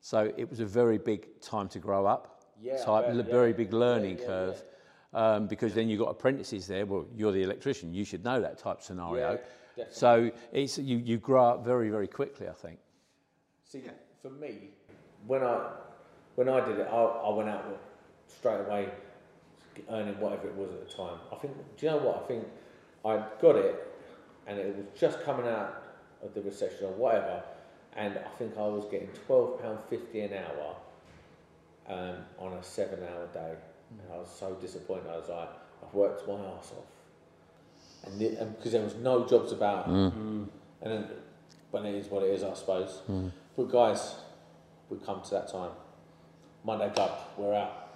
So 0.00 0.32
it 0.36 0.48
was 0.48 0.60
a 0.60 0.66
very 0.66 0.98
big 0.98 1.40
time 1.40 1.68
to 1.68 1.78
grow 1.78 2.06
up. 2.06 2.42
Yeah, 2.60 2.74
I 2.74 2.84
type, 2.84 3.06
bet, 3.06 3.14
a 3.14 3.16
yeah. 3.18 3.22
very 3.22 3.52
big 3.52 3.72
learning 3.72 4.16
Yeah, 4.16 4.22
yeah, 4.22 4.26
curve. 4.26 4.62
Um, 5.14 5.46
because 5.46 5.72
then 5.72 5.88
you've 5.88 6.00
got 6.00 6.10
apprentices 6.10 6.66
there. 6.66 6.84
Well, 6.84 7.06
you're 7.16 7.32
the 7.32 7.42
electrician. 7.42 7.94
You 7.94 8.04
should 8.04 8.22
know 8.24 8.40
that 8.40 8.58
type 8.58 8.82
scenario. 8.82 9.38
Yeah, 9.76 9.84
so 9.90 10.30
it's, 10.52 10.76
you, 10.76 10.98
you 10.98 11.16
grow 11.16 11.46
up 11.46 11.64
very, 11.64 11.88
very 11.88 12.08
quickly, 12.08 12.48
I 12.48 12.52
think. 12.52 12.78
See, 13.64 13.82
for 14.20 14.30
me, 14.30 14.70
when 15.26 15.42
I 15.42 15.70
when 16.34 16.48
I 16.48 16.64
did 16.64 16.78
it, 16.78 16.88
I, 16.90 16.96
I 16.96 17.34
went 17.34 17.48
out 17.48 17.64
straight 18.26 18.60
away 18.60 18.90
earning 19.90 20.18
whatever 20.20 20.48
it 20.48 20.54
was 20.54 20.70
at 20.70 20.88
the 20.88 20.94
time. 20.94 21.18
I 21.32 21.36
think, 21.36 21.54
do 21.76 21.86
you 21.86 21.92
know 21.92 21.98
what? 21.98 22.22
I 22.24 22.26
think 22.26 22.44
I 23.04 23.24
got 23.40 23.56
it, 23.56 23.86
and 24.46 24.58
it 24.58 24.76
was 24.76 24.86
just 24.98 25.22
coming 25.22 25.46
out 25.46 25.84
of 26.22 26.34
the 26.34 26.42
recession 26.42 26.86
or 26.86 26.92
whatever, 26.92 27.42
and 27.96 28.18
I 28.18 28.38
think 28.38 28.56
I 28.56 28.66
was 28.66 28.84
getting 28.90 29.08
twelve 29.26 29.62
pound 29.62 29.78
fifty 29.88 30.20
an 30.20 30.32
hour 30.34 30.76
um, 31.88 32.16
on 32.38 32.52
a 32.54 32.62
seven 32.62 33.00
hour 33.02 33.26
day, 33.32 33.54
and 33.90 34.00
I 34.12 34.16
was 34.18 34.28
so 34.38 34.54
disappointed. 34.54 35.06
I 35.10 35.16
was 35.16 35.28
like, 35.28 35.48
I've 35.86 35.94
worked 35.94 36.26
my 36.28 36.34
ass 36.34 36.72
off, 36.76 36.86
and 38.04 38.18
the- 38.20 38.36
and 38.40 38.56
because 38.56 38.72
there 38.72 38.82
was 38.82 38.94
no 38.96 39.26
jobs 39.26 39.52
about, 39.52 39.88
mm. 39.88 40.12
Mm. 40.12 40.48
and 40.82 40.92
then, 40.92 41.06
but 41.72 41.84
it 41.84 41.94
is 41.94 42.08
what 42.08 42.22
it 42.22 42.30
is, 42.30 42.42
I 42.42 42.54
suppose. 42.54 43.02
Mm. 43.10 43.30
But 43.56 43.70
guys, 43.70 44.16
we 44.90 44.98
come 44.98 45.20
to 45.22 45.30
that 45.30 45.48
time. 45.50 45.70
Monday 46.64 46.90
club, 46.90 47.12
we're 47.36 47.54
out. 47.54 47.87